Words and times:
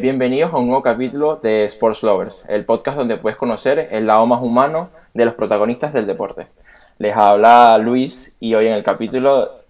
Bienvenidos 0.00 0.54
a 0.54 0.58
un 0.58 0.66
nuevo 0.68 0.80
capítulo 0.80 1.40
de 1.42 1.64
Sports 1.64 2.04
Lovers, 2.04 2.44
el 2.48 2.64
podcast 2.64 2.96
donde 2.96 3.16
puedes 3.16 3.36
conocer 3.36 3.88
el 3.90 4.06
lado 4.06 4.24
más 4.26 4.40
humano 4.40 4.90
de 5.12 5.24
los 5.24 5.34
protagonistas 5.34 5.92
del 5.92 6.06
deporte. 6.06 6.46
Les 6.98 7.16
habla 7.16 7.76
Luis 7.78 8.32
y 8.38 8.54
hoy 8.54 8.68
en 8.68 8.74
el 8.74 8.84
capítulo, 8.84 9.64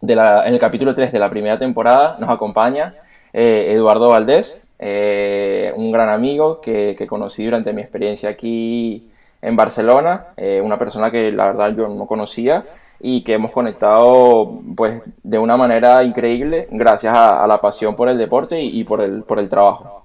en 0.00 0.54
el 0.54 0.58
capítulo 0.58 0.94
3 0.94 1.12
de 1.12 1.18
la 1.18 1.28
primera 1.28 1.58
temporada 1.58 2.16
nos 2.18 2.30
acompaña 2.30 2.94
eh, 3.34 3.66
Eduardo 3.72 4.08
Valdés, 4.08 4.62
eh, 4.78 5.70
un 5.76 5.92
gran 5.92 6.08
amigo 6.08 6.62
que, 6.62 6.96
que, 6.96 7.06
conocí 7.06 7.44
durante 7.44 7.74
mi 7.74 7.82
experiencia 7.82 8.30
aquí 8.30 9.10
en 9.42 9.54
Barcelona, 9.54 10.28
eh, 10.38 10.62
una 10.64 10.78
persona 10.78 11.10
que 11.10 11.30
la 11.30 11.44
verdad 11.44 11.76
yo 11.76 11.88
no 11.88 12.06
conocía 12.06 12.64
y 13.00 13.22
que 13.22 13.34
hemos 13.34 13.52
conectado 13.52 14.60
pues 14.76 15.02
de 15.22 15.38
una 15.38 15.56
manera 15.56 16.02
increíble 16.02 16.68
gracias 16.70 17.16
a, 17.16 17.46
la 17.46 17.60
pasión 17.60 17.94
por 17.94 18.08
el 18.08 18.18
deporte 18.18 18.60
y, 18.60 18.84
por, 18.84 19.00
el, 19.00 19.22
por 19.22 19.38
el 19.38 19.48
trabajo. 19.48 20.04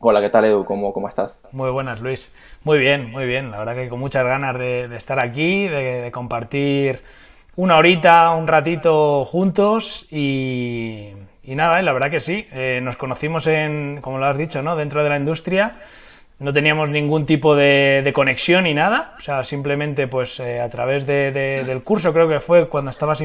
Hola, 0.00 0.20
¿qué 0.20 0.28
tal 0.28 0.44
Edu? 0.44 0.64
¿Cómo, 0.64 0.92
¿Cómo 0.92 1.08
estás? 1.08 1.40
Muy 1.52 1.70
buenas, 1.70 2.00
Luis. 2.00 2.32
Muy 2.64 2.78
bien, 2.78 3.10
muy 3.10 3.26
bien. 3.26 3.50
La 3.50 3.58
verdad 3.58 3.74
que 3.74 3.88
con 3.88 3.98
muchas 3.98 4.24
ganas 4.24 4.56
de, 4.56 4.94
estar 4.94 5.18
aquí, 5.18 5.66
de, 5.66 6.10
compartir 6.12 7.00
una 7.56 7.76
horita, 7.76 8.30
un 8.30 8.46
ratito 8.46 9.24
juntos 9.24 10.06
y, 10.12 11.14
nada, 11.44 11.82
la 11.82 11.92
verdad 11.92 12.10
que 12.10 12.20
sí. 12.20 12.46
Eh, 12.52 12.80
nos 12.80 12.96
conocimos 12.96 13.46
en, 13.48 14.00
como 14.00 14.18
lo 14.18 14.26
has 14.26 14.38
dicho, 14.38 14.62
¿no? 14.62 14.76
dentro 14.76 15.02
de 15.02 15.08
la 15.08 15.16
industria 15.16 15.72
no 16.38 16.52
teníamos 16.52 16.88
ningún 16.88 17.26
tipo 17.26 17.56
de, 17.56 18.10
conexión 18.14 18.64
ni 18.64 18.74
nada, 18.74 19.14
o 19.18 19.20
sea, 19.20 19.42
simplemente 19.44 20.06
pues 20.06 20.38
eh, 20.40 20.60
a 20.60 20.68
través 20.68 21.06
del 21.06 21.82
curso, 21.82 22.12
creo 22.12 22.28
que 22.28 22.40
fue 22.40 22.68
cuando 22.68 22.90
estabas 22.90 23.22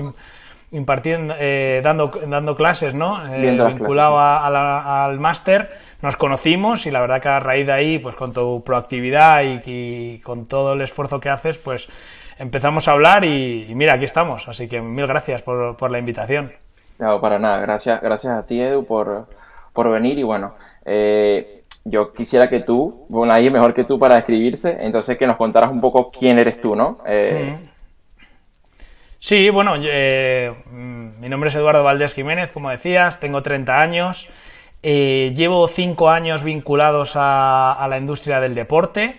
impartiendo, 0.71 1.35
eh, 1.37 1.81
dando, 1.83 2.11
dando 2.27 2.55
clases, 2.55 2.95
¿no? 2.95 3.33
Eh, 3.33 3.57
vinculado 3.67 4.19
al 4.19 5.19
máster, 5.19 5.69
nos 6.01 6.17
conocimos 6.17 6.85
y 6.87 6.91
la 6.91 7.01
verdad 7.01 7.21
que 7.21 7.29
a 7.29 7.39
raíz 7.39 7.67
de 7.67 7.73
ahí, 7.73 7.99
pues 7.99 8.15
con 8.15 8.33
tu 8.33 8.63
proactividad 8.63 9.43
y, 9.43 10.19
con 10.19 10.47
todo 10.47 10.73
el 10.73 10.81
esfuerzo 10.81 11.19
que 11.19 11.29
haces, 11.29 11.57
pues 11.57 11.87
empezamos 12.39 12.87
a 12.87 12.93
hablar 12.93 13.23
y, 13.25 13.71
mira, 13.75 13.93
aquí 13.93 14.05
estamos, 14.05 14.47
así 14.47 14.67
que 14.67 14.81
mil 14.81 15.05
gracias 15.05 15.43
por, 15.43 15.77
por 15.77 15.91
la 15.91 15.99
invitación. 15.99 16.51
No, 16.97 17.21
para 17.21 17.37
nada, 17.37 17.59
gracias, 17.59 18.01
gracias 18.01 18.33
a 18.33 18.45
ti 18.45 18.59
Edu 18.59 18.85
por, 18.85 19.27
por 19.73 19.89
venir 19.89 20.17
y 20.17 20.23
bueno, 20.23 20.55
eh, 20.85 21.62
yo 21.85 22.13
quisiera 22.13 22.49
que 22.49 22.61
tú, 22.61 23.05
bueno, 23.09 23.33
nadie 23.33 23.51
mejor 23.51 23.73
que 23.73 23.83
tú 23.83 23.99
para 23.99 24.15
describirse, 24.15 24.77
entonces 24.79 25.17
que 25.17 25.27
nos 25.27 25.35
contaras 25.35 25.71
un 25.71 25.81
poco 25.81 26.09
quién 26.11 26.39
eres 26.39 26.61
tú, 26.61 26.75
¿no? 26.75 26.99
Eh, 27.05 27.55
sí, 29.19 29.49
bueno, 29.49 29.73
eh, 29.77 30.51
mm, 30.71 31.19
mi 31.19 31.29
nombre 31.29 31.49
es 31.49 31.55
Eduardo 31.55 31.83
Valdés 31.83 32.13
Jiménez, 32.13 32.51
como 32.51 32.69
decías, 32.69 33.19
tengo 33.19 33.41
30 33.41 33.79
años, 33.79 34.29
eh, 34.81 35.33
llevo 35.35 35.67
5 35.67 36.09
años 36.09 36.43
vinculados 36.43 37.15
a, 37.15 37.73
a, 37.73 37.87
la 37.87 37.97
industria 37.97 38.39
del 38.39 38.55
deporte, 38.55 39.15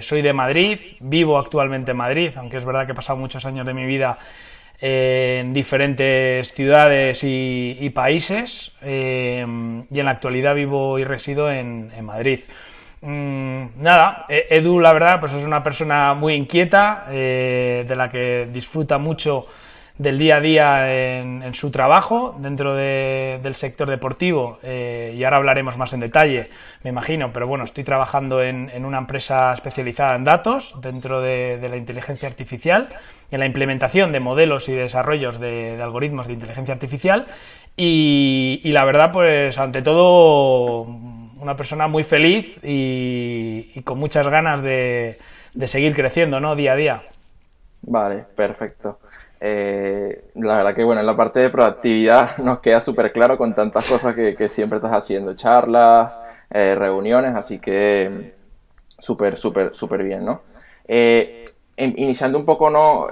soy 0.00 0.22
de 0.22 0.32
Madrid, 0.32 0.78
vivo 1.00 1.38
actualmente 1.38 1.90
en 1.90 1.98
Madrid, 1.98 2.30
aunque 2.36 2.56
es 2.56 2.64
verdad 2.64 2.86
que 2.86 2.92
he 2.92 2.94
pasado 2.94 3.18
muchos 3.18 3.44
años 3.44 3.66
de 3.66 3.74
mi 3.74 3.84
vida 3.84 4.16
en 4.80 5.52
diferentes 5.54 6.52
ciudades 6.52 7.20
y, 7.22 7.90
países 7.94 8.72
eh, 8.82 9.44
y 9.90 9.98
en 9.98 10.04
la 10.04 10.10
actualidad 10.10 10.54
vivo 10.54 10.98
y 10.98 11.04
resido 11.04 11.50
en, 11.50 11.90
Madrid. 12.04 12.40
Mm, 13.02 13.82
nada, 13.82 14.26
e-, 14.28 14.46
Edu 14.50 14.80
la 14.80 14.92
verdad 14.92 15.20
pues 15.20 15.32
es 15.32 15.44
una 15.44 15.62
persona 15.62 16.14
muy 16.14 16.34
inquieta, 16.34 17.06
eh, 17.10 17.84
de 17.88 17.96
la 17.96 18.10
que 18.10 18.48
disfruta 18.52 18.98
mucho 18.98 19.46
del 19.98 20.18
día 20.18 20.36
a 20.36 20.40
día 20.40 21.18
en, 21.20 21.54
su 21.54 21.70
trabajo 21.70 22.36
dentro 22.38 22.74
del 22.74 23.54
sector 23.54 23.88
deportivo 23.88 24.58
eh, 24.62 25.14
y 25.16 25.24
ahora 25.24 25.38
hablaremos 25.38 25.78
más 25.78 25.92
en 25.94 26.00
detalle, 26.00 26.48
me 26.82 26.90
imagino, 26.90 27.32
pero 27.32 27.46
bueno, 27.46 27.64
estoy 27.64 27.84
trabajando 27.84 28.42
en, 28.42 28.84
una 28.84 28.98
empresa 28.98 29.52
especializada 29.52 30.14
en 30.16 30.24
datos 30.24 30.78
dentro 30.82 31.20
de, 31.20 31.58
la 31.68 31.76
inteligencia 31.76 32.28
artificial, 32.28 32.86
en 33.30 33.40
la 33.40 33.46
implementación 33.46 34.12
de 34.12 34.20
modelos 34.20 34.68
y 34.68 34.74
desarrollos 34.74 35.40
de, 35.40 35.80
algoritmos 35.82 36.26
de 36.26 36.34
inteligencia 36.34 36.74
artificial 36.74 37.24
y, 37.76 38.60
la 38.64 38.84
verdad, 38.84 39.12
pues 39.12 39.58
ante 39.58 39.82
todo, 39.82 40.82
una 40.82 41.56
persona 41.56 41.88
muy 41.88 42.04
feliz 42.04 42.58
y, 42.62 43.80
con 43.82 43.98
muchas 43.98 44.26
ganas 44.28 44.62
de, 44.62 45.16
de 45.54 45.66
seguir 45.66 45.94
creciendo, 45.94 46.40
¿no? 46.40 46.54
Día 46.54 46.72
a 46.72 46.76
día. 46.76 47.02
Vale, 47.82 48.24
perfecto. 48.34 48.98
Eh, 49.40 50.30
la 50.34 50.56
verdad 50.56 50.74
que 50.74 50.84
bueno, 50.84 51.00
en 51.00 51.06
la 51.06 51.16
parte 51.16 51.40
de 51.40 51.50
proactividad 51.50 52.36
nos 52.38 52.60
queda 52.60 52.80
súper 52.80 53.12
claro 53.12 53.36
con 53.36 53.54
tantas 53.54 53.86
cosas 53.86 54.14
que, 54.14 54.48
siempre 54.48 54.76
estás 54.76 54.92
haciendo, 54.92 55.34
charlas, 55.34 56.12
eh, 56.50 56.74
reuniones, 56.74 57.34
así 57.34 57.58
que 57.58 58.32
súper, 58.98 59.36
súper, 59.36 59.74
súper 59.74 60.02
bien, 60.02 60.24
¿no? 60.24 60.42
Eh, 60.88 61.44
iniciando 61.76 62.38
un 62.38 62.46
poco, 62.46 62.70
¿no? 62.70 63.08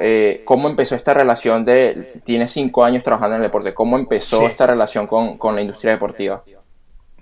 ¿Cómo 0.46 0.68
empezó 0.70 0.94
esta 0.94 1.12
relación 1.12 1.66
de, 1.66 2.14
tienes 2.24 2.52
cinco 2.52 2.82
años 2.82 3.02
trabajando 3.02 3.36
en 3.36 3.42
el 3.42 3.48
deporte, 3.48 3.74
¿cómo 3.74 3.98
empezó 3.98 4.46
esta 4.46 4.66
relación 4.66 5.06
con, 5.06 5.54
la 5.54 5.60
industria 5.60 5.92
deportiva? 5.92 6.42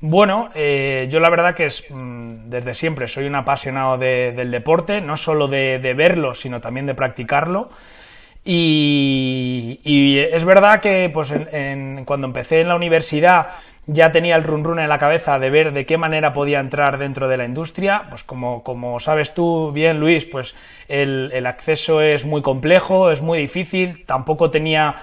Bueno, 0.00 0.50
yo 0.54 1.18
la 1.18 1.30
verdad 1.30 1.56
que 1.56 1.64
es 1.64 1.84
mm, 1.90 2.48
desde 2.48 2.74
siempre 2.74 3.08
soy 3.08 3.26
un 3.26 3.34
apasionado 3.34 3.98
del 3.98 4.52
deporte, 4.52 5.00
no 5.00 5.16
solo 5.16 5.48
de, 5.48 5.80
de 5.80 5.94
verlo, 5.94 6.34
sino 6.34 6.60
también 6.60 6.86
de 6.86 6.94
practicarlo. 6.94 7.68
Y, 8.44 10.18
es 10.18 10.44
verdad 10.44 10.80
que 10.80 11.10
pues 11.12 11.32
cuando 12.04 12.26
empecé 12.26 12.60
en 12.60 12.68
la 12.68 12.76
universidad 12.76 13.50
ya 13.86 14.12
tenía 14.12 14.36
el 14.36 14.44
run 14.44 14.64
run 14.64 14.78
en 14.78 14.88
la 14.88 14.98
cabeza 14.98 15.38
de 15.38 15.50
ver 15.50 15.72
de 15.72 15.86
qué 15.86 15.96
manera 15.96 16.32
podía 16.32 16.60
entrar 16.60 16.98
dentro 16.98 17.28
de 17.28 17.36
la 17.36 17.44
industria. 17.44 18.02
Pues 18.08 18.22
como, 18.22 18.62
como 18.62 19.00
sabes 19.00 19.34
tú 19.34 19.72
bien, 19.72 19.98
Luis, 19.98 20.24
pues 20.24 20.54
el, 20.88 21.30
el, 21.32 21.46
acceso 21.46 22.00
es 22.00 22.24
muy 22.24 22.42
complejo, 22.42 23.10
es 23.10 23.20
muy 23.20 23.40
difícil, 23.40 24.04
tampoco 24.06 24.50
tenía, 24.50 24.94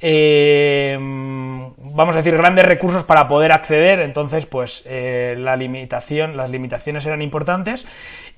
eh, 0.00 0.96
vamos 0.98 2.14
a 2.14 2.18
decir, 2.18 2.36
grandes 2.36 2.64
recursos 2.64 3.04
para 3.04 3.28
poder 3.28 3.52
acceder, 3.52 4.00
entonces 4.00 4.46
pues 4.46 4.82
eh, 4.86 5.36
la 5.38 5.56
limitación, 5.56 6.36
las 6.36 6.50
limitaciones 6.50 7.04
eran 7.06 7.22
importantes. 7.22 7.86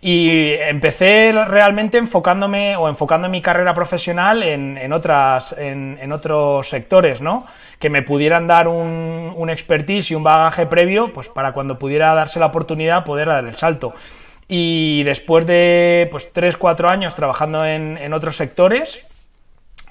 Y 0.01 0.53
empecé 0.53 1.33
realmente 1.33 1.99
enfocándome 1.99 2.77
o 2.77 2.89
enfocando 2.89 3.29
mi 3.29 3.43
carrera 3.43 3.75
profesional 3.75 4.45
en, 4.45 4.93
otras, 4.93 5.57
en, 5.59 6.13
otros 6.13 6.69
sectores, 6.69 7.21
¿no? 7.21 7.45
Que 7.81 7.91
me 7.91 8.03
pudieran 8.03 8.47
dar 8.47 8.69
un, 8.69 9.33
un, 9.35 9.51
expertise 9.51 10.13
y 10.13 10.15
un 10.15 10.23
bagaje 10.23 10.67
previo, 10.67 11.13
pues 11.13 11.29
para 11.29 11.51
cuando 11.51 11.81
pudiera 11.81 12.15
darse 12.15 12.39
la 12.39 12.47
oportunidad 12.47 13.03
poder 13.03 13.27
dar 13.27 13.45
el 13.45 13.57
salto. 13.57 13.93
Y 14.49 15.03
después 15.03 15.47
de 15.47 16.09
pues 16.11 16.33
3-4 16.33 16.91
años 16.91 17.15
trabajando 17.15 17.67
en, 17.67 18.13
otros 18.15 18.37
sectores, 18.37 19.07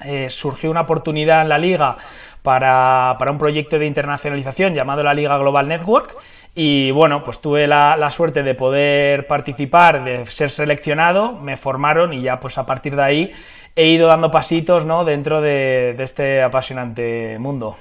eh, 0.04 0.30
surgió 0.30 0.72
una 0.72 0.82
oportunidad 0.82 1.42
en 1.42 1.50
la 1.50 1.58
liga 1.58 1.98
para, 2.44 3.16
para 3.20 3.32
un 3.32 3.38
proyecto 3.38 3.78
de 3.80 3.86
internacionalización 3.86 4.74
llamado 4.74 5.04
la 5.04 5.14
Liga 5.14 5.38
Global 5.38 5.68
Network 5.68 6.14
y 6.60 6.90
bueno, 6.90 7.24
pues 7.24 7.40
tuve 7.40 7.68
la, 7.68 8.10
suerte 8.10 8.42
de 8.42 8.56
poder 8.56 9.28
participar, 9.28 10.04
de 10.04 10.26
ser 10.26 10.50
seleccionado, 10.50 11.34
me 11.34 11.56
formaron 11.56 12.14
y 12.14 12.24
ya 12.24 12.40
pues 12.40 12.58
a 12.58 12.66
partir 12.66 12.96
de 12.96 13.04
ahí 13.04 13.32
he 13.76 13.90
ido 13.90 14.08
dando 14.08 14.32
pasitos 14.32 14.84
¿no? 14.84 15.06
dentro 15.06 15.40
de, 15.40 15.96
este 16.00 16.42
apasionante 16.42 17.38
mundo. 17.38 17.78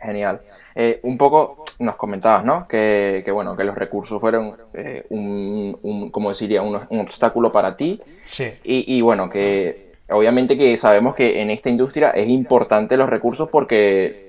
Genial. 0.00 0.40
Eh, 0.74 1.00
un 1.02 1.18
poco 1.18 1.66
nos 1.80 1.96
comentabas, 1.96 2.46
¿no? 2.46 2.66
Que, 2.66 3.22
bueno, 3.30 3.54
que 3.54 3.64
los 3.64 3.74
recursos 3.74 4.18
fueron 4.18 4.56
eh, 4.72 5.04
un, 5.10 6.08
como 6.10 6.32
diría, 6.32 6.62
un, 6.62 6.76
obstáculo 6.98 7.52
para 7.52 7.76
ti. 7.76 8.00
Sí. 8.26 8.46
Y, 8.64 8.96
y, 8.96 9.02
bueno, 9.02 9.28
que 9.28 9.83
obviamente 10.10 10.56
que 10.56 10.76
sabemos 10.78 11.14
que 11.14 11.40
en 11.40 11.50
esta 11.50 11.70
industria 11.70 12.10
es 12.10 12.28
importante 12.28 12.96
los 12.96 13.08
recursos 13.08 13.48
porque 13.50 14.24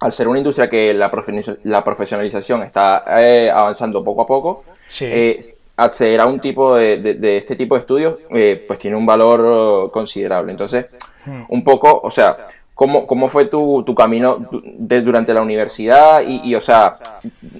al 0.00 0.12
ser 0.12 0.28
una 0.28 0.38
industria 0.38 0.68
que 0.68 0.92
la, 0.92 1.10
profesionalización 1.10 2.62
está 2.62 3.04
eh, 3.18 3.50
avanzando 3.50 4.04
poco 4.04 4.22
a 4.22 4.26
poco, 4.26 4.64
eh, 5.00 5.40
acceder 5.76 6.20
a 6.20 6.26
un 6.26 6.40
tipo 6.40 6.76
de, 6.76 7.38
este 7.38 7.56
tipo 7.56 7.74
de 7.74 7.80
estudios 7.80 8.16
eh, 8.30 8.64
pues 8.66 8.78
tiene 8.78 8.96
un 8.96 9.06
valor 9.06 9.90
considerable. 9.90 10.52
Entonces, 10.52 10.86
hmm. 11.24 11.44
un 11.48 11.64
poco, 11.64 12.00
o 12.02 12.10
sea, 12.10 12.46
¿cómo, 12.74 13.06
cómo 13.06 13.28
fue 13.28 13.46
tu, 13.46 13.84
camino 13.96 14.36
durante 14.50 15.32
la 15.32 15.40
universidad? 15.40 16.20
Y, 16.26 16.54
o 16.54 16.60
sea, 16.60 16.98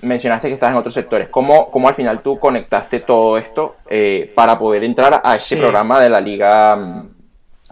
mencionaste 0.02 0.48
que 0.48 0.54
estás 0.54 0.72
en 0.72 0.76
otros 0.76 0.92
sectores. 0.92 1.28
¿Cómo, 1.30 1.70
cómo 1.70 1.88
al 1.88 1.94
final 1.94 2.20
tú 2.20 2.38
conectaste 2.38 3.00
todo 3.00 3.38
esto 3.38 3.76
para 4.34 4.58
poder 4.58 4.84
entrar 4.84 5.22
a 5.24 5.36
este 5.36 5.56
programa 5.56 6.00
de 6.00 6.10
la 6.10 6.20
Liga 6.20 6.76
mm, 6.76 7.15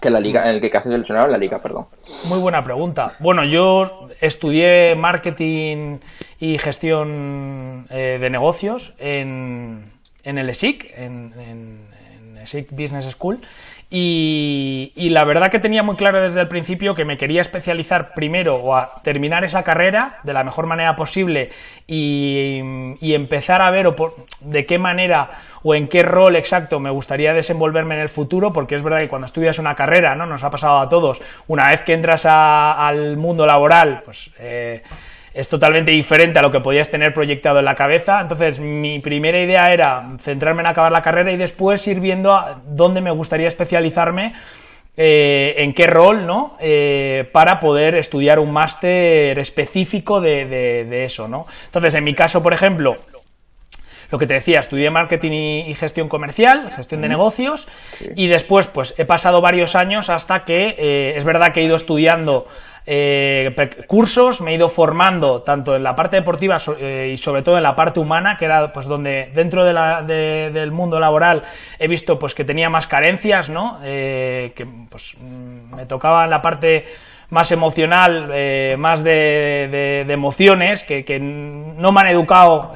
que 0.05 0.11
la 0.11 0.21
liga, 0.21 0.45
en 0.45 0.56
el 0.56 0.61
que 0.61 0.71
casi 0.71 0.91
seleccionado 0.91 1.29
la 1.29 1.39
liga, 1.39 1.59
perdón. 1.62 1.87
Muy 2.27 2.39
buena 2.39 2.62
pregunta. 2.62 3.15
Bueno, 3.21 3.43
yo 3.43 4.06
estudié 4.21 4.95
marketing 4.95 5.97
y 6.39 6.59
gestión 6.59 7.87
eh, 7.89 8.19
de 8.21 8.29
negocios 8.29 8.93
en, 8.99 9.83
en 10.23 10.39
el 10.39 10.51
ESIC, 10.51 10.93
en, 10.97 11.89
SIC 12.45 12.73
Business 12.73 13.06
School. 13.12 13.39
Y, 13.91 14.93
la 14.97 15.25
verdad 15.25 15.51
que 15.51 15.61
tenía 15.61 15.83
muy 15.83 15.97
claro 15.97 16.21
desde 16.21 16.41
el 16.41 16.49
principio 16.49 16.95
que 16.95 17.06
me 17.06 17.17
quería 17.17 17.41
especializar 17.41 18.12
primero 18.15 18.56
o 18.56 18.75
a 18.75 18.91
terminar 19.05 19.45
esa 19.45 19.62
carrera 19.62 20.19
de 20.25 20.33
la 20.35 20.45
mejor 20.45 20.67
manera 20.67 20.97
posible 20.97 21.51
y, 21.87 22.59
empezar 23.01 23.62
a 23.62 23.71
ver 23.71 23.87
de 24.41 24.67
qué 24.67 24.79
manera 24.79 25.31
o 25.64 25.75
en 25.75 25.88
qué 25.88 26.02
rol 26.02 26.37
exacto 26.37 26.78
me 26.78 26.90
gustaría 26.90 27.32
desenvolverme 27.32 27.94
en 27.96 28.02
el 28.02 28.11
futuro, 28.11 28.52
porque 28.52 28.76
es 28.76 28.82
verdad 28.82 29.00
que 29.00 29.08
cuando 29.08 29.26
estudias 29.26 29.58
una 29.58 29.75
carrera, 29.75 30.14
¿no? 30.14 30.26
Nos 30.26 30.44
ha 30.44 30.50
pasado 30.50 30.78
a 30.78 30.88
todos, 30.88 31.20
una 31.49 31.70
vez 31.70 31.82
que 31.82 31.94
entras 31.94 32.26
al 32.26 33.16
mundo 33.16 33.46
laboral, 33.46 34.02
pues 34.05 34.31
eh, 34.38 34.82
es 35.32 35.49
totalmente 35.49 35.90
diferente 35.90 36.38
a 36.38 36.43
lo 36.43 36.52
que 36.52 36.61
podías 36.61 36.90
tener 36.90 37.14
proyectado 37.14 37.58
en 37.61 37.64
la 37.64 37.75
cabeza. 37.75 38.20
Entonces, 38.20 38.61
mi 38.61 39.00
primera 39.00 39.40
idea 39.40 39.72
era 39.72 40.02
centrarme 40.20 40.61
en 40.61 40.69
acabar 40.69 40.93
la 40.93 41.02
carrera 41.02 41.32
y 41.32 41.37
después 41.37 41.87
ir 41.88 41.99
viendo 41.99 42.34
a 42.34 42.60
dónde 42.67 43.00
me 43.00 43.10
gustaría 43.10 43.49
especializarme, 43.49 44.34
eh, 44.96 45.56
en 45.58 45.72
qué 45.72 45.87
rol, 45.87 46.26
¿no? 46.26 46.56
Eh, 46.60 47.28
para 47.32 47.58
poder 47.58 47.96
estudiar 47.96 48.38
un 48.38 48.52
máster 48.52 49.37
específico 49.38 50.20
de, 50.20 51.05
eso, 51.05 51.26
¿no? 51.26 51.46
Entonces, 51.64 51.94
en 51.94 52.05
mi 52.05 52.14
caso, 52.14 52.43
por 52.43 52.52
ejemplo, 52.52 52.96
lo 54.14 54.19
que 54.20 54.28
te 54.28 54.34
decía, 54.34 54.61
estudié 54.61 54.90
marketing 54.90 55.32
y, 55.66 55.75
gestión 55.75 56.08
comercial, 56.08 56.70
gestión 56.76 57.00
de 57.00 57.08
negocios, 57.08 57.66
y 58.14 58.28
después, 58.28 58.69
pues 58.69 58.94
he 58.96 59.05
pasado 59.05 59.40
varios 59.40 59.75
años 59.75 60.08
hasta 60.08 60.44
que 60.44 60.76
eh, 60.78 61.14
es 61.16 61.25
verdad 61.25 61.52
que 61.52 61.61
he 61.61 61.64
ido 61.64 61.75
estudiando 61.75 62.46
eh, 62.87 63.52
cursos, 63.88 64.40
me 64.40 64.52
he 64.52 64.55
ido 64.55 64.69
formando 64.69 65.43
tanto 65.43 65.75
en 65.75 65.82
la 65.82 65.96
parte 65.96 66.14
deportiva 66.16 66.58
eh, 66.78 67.11
y 67.12 67.16
sobre 67.16 67.43
todo 67.43 67.56
en 67.56 67.64
la 67.64 67.75
parte 67.75 67.99
humana, 67.99 68.37
que 68.38 68.44
era 68.44 68.69
pues 68.69 68.87
donde 68.87 69.32
dentro 69.34 69.64
del 69.64 70.70
mundo 70.70 71.00
laboral 71.00 71.43
he 71.81 71.88
visto 71.88 72.17
pues 72.17 72.34
que 72.34 72.44
tenía 72.44 72.70
más 72.70 72.87
carencias, 72.87 73.49
¿no? 73.49 73.81
Eh, 73.82 74.52
que 74.55 74.64
pues 74.88 75.17
mm, 75.19 75.75
me 75.75 75.87
tocaba 75.87 76.22
en 76.22 76.31
la 76.31 76.40
parte 76.40 76.87
más 77.34 77.50
emocional, 77.52 78.28
más 78.78 79.02
de, 79.02 80.06
emociones, 80.08 80.84
que, 80.84 81.19
no 81.19 81.92
me 81.92 82.00
han 82.00 82.06
educado, 82.06 82.72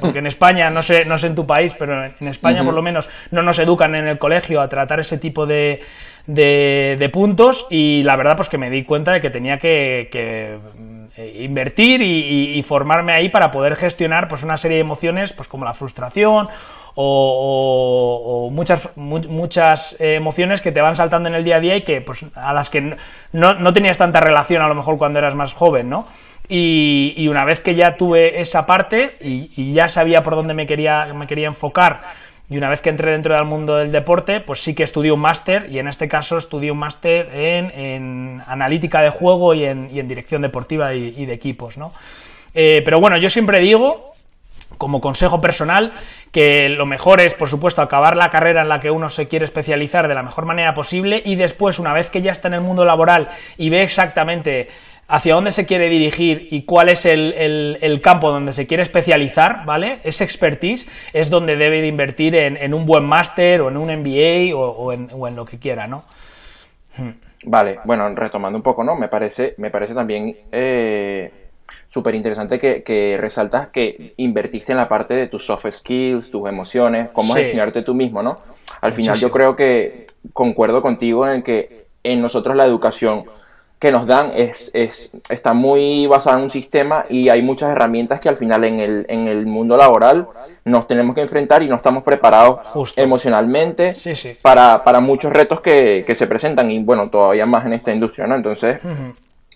porque 0.00 0.18
en 0.18 0.26
España, 0.26 0.68
no 0.70 0.82
sé, 0.82 1.04
no 1.04 1.16
sé 1.16 1.28
en 1.28 1.34
tu 1.36 1.46
país, 1.46 1.72
pero 1.78 2.04
en 2.04 2.28
España 2.28 2.64
por 2.64 2.74
lo 2.74 2.82
menos 2.82 3.08
no 3.30 3.42
nos 3.42 3.58
educan 3.60 3.94
en 3.94 4.08
el 4.08 4.18
colegio 4.18 4.60
a 4.60 4.68
tratar 4.68 5.00
ese 5.00 5.18
tipo 5.18 5.46
de, 5.46 5.80
de, 6.26 7.10
puntos 7.12 7.66
y 7.70 8.02
la 8.02 8.16
verdad 8.16 8.36
pues 8.36 8.48
que 8.48 8.58
me 8.58 8.70
di 8.70 8.84
cuenta 8.84 9.12
de 9.12 9.20
que 9.20 9.30
tenía 9.30 9.58
que, 9.58 10.08
eh, 11.16 11.42
invertir 11.42 12.02
y, 12.02 12.62
formarme 12.62 13.12
ahí 13.12 13.28
para 13.28 13.50
poder 13.50 13.74
gestionar 13.76 14.28
pues 14.28 14.42
una 14.42 14.56
serie 14.56 14.76
de 14.76 14.84
emociones 14.84 15.32
pues 15.32 15.48
como 15.48 15.64
la 15.64 15.74
frustración 15.74 16.48
o, 16.94 18.48
muchas 18.52 18.88
muchas 18.96 19.96
emociones 19.98 20.60
que 20.60 20.72
te 20.72 20.80
van 20.80 20.96
saltando 20.96 21.28
en 21.28 21.34
el 21.34 21.44
día 21.44 21.56
a 21.56 21.60
día 21.60 21.76
y 21.76 21.82
que 21.82 22.00
pues 22.00 22.24
a 22.34 22.52
las 22.52 22.70
que 22.70 22.96
no, 23.32 23.54
no 23.54 23.72
tenías 23.72 23.98
tanta 23.98 24.20
relación 24.20 24.62
a 24.62 24.68
lo 24.68 24.74
mejor 24.74 24.98
cuando 24.98 25.18
eras 25.18 25.34
más 25.34 25.52
joven, 25.52 25.88
¿no? 25.88 26.04
Y, 26.48 27.28
una 27.28 27.44
vez 27.44 27.60
que 27.60 27.76
ya 27.76 27.96
tuve 27.96 28.40
esa 28.40 28.66
parte 28.66 29.12
y, 29.20 29.52
y, 29.56 29.72
ya 29.72 29.86
sabía 29.86 30.24
por 30.24 30.34
dónde 30.34 30.52
me 30.52 30.66
quería, 30.66 31.06
me 31.14 31.28
quería 31.28 31.46
enfocar 31.46 32.00
y 32.50 32.56
una 32.56 32.68
vez 32.68 32.82
que 32.82 32.90
entré 32.90 33.12
dentro 33.12 33.34
del 33.34 33.44
mundo 33.44 33.76
del 33.76 33.92
deporte, 33.92 34.40
pues 34.40 34.60
sí 34.60 34.74
que 34.74 34.82
estudié 34.82 35.12
un 35.12 35.20
máster 35.20 35.70
y 35.70 35.78
en 35.78 35.86
este 35.86 36.08
caso 36.08 36.36
estudié 36.36 36.72
un 36.72 36.78
máster 36.78 37.30
en, 37.32 38.42
analítica 38.48 39.00
de 39.02 39.10
juego 39.10 39.54
y 39.54 39.64
en, 39.64 40.08
dirección 40.08 40.42
deportiva 40.42 40.92
y, 40.92 41.24
de 41.24 41.32
equipos, 41.32 41.78
¿no? 41.78 41.92
Eh, 42.52 42.82
pero 42.84 42.98
bueno, 42.98 43.16
yo 43.18 43.30
siempre 43.30 43.60
digo, 43.60 44.12
como 44.80 45.02
consejo 45.02 45.42
personal, 45.42 45.92
que 46.32 46.70
lo 46.70 46.86
mejor 46.86 47.20
es, 47.20 47.34
por 47.34 47.50
supuesto, 47.50 47.82
acabar 47.82 48.16
la 48.16 48.30
carrera 48.30 48.62
en 48.62 48.70
la 48.70 48.80
que 48.80 48.90
uno 48.90 49.10
se 49.10 49.28
quiere 49.28 49.44
especializar 49.44 50.08
de 50.08 50.14
la 50.14 50.22
mejor 50.22 50.46
manera 50.46 50.72
posible 50.72 51.20
y 51.22 51.36
después, 51.36 51.78
una 51.78 51.92
vez 51.92 52.08
que 52.08 52.22
ya 52.22 52.32
está 52.32 52.48
en 52.48 52.54
el 52.54 52.62
mundo 52.62 52.86
laboral 52.86 53.28
y 53.58 53.68
ve 53.68 53.82
exactamente 53.82 54.68
hacia 55.06 55.34
dónde 55.34 55.52
se 55.52 55.66
quiere 55.66 55.90
dirigir 55.90 56.48
y 56.50 56.62
cuál 56.62 56.88
es 56.88 57.04
el, 57.04 58.00
campo 58.02 58.30
donde 58.30 58.54
se 58.54 58.66
quiere 58.66 58.82
especializar, 58.82 59.66
¿vale? 59.66 59.98
Ese 60.02 60.24
expertise 60.24 60.88
es 61.12 61.28
donde 61.28 61.56
debe 61.56 61.82
de 61.82 61.86
invertir 61.86 62.34
en, 62.34 62.72
un 62.72 62.86
buen 62.86 63.04
máster 63.04 63.60
o 63.60 63.68
en 63.68 63.76
un 63.76 63.88
MBA 63.88 64.56
o, 64.56 64.92
en, 64.94 65.36
lo 65.36 65.44
que 65.44 65.58
quiera, 65.58 65.86
¿no? 65.86 66.04
Hmm. 66.96 67.10
Vale, 67.44 67.80
bueno, 67.84 68.08
retomando 68.14 68.56
un 68.56 68.62
poco, 68.62 68.82
¿no? 68.82 68.96
Me 68.96 69.08
parece, 69.08 69.54
me 69.58 69.70
parece 69.70 69.92
también 69.92 70.36
eh, 70.50 71.39
súper 71.90 72.14
interesante 72.14 72.58
que, 72.58 73.18
resaltas 73.20 73.68
que 73.68 74.14
invertiste 74.16 74.72
en 74.72 74.78
la 74.78 74.88
parte 74.88 75.14
de 75.14 75.26
tus 75.26 75.44
soft 75.44 75.66
skills, 75.70 76.30
tus 76.30 76.48
emociones, 76.48 77.10
cómo 77.12 77.34
gestionarte 77.34 77.82
tú 77.82 77.94
mismo, 77.94 78.22
¿no? 78.22 78.36
Al 78.80 78.92
final 78.92 79.18
yo 79.18 79.30
creo 79.30 79.56
que 79.56 80.06
concuerdo 80.32 80.80
contigo 80.80 81.28
en 81.28 81.42
que 81.42 81.86
en 82.02 82.22
nosotros 82.22 82.56
la 82.56 82.64
educación 82.64 83.24
que 83.80 83.90
nos 83.90 84.06
dan 84.06 84.30
es, 84.34 84.70
es, 84.74 85.10
está 85.30 85.54
muy 85.54 86.06
basada 86.06 86.36
en 86.36 86.42
un 86.44 86.50
sistema 86.50 87.06
y 87.08 87.30
hay 87.30 87.40
muchas 87.40 87.70
herramientas 87.70 88.20
que 88.20 88.28
al 88.28 88.36
final 88.36 88.62
en 88.64 88.78
el, 88.78 89.06
en 89.08 89.26
el 89.26 89.46
mundo 89.46 89.76
laboral 89.76 90.28
nos 90.66 90.86
tenemos 90.86 91.14
que 91.14 91.22
enfrentar 91.22 91.62
y 91.62 91.68
no 91.68 91.76
estamos 91.76 92.04
preparados 92.04 92.60
emocionalmente 92.96 93.94
Para, 94.42 94.84
para, 94.84 95.00
muchos 95.00 95.32
retos 95.32 95.60
que, 95.62 96.04
que, 96.06 96.14
se 96.14 96.26
presentan 96.26 96.70
y 96.70 96.78
bueno, 96.82 97.08
todavía 97.08 97.46
más 97.46 97.64
en 97.64 97.72
esta 97.72 97.90
industria, 97.90 98.26
¿no? 98.26 98.36
Entonces, 98.36 98.78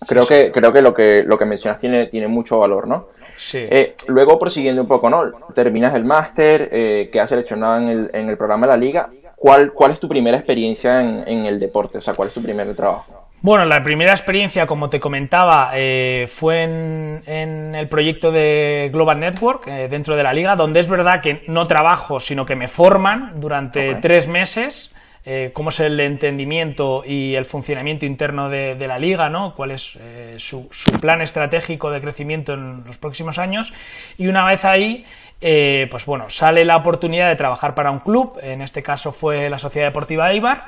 creo, 0.06 0.26
que, 0.26 0.50
creo 0.50 0.73
que 0.73 0.82
lo 0.82 0.94
que 0.94 1.23
lo 1.23 1.38
que 1.38 1.44
mencionas 1.44 1.81
tiene, 1.81 2.06
tiene 2.06 2.29
mucho 2.29 2.58
valor, 2.58 2.87
¿no? 2.87 3.08
Eh, 3.52 3.94
luego, 4.08 4.38
prosiguiendo 4.38 4.82
un 4.82 4.88
poco, 4.88 5.11
¿no? 5.11 5.31
Terminas 5.55 5.94
el 5.94 6.05
máster 6.05 6.69
eh, 6.73 7.11
que 7.12 7.20
has 7.20 7.31
seleccionado 7.31 7.79
en 7.79 7.88
el, 7.88 8.11
en 8.12 8.29
el 8.29 8.37
programa 8.37 8.67
de 8.67 8.73
la 8.73 8.79
liga. 8.79 9.11
¿Cuál, 9.37 9.73
¿Cuál 9.73 9.93
es 9.93 10.00
tu 10.00 10.08
primera 10.08 10.37
experiencia 10.37 11.02
en, 11.02 11.25
en 11.26 11.46
el 11.46 11.58
deporte? 11.58 11.99
O 11.99 12.00
sea, 12.00 12.14
¿cuál 12.14 12.29
es 12.29 12.35
tu 12.35 12.43
primer 12.43 12.75
trabajo? 12.75 13.25
Bueno, 13.44 13.67
la 13.67 13.85
primera 13.85 14.12
experiencia, 14.12 14.67
como 14.67 14.88
te 14.88 14.99
comentaba, 14.99 15.73
eh, 15.75 16.31
fue 16.35 16.62
en, 16.62 17.75
el 17.75 17.87
proyecto 17.88 18.32
de 18.32 18.88
Global 18.90 19.20
Network, 19.20 19.67
eh, 19.67 19.87
dentro 19.90 20.17
de 20.17 20.23
la 20.23 20.32
liga, 20.32 20.56
donde 20.56 20.81
es 20.81 20.88
verdad 20.88 21.20
que 21.20 21.44
no 21.49 21.67
trabajo, 21.67 22.20
sino 22.20 22.47
que 22.47 22.56
me 22.56 22.69
forman 22.69 23.38
durante 23.43 23.97
tres 23.97 24.29
meses. 24.29 24.94
Eh, 25.26 25.50
cómo 25.55 25.71
es 25.71 25.81
el 25.81 25.99
entendimiento 26.00 27.03
y 27.06 27.35
el 27.35 27.44
funcionamiento 27.47 28.05
interno 28.05 28.50
de, 28.50 28.76
la 28.87 28.99
liga, 28.99 29.31
¿no? 29.31 29.55
cuál 29.55 29.71
es 29.71 29.99
su, 30.37 30.69
plan 31.00 31.23
estratégico 31.23 31.91
de 31.91 32.00
crecimiento 32.00 32.53
en 32.53 32.85
los 32.85 32.99
próximos 32.99 33.38
años. 33.38 33.73
Y 34.19 34.26
una 34.26 34.44
vez 34.44 34.65
ahí, 34.65 35.05
pues 35.41 36.05
bueno, 36.05 36.29
sale 36.29 36.65
la 36.65 36.76
oportunidad 36.76 37.29
de 37.29 37.37
trabajar 37.37 37.75
para 37.75 37.91
un 37.91 38.00
club, 38.00 38.38
en 38.43 38.61
este 38.61 38.82
caso 38.82 39.12
fue 39.12 39.49
la 39.49 39.59
Sociedad 39.59 39.88
Deportiva 39.88 40.31
Eibar, 40.31 40.62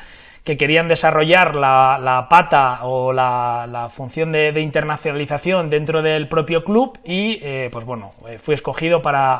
que 0.46 0.56
querían 0.56 0.86
desarrollar 0.86 1.56
la, 1.56 2.26
pata 2.30 2.84
o 2.84 3.12
la, 3.12 3.90
función 3.92 4.30
de, 4.30 4.60
internacionalización 4.60 5.68
dentro 5.68 6.02
del 6.02 6.28
propio 6.28 6.62
club 6.62 6.96
y 7.04 7.40
eh, 7.42 7.68
pues 7.72 7.84
bueno, 7.84 8.12
eh, 8.28 8.38
fui 8.38 8.54
escogido 8.54 9.02
para, 9.02 9.38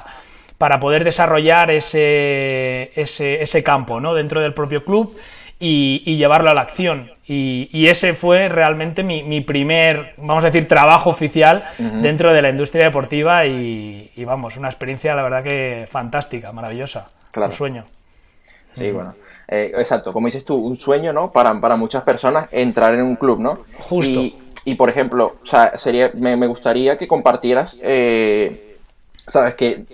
para 0.59 0.81
poder 0.81 1.05
desarrollar 1.05 1.71
ese, 1.71 2.91
ese, 2.95 3.63
campo 3.63 4.01
¿no? 4.01 4.15
dentro 4.15 4.41
del 4.41 4.55
propio 4.55 4.85
club 4.85 5.15
y, 5.59 6.17
llevarlo 6.17 6.51
a 6.51 6.55
la 6.55 6.63
acción. 6.63 7.11
Y, 7.27 7.87
ese 7.89 8.15
fue 8.15 8.49
realmente 8.49 9.03
mi, 9.03 9.41
primer, 9.41 10.15
vamos 10.19 10.45
a 10.45 10.49
decir, 10.49 10.69
trabajo 10.69 11.11
oficial 11.11 11.63
dentro 11.79 12.33
de 12.33 12.43
la 12.43 12.51
industria 12.51 12.87
deportiva 12.87 13.47
y, 13.47 14.25
vamos, 14.25 14.57
una 14.57 14.69
experiencia 14.69 15.15
la 15.15 15.23
verdad 15.23 15.43
que 15.43 15.87
fantástica, 15.91 16.53
maravillosa, 16.53 17.07
un 17.35 17.53
sueño. 17.53 17.85
Sí, 18.75 18.91
bueno. 18.91 19.15
Eh, 19.49 19.73
exacto, 19.77 20.13
como 20.13 20.27
dices 20.27 20.45
tú, 20.45 20.57
un 20.57 20.77
sueño, 20.77 21.13
¿no? 21.13 21.31
Para, 21.31 21.61
para 21.61 21.77
muchas 21.77 22.03
personas 22.03 22.49
entrar 22.51 22.95
en 22.95 23.03
un 23.03 23.15
club, 23.15 23.39
¿no? 23.39 23.59
Justo. 23.79 24.25
Y, 24.65 24.75
por 24.75 24.91
ejemplo, 24.91 25.35
o 25.41 25.47
sea, 25.47 25.79
sería, 25.79 26.11
me, 26.15 26.35
gustaría 26.49 26.99
que 26.99 27.07
compartieras, 27.07 27.79
eh, 27.81 28.77
¿sabes? 29.17 29.55
Que 29.55 29.85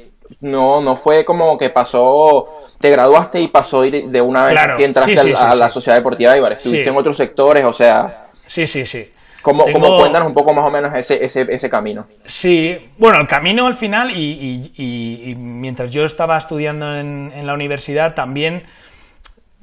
no, 0.40 0.80
no 0.80 0.96
fue 0.96 1.24
como 1.24 1.56
que 1.58 1.70
pasó, 1.70 2.48
te 2.80 2.90
graduaste 2.90 3.40
y 3.40 3.48
pasó 3.48 3.82
de 3.82 4.20
una 4.20 4.46
vez 4.46 4.60
que 4.76 4.84
entraste 4.84 5.34
a, 5.34 5.54
la 5.54 5.68
sociedad 5.68 5.96
deportiva 5.96 6.36
Ibar, 6.36 6.52
estuviste 6.52 6.88
en 6.88 6.96
otros 6.96 7.16
sectores, 7.16 7.64
o 7.64 7.72
sea... 7.72 8.26
Sí, 8.46 8.66
sí, 8.66 8.84
sí. 8.84 9.08
¿Cómo, 9.42 9.64
cuéntanos 9.64 10.28
un 10.28 10.34
poco 10.34 10.54
más 10.54 10.64
o 10.64 10.70
menos 10.70 10.94
ese, 10.94 11.24
ese, 11.24 11.46
ese 11.48 11.68
camino? 11.68 12.06
Sí, 12.26 12.78
bueno, 12.98 13.20
el 13.20 13.26
camino 13.26 13.66
al 13.66 13.74
final 13.74 14.12
y, 14.16 14.72
y, 14.76 15.34
mientras 15.34 15.90
yo 15.90 16.04
estaba 16.04 16.38
estudiando 16.38 16.96
en, 16.96 17.32
en 17.34 17.46
la 17.46 17.54
universidad 17.54 18.14
también 18.14 18.62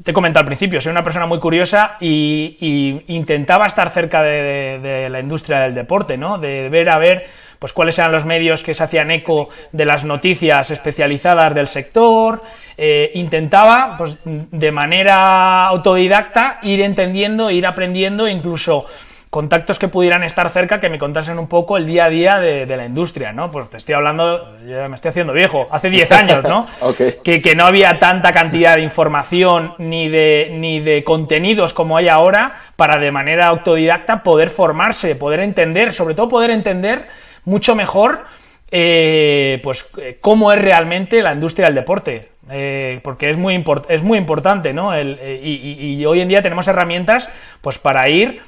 te 0.03 0.13
comento 0.13 0.39
al 0.39 0.45
principio, 0.45 0.79
soy 0.79 0.91
una 0.91 1.03
persona 1.03 1.25
muy 1.25 1.39
curiosa 1.39 1.97
y, 1.99 3.03
intentaba 3.07 3.65
estar 3.65 3.89
cerca 3.89 4.23
de, 4.23 5.07
la 5.09 5.19
industria 5.19 5.59
del 5.59 5.75
deporte, 5.75 6.17
¿no? 6.17 6.37
De 6.37 6.69
ver 6.69 6.89
a 6.89 6.97
ver 6.97 7.25
pues 7.59 7.73
cuáles 7.73 7.99
eran 7.99 8.11
los 8.11 8.25
medios 8.25 8.63
que 8.63 8.73
se 8.73 8.83
hacían 8.83 9.11
eco 9.11 9.49
de 9.71 9.85
las 9.85 10.05
noticias 10.05 10.71
especializadas 10.71 11.53
del 11.53 11.67
sector. 11.67 12.39
Eh, 12.77 13.11
intentaba, 13.15 13.95
pues, 13.97 14.17
de 14.23 14.71
manera 14.71 15.67
autodidacta, 15.67 16.59
ir 16.63 16.81
entendiendo, 16.81 17.51
ir 17.51 17.67
aprendiendo, 17.67 18.27
incluso 18.27 18.85
contactos 19.29 19.77
que 19.77 19.87
pudieran 19.87 20.23
estar 20.23 20.49
cerca 20.49 20.79
que 20.79 20.89
me 20.89 20.97
contasen 20.97 21.37
un 21.37 21.47
poco 21.47 21.77
el 21.77 21.85
día 21.85 22.05
a 22.05 22.09
día 22.09 22.39
de, 22.39 22.65
la 22.65 22.85
industria, 22.85 23.31
¿no? 23.31 23.51
Pues 23.51 23.69
te 23.69 23.77
estoy 23.77 23.93
hablando, 23.93 24.55
ya 24.65 24.87
me 24.87 24.95
estoy 24.95 25.09
haciendo 25.09 25.33
viejo, 25.33 25.67
hace 25.69 25.89
10 25.89 26.11
años, 26.11 26.43
¿no? 26.43 26.65
que, 27.23 27.41
que, 27.41 27.55
no 27.55 27.65
había 27.65 27.99
tanta 27.99 28.31
cantidad 28.31 28.75
de 28.75 28.81
información 28.81 29.73
ni 29.77 30.09
de, 30.09 30.49
ni 30.53 30.79
de 30.79 31.03
contenidos 31.03 31.73
como 31.73 31.97
hay 31.97 32.07
ahora 32.07 32.53
para 32.75 32.99
de 32.99 33.11
manera 33.11 33.47
autodidacta 33.47 34.23
poder 34.23 34.49
formarse, 34.49 35.15
poder 35.15 35.41
entender, 35.41 35.93
sobre 35.93 36.15
todo 36.15 36.27
poder 36.27 36.49
entender 36.49 37.03
mucho 37.45 37.75
mejor 37.75 38.25
eh, 38.71 39.59
pues 39.63 39.87
eh, 39.97 40.17
cómo 40.21 40.51
es 40.51 40.61
realmente 40.61 41.21
la 41.21 41.33
industria 41.33 41.67
del 41.67 41.75
deporte. 41.75 42.21
Eh, 42.51 42.99
porque 43.03 43.29
es 43.29 43.37
muy, 43.37 43.63
es 43.89 44.01
muy 44.01 44.17
importante, 44.17 44.73
¿no? 44.73 44.91
y, 44.99 46.03
hoy 46.05 46.21
en 46.21 46.27
día 46.29 46.41
tenemos 46.41 46.67
herramientas 46.67 47.29
pues 47.61 47.77
para 47.77 48.09
ir 48.09 48.41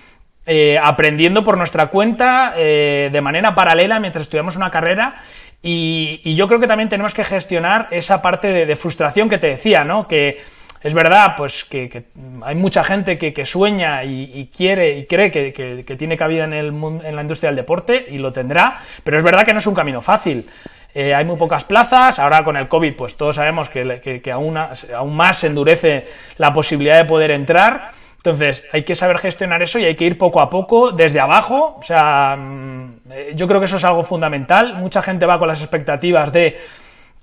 aprendiendo 0.82 1.44
por 1.44 1.56
nuestra 1.56 1.88
cuenta 1.88 2.56
de 2.56 3.22
manera 3.22 3.54
paralela 3.54 4.00
mientras 4.00 4.24
estudiamos 4.24 4.56
una 4.56 4.72
carrera 4.72 5.14
y, 5.62 6.34
yo 6.34 6.48
creo 6.48 6.60
que 6.60 6.66
también 6.66 6.90
tenemos 6.90 7.14
que 7.14 7.24
gestionar 7.24 7.90
esa 7.92 8.24
parte 8.24 8.48
de, 8.48 8.66
de 8.66 8.76
frustración 8.76 9.30
que 9.30 9.38
te 9.38 9.48
decía, 9.48 9.84
¿no? 9.84 10.08
Que 10.08 10.40
es 10.84 10.94
verdad, 10.94 11.36
pues 11.38 11.64
que, 11.64 12.06
hay 12.44 12.56
mucha 12.56 12.84
gente 12.84 13.18
que, 13.18 13.46
sueña 13.46 14.04
y, 14.04 14.50
quiere 14.56 14.98
y 14.98 15.06
cree 15.06 15.32
que, 15.32 15.96
tiene 15.98 16.18
cabida 16.18 16.46
en, 16.46 16.54
el, 16.54 16.68
en 16.68 17.16
la 17.16 17.22
industria 17.22 17.50
del 17.50 17.58
deporte 17.58 18.06
y 18.10 18.18
lo 18.18 18.32
tendrá, 18.32 18.82
pero 19.04 19.18
es 19.18 19.24
verdad 19.24 19.46
que 19.46 19.54
no 19.54 19.60
es 19.60 19.68
un 19.68 19.76
camino 19.76 20.02
fácil. 20.02 20.46
Eh, 20.94 21.14
hay 21.14 21.24
muy 21.24 21.38
pocas 21.38 21.64
plazas, 21.64 22.20
ahora 22.20 22.44
con 22.44 22.58
el 22.58 22.68
COVID 22.68 22.96
pues 22.96 23.16
todos 23.16 23.38
sabemos 23.38 23.70
que, 23.70 24.22
aún, 24.32 24.58
aún 24.58 25.16
más 25.16 25.38
se 25.38 25.48
endurece 25.48 26.06
la 26.38 26.54
posibilidad 26.54 26.98
de 26.98 27.06
poder 27.06 27.32
entrar, 27.32 27.92
entonces 28.18 28.66
hay 28.74 28.84
que 28.84 28.94
saber 28.94 29.18
gestionar 29.20 29.64
eso 29.64 29.80
y 29.80 29.86
hay 29.86 29.96
que 29.96 30.04
ir 30.06 30.18
poco 30.18 30.42
a 30.42 30.50
poco 30.50 30.92
desde 30.92 31.22
abajo, 31.22 31.78
o 31.80 31.84
sea, 31.84 32.36
mm, 32.38 32.94
eh, 33.10 33.32
yo 33.36 33.48
creo 33.48 33.62
que 33.62 33.68
eso 33.68 33.78
es 33.78 33.86
algo 33.86 34.04
fundamental, 34.04 34.74
mucha 34.74 35.02
gente 35.02 35.26
va 35.26 35.40
con 35.40 35.48
las 35.48 35.62
expectativas 35.62 36.34
de 36.34 36.58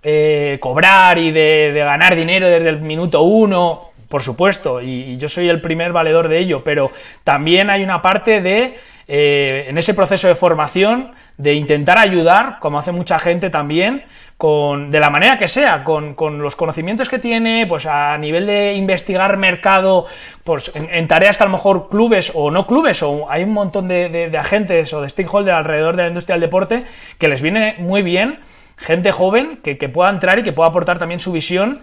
eh, 0.02 0.58
cobrar 0.60 1.18
y 1.18 1.32
de, 1.32 1.72
ganar 1.74 2.14
dinero 2.14 2.48
desde 2.48 2.68
el 2.68 2.80
minuto 2.80 3.22
uno, 3.22 3.80
por 4.08 4.22
supuesto, 4.22 4.80
y, 4.80 5.16
yo 5.16 5.28
soy 5.28 5.48
el 5.48 5.60
primer 5.60 5.92
valedor 5.92 6.28
de 6.28 6.38
ello, 6.38 6.62
pero 6.62 6.90
también 7.24 7.68
hay 7.68 7.82
una 7.82 8.00
parte 8.00 8.40
de, 8.40 8.76
eh, 9.08 9.66
en 9.68 9.76
ese 9.76 9.94
proceso 9.94 10.28
de 10.28 10.34
formación, 10.34 11.10
de 11.36 11.54
intentar 11.54 11.98
ayudar, 11.98 12.58
como 12.60 12.78
hace 12.78 12.92
mucha 12.92 13.18
gente 13.18 13.50
también, 13.50 14.02
con, 14.36 14.92
de 14.92 15.00
la 15.00 15.10
manera 15.10 15.36
que 15.36 15.48
sea, 15.48 15.82
con, 15.82 16.14
los 16.40 16.54
conocimientos 16.54 17.08
que 17.08 17.18
tiene, 17.18 17.66
pues 17.66 17.86
a 17.86 18.16
nivel 18.18 18.46
de 18.46 18.74
investigar 18.74 19.36
mercado, 19.36 20.06
pues 20.44 20.70
en, 20.74 21.08
tareas 21.08 21.36
que 21.36 21.42
a 21.42 21.46
lo 21.46 21.52
mejor 21.52 21.88
clubes 21.88 22.30
o 22.34 22.52
no 22.52 22.64
clubes, 22.64 23.02
o 23.02 23.28
hay 23.28 23.42
un 23.42 23.52
montón 23.52 23.88
de, 23.88 24.08
de 24.08 24.38
agentes 24.38 24.92
o 24.92 25.00
de 25.00 25.08
stakeholders 25.08 25.56
alrededor 25.56 25.96
de 25.96 26.02
la 26.02 26.08
industria 26.08 26.34
del 26.34 26.42
deporte 26.42 26.84
que 27.18 27.26
les 27.26 27.42
viene 27.42 27.74
muy 27.78 28.02
bien 28.02 28.38
gente 28.78 29.12
joven 29.12 29.58
que, 29.62 29.76
pueda 29.88 30.10
entrar 30.10 30.38
y 30.38 30.42
que 30.42 30.52
pueda 30.52 30.68
aportar 30.68 30.98
también 30.98 31.20
su 31.20 31.32
visión 31.32 31.78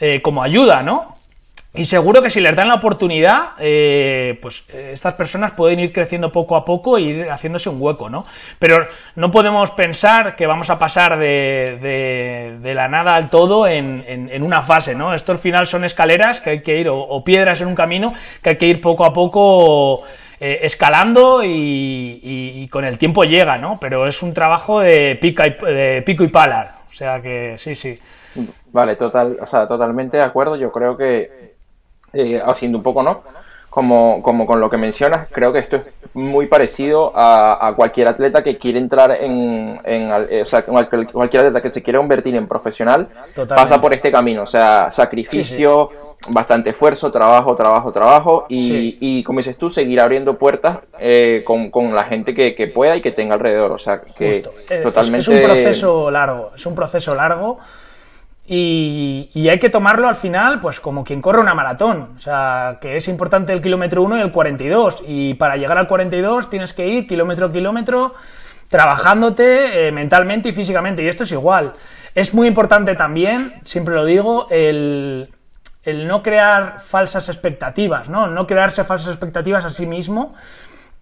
eh, 0.00 0.20
como 0.20 0.42
ayuda, 0.42 0.82
¿no? 0.82 1.14
Y 1.74 1.86
seguro 1.86 2.20
que 2.20 2.28
si 2.28 2.40
les 2.42 2.54
dan 2.54 2.68
la 2.68 2.74
oportunidad, 2.74 3.52
eh, 3.58 4.38
pues 4.42 4.62
eh, 4.74 4.90
estas 4.92 5.14
personas 5.14 5.52
pueden 5.52 5.80
ir 5.80 5.90
creciendo 5.90 6.30
poco 6.30 6.54
a 6.54 6.66
poco 6.66 6.98
e 6.98 7.02
ir 7.02 7.30
haciéndose 7.30 7.70
un 7.70 7.80
hueco, 7.80 8.10
¿no? 8.10 8.26
Pero 8.58 8.84
no 9.16 9.30
podemos 9.30 9.70
pensar 9.70 10.36
que 10.36 10.46
vamos 10.46 10.68
a 10.68 10.78
pasar 10.78 11.18
de, 11.18 12.60
la 12.62 12.88
nada 12.88 13.14
al 13.14 13.30
todo 13.30 13.66
en, 13.66 14.42
una 14.42 14.60
fase, 14.60 14.94
¿no? 14.94 15.14
Esto 15.14 15.32
al 15.32 15.38
final 15.38 15.66
son 15.66 15.84
escaleras 15.84 16.40
que 16.40 16.50
hay 16.50 16.62
que 16.62 16.78
ir, 16.78 16.88
o 16.90 17.24
piedras 17.24 17.62
en 17.62 17.68
un 17.68 17.74
camino 17.74 18.12
que 18.42 18.50
hay 18.50 18.56
que 18.56 18.66
ir 18.66 18.82
poco 18.82 19.06
a 19.06 19.14
poco 19.14 20.02
eh, 20.44 20.66
escalando 20.66 21.42
y, 21.44 22.68
con 22.72 22.84
el 22.84 22.98
tiempo 22.98 23.22
llega, 23.22 23.58
¿no? 23.58 23.78
Pero 23.80 24.08
es 24.08 24.24
un 24.24 24.34
trabajo 24.34 24.80
de, 24.80 25.16
pica 25.20 25.46
y, 25.46 25.50
de 25.50 26.02
pico 26.04 26.24
y 26.24 26.28
pala. 26.28 26.78
O 26.84 26.92
sea 26.92 27.22
que 27.22 27.54
sí, 27.58 27.76
sí. 27.76 27.96
Vale, 28.72 28.96
total, 28.96 29.38
o 29.40 29.46
sea, 29.46 29.68
totalmente 29.68 30.16
de 30.16 30.24
acuerdo. 30.24 30.56
Yo 30.56 30.72
creo 30.72 30.96
que, 30.96 31.54
eh, 32.12 32.42
haciendo 32.44 32.78
un 32.78 32.82
poco, 32.82 33.04
¿no? 33.04 33.22
Como, 33.72 34.20
como 34.22 34.44
con 34.44 34.60
lo 34.60 34.68
que 34.68 34.76
mencionas, 34.76 35.28
creo 35.32 35.50
que 35.50 35.58
esto 35.58 35.76
es 35.76 35.98
muy 36.12 36.46
parecido 36.46 37.10
a, 37.14 37.72
cualquier 37.74 38.06
atleta 38.06 38.44
que 38.44 38.58
quiere 38.58 38.78
entrar 38.78 39.12
en, 39.12 39.80
eh, 39.84 40.42
o 40.42 40.44
sea, 40.44 40.62
cualquier 40.62 41.46
atleta 41.46 41.62
que 41.62 41.72
se 41.72 41.82
quiere 41.82 41.98
convertir 41.98 42.36
en 42.36 42.46
profesional 42.46 43.08
pasa 43.48 43.80
por 43.80 43.94
este 43.94 44.12
camino, 44.12 44.42
o 44.42 44.46
sea, 44.46 44.92
sacrificio, 44.92 45.88
bastante 46.28 46.70
esfuerzo, 46.70 47.10
trabajo, 47.10 47.54
trabajo, 47.54 47.92
trabajo 47.92 48.46
y, 48.48 48.98
y 49.00 49.22
como 49.22 49.38
dices 49.38 49.56
tú, 49.56 49.70
seguir 49.70 50.00
abriendo 50.00 50.38
puertas 50.38 50.78
eh, 50.98 51.42
con, 51.44 51.70
con, 51.70 51.94
la 51.94 52.04
gente 52.04 52.34
que, 52.34 52.54
que, 52.54 52.68
pueda 52.68 52.96
y 52.96 53.02
que 53.02 53.12
tenga 53.12 53.34
alrededor. 53.34 53.72
O 53.72 53.78
sea, 53.78 54.02
que 54.02 54.44
totalmente... 54.82 55.18
Es, 55.18 55.28
un 55.28 55.42
proceso 55.42 56.10
largo, 56.10 56.50
es 56.54 56.66
un 56.66 56.74
proceso 56.74 57.14
largo 57.14 57.58
y, 58.46 59.48
hay 59.48 59.58
que 59.58 59.70
tomarlo 59.70 60.08
al 60.08 60.16
final 60.16 60.60
pues 60.60 60.80
como 60.80 61.04
quien 61.04 61.22
corre 61.22 61.40
una 61.40 61.54
maratón. 61.54 62.14
O 62.16 62.20
sea, 62.20 62.78
que 62.80 62.96
es 62.96 63.08
importante 63.08 63.52
el 63.52 63.62
kilómetro 63.62 64.02
1 64.02 64.18
y 64.18 64.20
el 64.20 64.32
42 64.32 65.04
y 65.06 65.34
para 65.34 65.56
llegar 65.56 65.78
al 65.78 65.88
42 65.88 66.50
tienes 66.50 66.72
que 66.72 66.86
ir 66.86 67.06
kilómetro 67.06 67.46
a 67.46 67.52
kilómetro 67.52 68.14
trabajándote 68.68 69.88
eh, 69.88 69.92
mentalmente 69.92 70.48
y 70.48 70.52
físicamente 70.52 71.02
y 71.02 71.08
esto 71.08 71.24
es 71.24 71.32
igual. 71.32 71.72
Es 72.14 72.34
muy 72.34 72.48
importante 72.48 72.94
también, 72.94 73.54
siempre 73.64 73.94
lo 73.94 74.04
digo, 74.04 74.46
el 74.50 75.28
el 75.84 76.06
no 76.06 76.22
crear 76.22 76.80
falsas 76.80 77.28
expectativas, 77.28 78.08
¿no? 78.08 78.28
No 78.28 78.46
crearse 78.46 78.84
falsas 78.84 79.08
expectativas 79.08 79.64
a 79.64 79.70
sí 79.70 79.86
mismo 79.86 80.34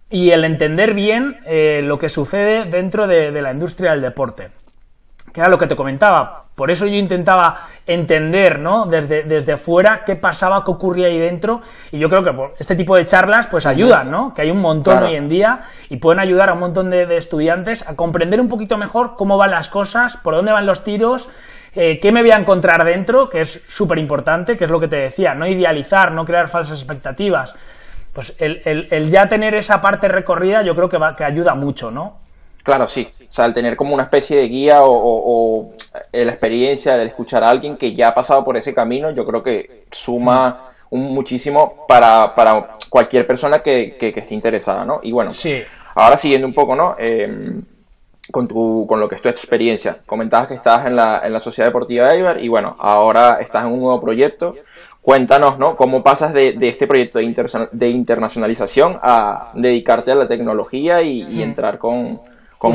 y 0.09 0.31
el 0.31 0.43
entender 0.43 0.93
bien 0.93 1.37
eh, 1.45 1.81
lo 1.83 1.99
que 1.99 2.09
sucede 2.09 2.65
dentro 2.65 3.07
de, 3.07 3.31
la 3.31 3.51
industria 3.51 3.91
del 3.91 4.01
deporte. 4.01 4.49
Que 5.33 5.39
era 5.39 5.49
lo 5.49 5.57
que 5.57 5.67
te 5.67 5.75
comentaba. 5.75 6.43
Por 6.55 6.71
eso 6.71 6.85
yo 6.85 6.95
intentaba 6.95 7.67
entender, 7.87 8.59
¿no? 8.59 8.85
Desde, 8.85 9.23
desde 9.23 9.57
fuera 9.57 10.03
qué 10.05 10.15
pasaba, 10.15 10.65
qué 10.65 10.71
ocurría 10.71 11.07
ahí 11.07 11.19
dentro. 11.19 11.61
Y 11.91 11.99
yo 11.99 12.09
creo 12.09 12.23
que 12.23 12.53
este 12.59 12.75
tipo 12.75 12.95
de 12.95 13.05
charlas, 13.05 13.47
pues 13.47 13.65
ayudan, 13.65 14.11
¿no? 14.11 14.33
Que 14.33 14.41
hay 14.41 14.51
un 14.51 14.59
montón 14.59 15.03
hoy 15.03 15.15
en 15.15 15.29
día 15.29 15.61
y 15.89 15.97
pueden 15.97 16.19
ayudar 16.19 16.49
a 16.49 16.53
un 16.53 16.59
montón 16.59 16.89
de 16.89 17.15
estudiantes 17.15 17.87
a 17.87 17.95
comprender 17.95 18.41
un 18.41 18.49
poquito 18.49 18.77
mejor 18.77 19.15
cómo 19.15 19.37
van 19.37 19.51
las 19.51 19.69
cosas, 19.69 20.17
por 20.17 20.35
dónde 20.35 20.51
van 20.51 20.65
los 20.65 20.83
tiros 20.83 21.29
eh, 21.73 21.99
¿Qué 22.01 22.11
me 22.11 22.21
voy 22.21 22.31
a 22.31 22.35
encontrar 22.35 22.83
dentro? 22.83 23.29
Que 23.29 23.41
es 23.41 23.61
súper 23.65 23.97
importante, 23.97 24.57
que 24.57 24.65
es 24.65 24.69
lo 24.69 24.79
que 24.79 24.87
te 24.87 24.97
decía, 24.97 25.33
no 25.33 25.47
idealizar, 25.47 26.11
no 26.11 26.25
crear 26.25 26.49
falsas 26.49 26.77
expectativas. 26.77 27.55
Pues 28.13 28.35
el, 28.39 29.09
ya 29.09 29.29
tener 29.29 29.55
esa 29.55 29.79
parte 29.79 30.09
recorrida 30.09 30.63
yo 30.63 30.75
creo 30.75 30.89
que, 30.89 30.97
va, 30.97 31.15
que 31.15 31.23
ayuda 31.23 31.55
mucho, 31.55 31.89
¿no? 31.89 32.17
Claro, 32.63 32.89
sí. 32.89 33.09
O 33.31 33.33
sea, 33.33 33.45
el 33.45 33.53
tener 33.53 33.77
como 33.77 33.93
una 33.93 34.03
especie 34.03 34.35
de 34.35 34.49
guía 34.49 34.81
o, 34.83 35.71
eh, 36.11 36.25
la 36.25 36.33
experiencia 36.33 36.97
de 36.97 37.05
escuchar 37.05 37.45
a 37.45 37.49
alguien 37.49 37.77
que 37.77 37.93
ya 37.93 38.09
ha 38.09 38.13
pasado 38.13 38.43
por 38.43 38.57
ese 38.57 38.73
camino, 38.73 39.09
yo 39.11 39.25
creo 39.25 39.41
que 39.41 39.85
suma 39.89 40.69
un, 40.89 41.13
muchísimo 41.13 41.85
para, 41.87 42.33
cualquier 42.89 43.25
persona 43.25 43.59
que, 43.59 43.95
esté 43.97 44.33
interesada, 44.33 44.83
¿no? 44.83 44.99
Y 45.01 45.13
bueno, 45.13 45.31
sí. 45.31 45.61
ahora 45.95 46.17
siguiendo 46.17 46.45
un 46.45 46.53
poco, 46.53 46.75
¿no? 46.75 46.97
Eh, 46.99 47.61
con, 48.31 48.49
tu, 48.49 48.85
con 48.85 48.99
lo 48.99 49.07
que 49.07 49.15
es 49.15 49.21
tu 49.21 49.29
experiencia. 49.29 49.99
Comentabas 50.05 50.49
que 50.49 50.55
estabas 50.55 50.85
en 50.87 50.97
la, 50.97 51.21
en 51.23 51.31
la 51.31 51.39
Sociedad 51.39 51.69
Deportiva 51.69 52.09
de 52.09 52.17
Eibar 52.17 52.43
y 52.43 52.49
bueno, 52.49 52.75
ahora 52.79 53.37
estás 53.39 53.65
en 53.65 53.71
un 53.71 53.79
nuevo 53.79 54.01
proyecto. 54.01 54.55
Cuéntanos, 55.01 55.57
¿no? 55.57 55.77
¿Cómo 55.77 56.03
pasas 56.03 56.33
de, 56.33 56.51
de 56.51 56.67
este 56.67 56.85
proyecto 56.85 57.17
de, 57.17 57.69
de, 57.71 57.89
internacionalización 57.89 58.99
a 59.01 59.51
dedicarte 59.53 60.11
a 60.11 60.15
la 60.15 60.27
tecnología 60.27 61.01
y, 61.01 61.41
entrar 61.41 61.77
con, 61.77 62.19
con? 62.61 62.73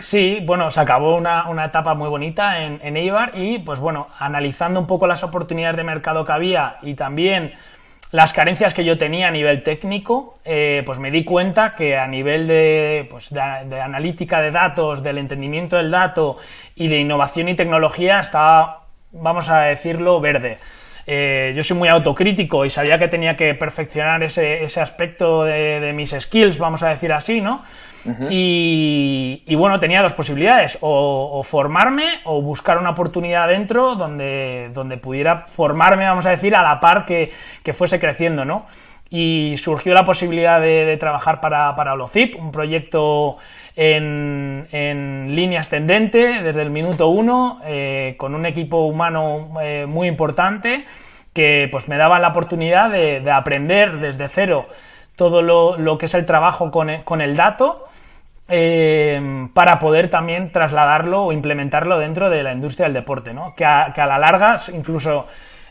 Sí, 0.00 0.42
bueno, 0.44 0.70
se 0.70 0.80
acabó 0.80 1.16
una, 1.16 1.48
una 1.48 1.66
etapa 1.66 1.94
muy 1.94 2.08
bonita 2.08 2.62
en, 2.62 2.80
en 2.82 2.96
Eibar 2.96 3.32
y, 3.34 3.58
pues 3.58 3.80
bueno, 3.80 4.06
analizando 4.18 4.80
un 4.80 4.86
poco 4.86 5.06
las 5.06 5.22
oportunidades 5.22 5.76
de 5.76 5.84
mercado 5.84 6.24
que 6.24 6.32
había 6.32 6.78
y 6.82 6.94
también 6.94 7.52
las 8.10 8.32
carencias 8.32 8.72
que 8.72 8.84
yo 8.84 8.96
tenía 8.96 9.28
a 9.28 9.30
nivel 9.30 9.62
técnico, 9.62 10.34
eh, 10.44 10.82
pues 10.86 10.98
me 10.98 11.10
di 11.10 11.24
cuenta 11.24 11.74
que 11.76 11.96
a 11.98 12.06
nivel 12.06 13.06
pues, 13.10 13.28
de, 13.30 13.80
analítica 13.80 14.40
de 14.40 14.50
datos, 14.50 15.02
del 15.02 15.18
entendimiento 15.18 15.76
del 15.76 15.90
dato 15.90 16.38
y 16.74 16.88
de 16.88 16.98
innovación 16.98 17.50
y 17.50 17.56
tecnología 17.56 18.20
estaba, 18.20 18.84
vamos 19.12 19.50
a 19.50 19.60
decirlo, 19.62 20.20
verde. 20.20 20.56
Eh, 21.06 21.52
yo 21.54 21.62
soy 21.62 21.76
muy 21.76 21.88
autocrítico 21.88 22.64
y 22.64 22.70
sabía 22.70 22.98
que 22.98 23.08
tenía 23.08 23.36
que 23.36 23.54
perfeccionar 23.54 24.22
ese, 24.22 24.64
aspecto 24.80 25.44
de, 25.44 25.80
de, 25.80 25.92
mis 25.92 26.10
skills, 26.10 26.58
vamos 26.58 26.82
a 26.82 26.88
decir 26.88 27.12
así, 27.12 27.40
¿no? 27.40 27.62
Y, 28.30 29.54
bueno, 29.56 29.80
tenía 29.80 30.02
dos 30.02 30.14
posibilidades, 30.14 30.78
o, 30.80 31.42
formarme 31.44 32.20
o 32.24 32.40
buscar 32.40 32.78
una 32.78 32.90
oportunidad 32.90 33.48
dentro 33.48 33.94
donde, 33.94 34.70
donde 34.72 34.96
pudiera 34.96 35.36
formarme, 35.36 36.06
vamos 36.06 36.26
a 36.26 36.30
decir, 36.30 36.54
a 36.54 36.62
la 36.62 36.80
par 36.80 37.04
que, 37.04 37.30
fuese 37.72 38.00
creciendo, 38.00 38.44
¿no? 38.44 38.66
Y 39.10 39.56
surgió 39.58 39.94
la 39.94 40.04
posibilidad 40.04 40.60
de, 40.60 40.96
trabajar 40.98 41.40
para, 41.40 41.74
para 41.76 41.94
Holocip, 41.94 42.38
un 42.38 42.52
proyecto 42.52 43.38
en, 43.76 45.34
línea 45.34 45.60
ascendente 45.60 46.42
desde 46.42 46.62
el 46.62 46.70
minuto 46.70 47.08
uno, 47.08 47.60
eh, 47.64 48.14
con 48.16 48.34
un 48.34 48.46
equipo 48.46 48.86
humano 48.86 49.50
eh, 49.62 49.86
muy 49.86 50.08
importante 50.08 50.84
que 51.32 51.68
pues 51.70 51.88
me 51.88 51.96
daba 51.96 52.18
la 52.18 52.28
oportunidad 52.28 52.90
de, 52.90 53.20
de 53.20 53.30
aprender 53.30 53.98
desde 53.98 54.28
cero 54.28 54.64
todo 55.18 55.42
lo, 55.42 55.98
que 55.98 56.06
es 56.06 56.14
el 56.14 56.24
trabajo 56.24 56.70
con 56.70 57.20
el, 57.20 57.36
dato 57.36 57.87
eh, 58.48 59.48
para 59.52 59.78
poder 59.78 60.08
también 60.08 60.50
trasladarlo 60.50 61.24
o 61.24 61.32
implementarlo 61.32 61.98
dentro 61.98 62.30
de 62.30 62.42
la 62.42 62.52
industria 62.52 62.86
del 62.86 62.94
deporte, 62.94 63.34
¿no? 63.34 63.54
Que 63.54 63.64
a, 63.64 63.92
que 63.94 64.00
a 64.00 64.06
la 64.06 64.18
larga 64.18 64.60
incluso 64.74 65.26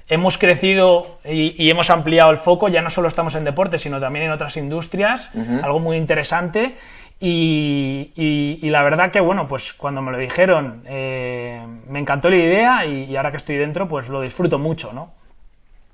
hemos 0.10 0.38
crecido 0.38 1.20
y, 1.26 1.70
hemos 1.70 1.90
ampliado 1.90 2.32
el 2.32 2.38
foco, 2.38 2.70
ya 2.70 2.82
no 2.82 2.90
solo 2.90 3.08
estamos 3.08 3.36
en 3.36 3.44
deporte, 3.44 3.78
sino 3.78 4.00
también 4.00 4.26
en 4.26 4.32
otras 4.32 4.58
industrias, 4.58 5.30
algo 5.64 5.80
muy 5.80 5.98
interesante. 5.98 6.76
Y, 7.20 8.70
la 8.70 8.84
verdad 8.84 9.12
que, 9.12 9.20
bueno, 9.20 9.48
pues 9.48 9.74
cuando 9.74 10.02
me 10.02 10.12
lo 10.12 10.18
dijeron, 10.18 10.84
eh, 10.88 11.66
me 11.90 12.00
encantó 12.00 12.30
la 12.30 12.38
idea 12.38 12.86
y, 12.86 13.16
ahora 13.16 13.32
que 13.32 13.38
estoy 13.38 13.58
dentro, 13.58 13.88
pues 13.88 14.08
lo 14.08 14.22
disfruto 14.22 14.60
mucho, 14.60 14.94
¿no? 14.94 15.10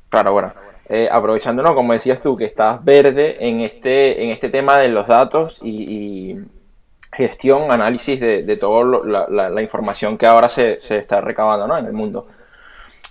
Claro, 0.10 0.34
bueno. 0.34 0.54
Eh, 0.90 1.08
aprovechando, 1.10 1.64
¿no? 1.64 1.74
Como 1.74 1.94
decías 1.94 2.20
tú, 2.20 2.36
que 2.36 2.46
estás 2.46 2.84
verde 2.84 3.38
en 3.40 3.62
este, 3.62 4.24
en 4.24 4.32
este 4.32 4.50
tema 4.50 4.78
de 4.78 4.90
los 4.90 5.08
datos 5.08 5.60
y, 5.64 6.36
gestión, 7.14 7.72
análisis 7.72 8.20
de, 8.20 8.58
toda 8.58 9.00
la, 9.40 9.62
información 9.62 10.18
que 10.18 10.26
ahora 10.26 10.50
se, 10.50 10.80
se 10.82 10.98
está 10.98 11.22
recabando 11.22 11.68
¿no? 11.68 11.78
en 11.78 11.86
el 11.86 11.94
mundo. 11.94 12.28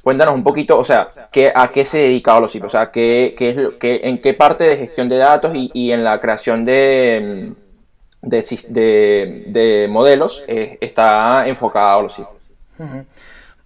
Cuéntanos 0.02 0.34
un 0.34 0.42
poquito, 0.42 0.78
o 0.78 0.84
sea, 0.84 1.10
¿qué, 1.30 1.52
¿a 1.54 1.68
qué 1.68 1.84
se 1.84 1.98
dedica 1.98 2.36
Holosip? 2.36 2.64
O 2.64 2.68
sea, 2.68 2.90
¿qué, 2.90 3.36
qué 3.38 3.50
es, 3.50 3.58
qué, 3.78 4.00
¿en 4.02 4.20
qué 4.20 4.34
parte 4.34 4.64
de 4.64 4.76
gestión 4.76 5.08
de 5.08 5.16
datos 5.16 5.52
y, 5.54 5.92
en 5.92 6.02
la 6.02 6.20
creación 6.20 6.64
de, 6.64 7.52
de, 8.20 9.86
modelos 9.88 10.42
eh, 10.48 10.76
está 10.80 11.46
enfocada 11.46 11.96
Holosip? 11.98 12.26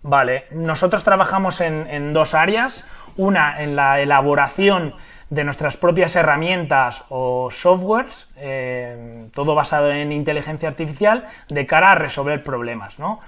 Vale, 0.02 0.44
nosotros 0.50 1.02
trabajamos 1.04 1.62
en, 1.62 2.12
dos 2.12 2.34
áreas. 2.34 2.84
Una, 3.16 3.62
en 3.62 3.74
la 3.74 4.00
elaboración 4.02 4.92
de 5.30 5.44
nuestras 5.44 5.76
propias 5.76 6.14
herramientas 6.14 7.04
o 7.08 7.50
softwares, 7.50 8.28
eh, 8.36 9.28
todo 9.34 9.54
basado 9.54 9.90
en 9.90 10.12
inteligencia 10.12 10.68
artificial, 10.68 11.26
de 11.48 11.66
cara 11.66 11.92
a 11.92 11.94
resolver 11.96 12.42
problemas, 12.44 12.98
¿no? 12.98 13.18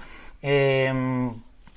Eh, 0.41 1.29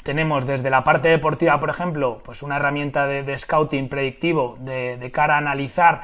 tenemos 0.03 0.47
desde 0.47 0.71
la 0.71 0.83
parte 0.83 1.09
deportiva, 1.09 1.59
por 1.59 1.71
ejemplo, 1.71 2.21
pues 2.25 2.43
una 2.43 2.57
herramienta 2.57 3.07
de, 3.07 3.39
scouting 3.39 3.89
predictivo 3.89 4.57
de, 4.61 5.11
cara 5.13 5.35
a 5.35 5.39
analizar 5.39 6.03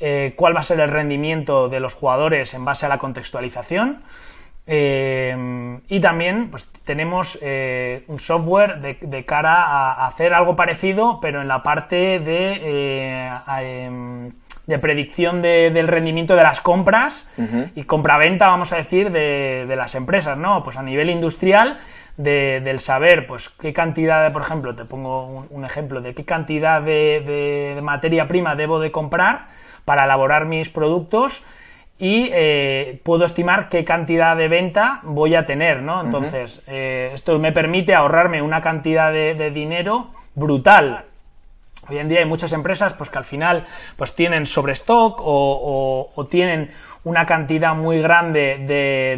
eh, 0.00 0.32
cuál 0.36 0.54
va 0.54 0.60
a 0.60 0.64
ser 0.64 0.80
el 0.80 0.90
rendimiento 0.90 1.68
de 1.68 1.80
los 1.80 1.94
jugadores 1.94 2.54
en 2.54 2.64
base 2.64 2.86
a 2.86 2.88
la 2.88 2.98
contextualización. 2.98 3.98
Eh, 4.66 5.80
y 5.88 6.00
también 6.00 6.50
pues, 6.50 6.68
tenemos 6.84 7.38
eh, 7.42 8.04
un 8.08 8.20
software 8.20 8.80
de, 8.80 9.24
cara 9.24 9.64
a, 9.64 10.06
hacer 10.06 10.34
algo 10.34 10.54
parecido, 10.56 11.18
pero 11.20 11.40
en 11.40 11.48
la 11.48 11.62
parte 11.62 12.20
de, 12.20 13.28
em, 13.58 14.30
de 14.66 14.78
predicción 14.78 15.42
del 15.42 15.88
rendimiento 15.88 16.36
de 16.36 16.42
las 16.42 16.60
compras 16.60 17.26
y 17.74 17.82
compra-venta, 17.84 18.46
vamos 18.46 18.72
a 18.72 18.76
decir, 18.76 19.10
de, 19.10 19.66
de, 19.66 19.76
las 19.76 19.94
empresas, 19.96 20.38
¿no? 20.38 20.62
Pues 20.62 20.76
a 20.76 20.82
nivel 20.82 21.10
industrial 21.10 21.76
del 22.16 22.80
saber, 22.80 23.26
pues 23.26 23.48
qué 23.48 23.72
cantidad, 23.72 24.24
de, 24.24 24.30
por 24.30 24.42
ejemplo, 24.42 24.74
te 24.74 24.84
pongo 24.84 25.46
un, 25.50 25.64
ejemplo 25.64 26.00
de 26.00 26.14
qué 26.14 26.24
cantidad 26.24 26.82
de, 26.82 27.78
materia 27.82 28.28
prima 28.28 28.54
debo 28.54 28.80
de 28.80 28.92
comprar 28.92 29.40
para 29.84 30.04
elaborar 30.04 30.44
mis 30.44 30.68
productos 30.68 31.42
y 32.02 32.30
eh, 32.32 33.00
puedo 33.04 33.24
estimar 33.24 33.68
qué 33.68 33.84
cantidad 33.84 34.36
de 34.36 34.48
venta 34.48 34.98
voy 35.04 35.36
a 35.36 35.46
tener, 35.46 35.82
¿no? 35.82 36.02
Entonces, 36.02 36.60
eh, 36.66 37.12
esto 37.14 37.38
me 37.38 37.52
permite 37.52 37.94
ahorrarme 37.94 38.42
una 38.42 38.60
cantidad 38.60 39.12
de, 39.12 39.52
dinero 39.52 40.08
brutal. 40.34 41.04
Hoy 41.88 41.98
en 41.98 42.08
día 42.08 42.18
hay 42.18 42.26
muchas 42.26 42.52
empresas 42.52 42.94
pues 42.94 43.08
que 43.08 43.18
al 43.18 43.24
final 43.24 43.64
pues 43.96 44.16
tienen 44.16 44.46
sobrestock 44.46 45.20
o, 45.20 46.10
o 46.12 46.26
tienen 46.26 46.70
una 47.04 47.26
cantidad 47.26 47.74
muy 47.74 48.00
grande 48.00 48.58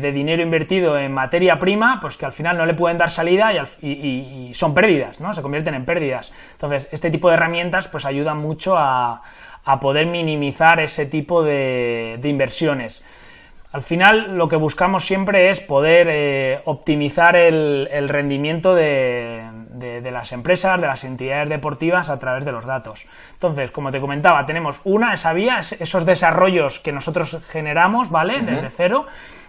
de, 0.01 0.13
dinero 0.13 0.43
invertido 0.43 0.99
en 0.99 1.13
materia 1.13 1.59
prima, 1.59 1.99
pues 2.01 2.17
que 2.17 2.25
al 2.25 2.33
final 2.33 2.57
no 2.57 2.65
le 2.65 2.75
pueden 2.75 2.97
dar 2.97 3.11
salida 3.11 3.51
y, 3.83 4.53
son 4.55 4.73
pérdidas, 4.73 5.21
¿no? 5.21 5.35
Se 5.35 5.43
convierten 5.43 5.75
en 5.75 5.85
pérdidas. 5.85 6.33
Entonces, 6.53 6.89
este 6.93 7.11
tipo 7.11 7.29
de 7.29 7.35
herramientas 7.35 7.89
pues 7.89 8.07
ayudan 8.07 8.39
mucho 8.39 8.77
a, 8.79 9.21
poder 9.81 10.07
minimizar 10.07 10.81
ese 10.81 11.07
tipo 11.07 11.43
de, 11.43 12.19
inversiones. 12.23 13.03
Al 13.73 13.83
final 13.83 14.37
lo 14.37 14.49
que 14.49 14.57
buscamos 14.57 15.05
siempre 15.05 15.51
es 15.51 15.61
poder 15.61 16.07
eh, 16.09 16.61
optimizar 16.65 17.35
el 17.35 18.09
rendimiento 18.09 18.75
de, 18.75 19.43
de, 19.75 20.11
las 20.11 20.33
empresas, 20.33 20.81
de 20.81 20.87
las 20.87 21.05
entidades 21.05 21.49
deportivas 21.49 22.11
a 22.11 22.19
través 22.19 22.45
de 22.45 22.53
los 22.53 22.65
datos. 22.65 23.05
Entonces, 23.33 23.71
como 23.71 23.91
te 23.91 24.01
comentaba, 24.01 24.47
tenemos 24.47 24.81
una, 24.85 25.13
esa 25.13 25.33
vía, 25.33 25.59
esos 25.59 26.07
desarrollos 26.07 26.81
que 26.81 26.93
nosotros 26.93 27.39
generamos, 27.49 28.11
¿vale? 28.11 28.41
Desde 28.43 28.71
cero. 28.71 29.07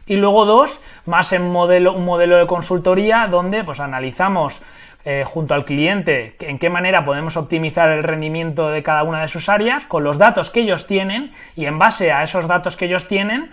Y 0.08 0.16
luego 0.18 0.46
dos, 0.46 0.84
más 1.06 1.32
en 1.34 1.50
modelo, 1.50 1.94
un 1.94 2.06
modelo 2.06 2.38
de 2.38 2.46
consultoría 2.46 3.28
donde 3.28 3.64
pues 3.64 3.80
analizamos 3.80 4.62
eh, 5.08 5.24
junto 5.24 5.54
al 5.54 5.66
cliente 5.66 6.36
en 6.40 6.58
qué 6.58 6.70
manera 6.70 7.06
podemos 7.06 7.38
optimizar 7.38 7.90
el 7.90 8.02
rendimiento 8.02 8.70
de 8.70 8.82
cada 8.82 9.04
una 9.04 9.22
de 9.22 9.28
sus 9.28 9.50
áreas 9.50 9.84
con 9.86 10.04
los 10.04 10.18
datos 10.18 10.50
que 10.50 10.62
ellos 10.62 10.88
tienen 10.88 11.30
y 11.56 11.68
en 11.68 11.78
base 11.78 12.12
a 12.12 12.24
esos 12.24 12.48
datos 12.48 12.76
que 12.76 12.86
ellos 12.86 13.08
tienen 13.08 13.46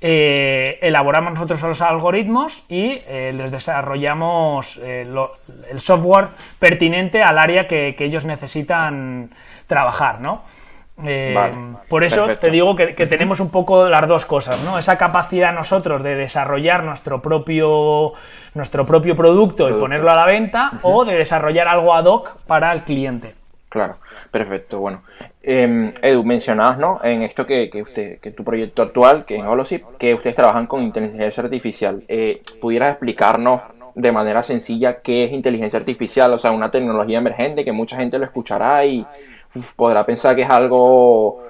eh, 0.00 0.78
elaboramos 0.80 1.34
nosotros 1.34 1.60
los 1.62 1.80
algoritmos 1.80 2.64
y 2.68 3.00
eh, 3.08 3.32
les 3.32 3.50
desarrollamos 3.50 4.76
el 4.76 5.80
software 5.80 6.28
pertinente 6.58 7.22
al 7.22 7.38
área 7.38 7.66
que, 7.66 7.96
ellos 7.98 8.24
necesitan 8.24 9.28
trabajar, 9.66 10.20
¿no? 10.20 10.42
Por 11.88 12.04
eso 12.04 12.36
te 12.36 12.50
digo 12.50 12.76
que, 12.76 13.06
tenemos 13.06 13.40
un 13.40 13.50
poco 13.50 13.88
las 13.88 14.06
dos 14.06 14.24
cosas, 14.24 14.60
¿no? 14.62 14.78
Esa 14.78 14.96
capacidad 14.96 15.52
nosotros 15.52 16.02
de 16.02 16.14
desarrollar 16.14 16.84
nuestro 16.84 17.20
propio, 17.20 18.12
nuestro 18.54 18.86
propio 18.86 19.14
producto, 19.14 19.68
y 19.68 19.74
ponerlo 19.74 20.10
a 20.10 20.16
la 20.16 20.26
venta 20.26 20.70
o 20.82 21.04
de 21.04 21.16
desarrollar 21.16 21.68
algo 21.68 21.94
ad 21.94 22.04
hoc 22.04 22.46
para 22.46 22.72
el 22.72 22.82
cliente. 22.82 23.34
Claro, 23.68 23.94
perfecto. 24.30 24.80
Bueno, 24.80 25.02
eh, 25.42 25.94
Edu, 26.02 26.24
mencionabas, 26.24 26.76
¿no? 26.76 27.00
En 27.02 27.22
esto 27.22 27.46
que, 27.46 27.70
que, 27.70 27.80
usted, 27.80 28.18
que 28.20 28.30
tu 28.30 28.44
proyecto 28.44 28.82
actual, 28.82 29.24
que 29.24 29.36
en 29.36 29.46
Holosip, 29.46 29.82
que 29.98 30.12
ustedes 30.12 30.36
trabajan 30.36 30.66
con 30.66 30.82
inteligencia 30.82 31.42
artificial. 31.42 32.04
Eh, 32.06 32.42
¿Pudieras 32.60 32.90
explicarnos 32.90 33.62
de 33.94 34.12
manera 34.12 34.42
sencilla 34.42 35.00
qué 35.00 35.24
es 35.24 35.32
inteligencia 35.32 35.78
artificial? 35.78 36.34
O 36.34 36.38
sea, 36.38 36.50
una 36.50 36.70
tecnología 36.70 37.16
emergente 37.16 37.64
que 37.64 37.72
mucha 37.72 37.96
gente 37.96 38.18
lo 38.18 38.26
escuchará 38.26 38.84
y 38.84 39.06
podrá 39.76 40.04
pensar 40.04 40.34
que 40.36 40.42
es 40.42 40.50
algo 40.50 41.42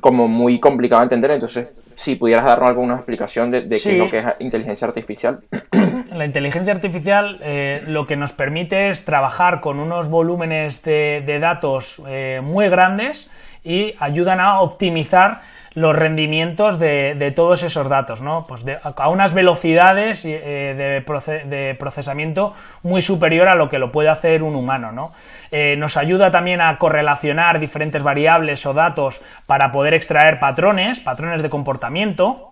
como 0.00 0.28
muy 0.28 0.60
complicado 0.60 1.00
de 1.00 1.04
entender. 1.04 1.30
Entonces, 1.32 1.68
si 1.98 2.14
pudieras 2.14 2.44
darnos 2.44 2.68
alguna 2.68 2.94
explicación 2.94 3.50
de, 3.50 3.68
qué 3.68 3.76
es 3.76 3.98
lo 3.98 4.08
que 4.08 4.18
es 4.18 4.24
inteligencia 4.38 4.86
artificial. 4.86 5.40
La 6.12 6.24
inteligencia 6.24 6.72
artificial 6.72 7.38
eh, 7.42 7.82
lo 7.86 8.06
que 8.06 8.16
nos 8.16 8.32
permite 8.32 8.90
es 8.90 9.04
trabajar 9.04 9.60
con 9.60 9.80
unos 9.80 10.08
volúmenes 10.08 10.82
de, 10.82 11.38
datos 11.40 12.00
eh, 12.08 12.40
muy 12.42 12.68
grandes 12.68 13.30
y 13.64 13.94
ayudan 13.98 14.40
a 14.40 14.60
optimizar 14.60 15.40
los 15.74 15.94
rendimientos 15.94 16.78
de, 16.78 17.32
todos 17.36 17.62
esos 17.62 17.88
datos, 17.88 18.20
¿no? 18.20 18.44
Pues 18.48 18.64
a 18.82 19.08
unas 19.10 19.34
velocidades 19.34 20.24
eh, 20.24 21.04
de, 21.06 21.74
procesamiento 21.78 22.54
muy 22.82 23.02
superior 23.02 23.48
a 23.48 23.54
lo 23.54 23.68
que 23.68 23.78
lo 23.78 23.92
puede 23.92 24.08
hacer 24.08 24.42
un 24.42 24.56
humano, 24.56 24.92
¿no? 24.92 25.12
Eh, 25.50 25.76
nos 25.76 25.96
ayuda 25.96 26.30
también 26.30 26.60
a 26.60 26.76
correlacionar 26.78 27.58
diferentes 27.58 28.02
variables 28.02 28.64
o 28.66 28.74
datos 28.74 29.22
para 29.46 29.72
poder 29.72 29.94
extraer 29.94 30.38
patrones, 30.38 31.00
patrones 31.00 31.42
de 31.42 31.50
comportamiento. 31.50 32.50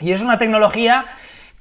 Y 0.00 0.12
es 0.12 0.20
una 0.20 0.38
tecnología 0.38 1.06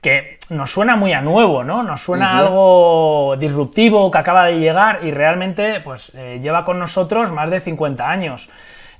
que 0.01 0.37
nos 0.49 0.71
suena 0.71 0.95
muy 0.95 1.13
a 1.13 1.21
nuevo, 1.21 1.63
¿no? 1.63 1.81
Nos 1.81 2.01
suena 2.01 2.37
algo 2.37 3.35
disruptivo 3.39 4.11
que 4.11 4.17
acaba 4.17 4.45
de 4.45 4.59
llegar 4.59 4.99
y 5.03 5.11
realmente 5.11 5.81
pues 5.81 6.11
eh, 6.13 6.39
lleva 6.41 6.63
con 6.63 6.77
nosotros 6.77 7.31
más 7.31 7.49
de 7.49 7.59
50 7.59 8.07
años. 8.07 8.49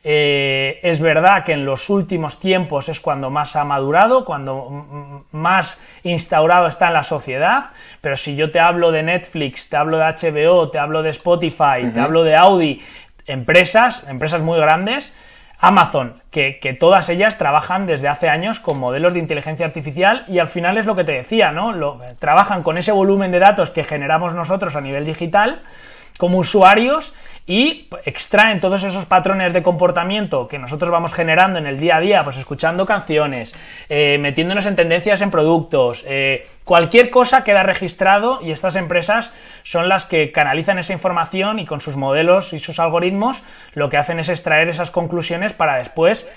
Eh, 0.07 0.79
es 0.83 0.99
verdad 0.99 1.43
que 1.43 1.53
en 1.53 1.65
los 1.65 1.89
últimos 1.89 2.39
tiempos 2.39 2.89
es 2.89 2.99
cuando 2.99 3.31
más 3.31 3.55
ha 3.55 3.63
madurado, 3.63 4.23
cuando 4.23 5.25
más 5.31 5.79
instaurado 6.03 6.67
está 6.67 6.87
en 6.87 6.93
la 6.93 7.03
sociedad, 7.03 7.65
pero 8.05 8.17
si 8.17 8.35
yo 8.35 8.51
te 8.51 8.59
hablo 8.59 8.91
de 8.91 9.01
Netflix, 9.01 9.67
te 9.67 9.77
hablo 9.77 9.97
de 9.97 10.03
HBO, 10.03 10.69
te 10.69 10.77
hablo 10.77 11.01
de 11.01 11.09
Spotify, 11.09 11.89
te 11.91 11.99
hablo 11.99 12.23
de 12.23 12.35
Audi, 12.35 12.79
empresas, 13.25 14.03
empresas 14.07 14.43
muy 14.43 14.59
grandes, 14.59 15.11
Amazon, 15.57 16.13
que, 16.29 16.77
todas 16.79 17.09
ellas 17.09 17.39
trabajan 17.39 17.87
desde 17.87 18.07
hace 18.07 18.29
años 18.29 18.59
con 18.59 18.79
modelos 18.79 19.13
de 19.13 19.19
inteligencia 19.21 19.65
artificial 19.65 20.23
y 20.27 20.37
al 20.37 20.47
final 20.47 20.77
es 20.77 20.85
lo 20.85 20.95
que 20.95 21.03
te 21.03 21.13
decía, 21.13 21.51
¿no? 21.51 21.71
Lo, 21.71 21.97
trabajan 22.19 22.61
con 22.61 22.77
ese 22.77 22.91
volumen 22.91 23.31
de 23.31 23.39
datos 23.39 23.71
que 23.71 23.83
generamos 23.83 24.35
nosotros 24.35 24.75
a 24.75 24.81
nivel 24.81 25.03
digital 25.03 25.61
como 26.17 26.39
usuarios 26.39 27.13
y 27.47 27.87
extraen 28.05 28.59
todos 28.59 28.83
esos 28.83 29.05
patrones 29.05 29.53
de 29.53 29.61
comportamiento 29.61 30.47
que 30.47 30.57
nosotros 30.57 30.89
vamos 30.89 31.13
generando 31.13 31.59
en 31.59 31.67
el 31.67 31.79
día 31.79 31.97
a 31.97 31.99
día, 31.99 32.23
pues 32.23 32.37
escuchando 32.37 32.87
canciones, 32.87 33.53
eh, 33.87 34.17
metiéndonos 34.19 34.65
en 34.65 34.75
tendencias 34.75 35.21
en 35.21 35.29
productos, 35.29 36.03
eh, 36.07 36.45
cualquier 36.63 37.11
cosa 37.11 37.43
queda 37.43 37.61
registrado 37.61 38.39
y 38.41 38.51
estas 38.51 38.75
empresas 38.75 39.31
son 39.63 39.89
las 39.89 40.05
que 40.05 40.31
canalizan 40.31 40.79
esa 40.79 40.93
información 40.93 41.59
y 41.59 41.65
con 41.65 41.81
sus 41.81 41.95
modelos 41.95 42.51
y 42.53 42.59
sus 42.59 42.79
algoritmos 42.79 43.43
lo 43.73 43.89
que 43.89 43.97
hacen 43.97 44.19
es 44.19 44.29
extraer 44.29 44.67
esas 44.67 44.89
conclusiones 44.89 45.53
para 45.53 45.77
después 45.77 46.27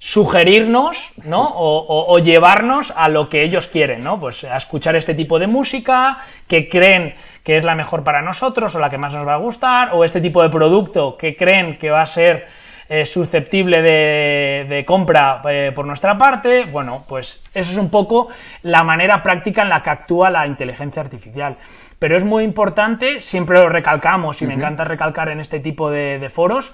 sugerirnos, 0.00 1.10
¿no? 1.24 1.46
O, 1.54 2.18
llevarnos 2.18 2.90
a 2.96 3.10
lo 3.10 3.28
que 3.28 3.44
ellos 3.44 3.66
quieren, 3.66 4.02
¿no? 4.02 4.18
Pues 4.18 4.44
a 4.44 4.56
escuchar 4.56 4.96
este 4.96 5.14
tipo 5.14 5.38
de 5.38 5.46
música 5.46 6.24
que 6.48 6.70
creen 6.70 7.12
que 7.44 7.56
es 7.56 7.64
la 7.64 7.74
mejor 7.74 8.04
para 8.04 8.22
nosotros 8.22 8.74
o 8.74 8.78
la 8.78 8.90
que 8.90 8.98
más 8.98 9.12
nos 9.12 9.26
va 9.26 9.34
a 9.34 9.38
gustar, 9.38 9.90
o 9.92 10.04
este 10.04 10.20
tipo 10.20 10.42
de 10.42 10.50
producto 10.50 11.16
que 11.16 11.36
creen 11.36 11.78
que 11.78 11.90
va 11.90 12.02
a 12.02 12.06
ser 12.06 12.46
eh, 12.88 13.04
susceptible 13.04 13.82
de, 13.82 14.84
compra 14.86 15.42
eh, 15.48 15.72
por 15.74 15.86
nuestra 15.86 16.18
parte. 16.18 16.64
Bueno, 16.64 17.04
pues 17.08 17.50
eso 17.54 17.70
es 17.70 17.78
un 17.78 17.90
poco 17.90 18.28
la 18.62 18.82
manera 18.82 19.22
práctica 19.22 19.62
en 19.62 19.68
la 19.68 19.82
que 19.82 19.90
actúa 19.90 20.30
la 20.30 20.46
inteligencia 20.46 21.02
artificial. 21.02 21.56
Pero 21.98 22.16
es 22.16 22.24
muy 22.24 22.44
importante, 22.44 23.20
siempre 23.20 23.60
lo 23.60 23.68
recalcamos 23.68 24.40
y 24.40 24.46
me 24.46 24.54
encanta 24.54 24.84
recalcar 24.84 25.28
en 25.28 25.40
este 25.40 25.60
tipo 25.60 25.90
de 25.90 26.30
foros, 26.32 26.72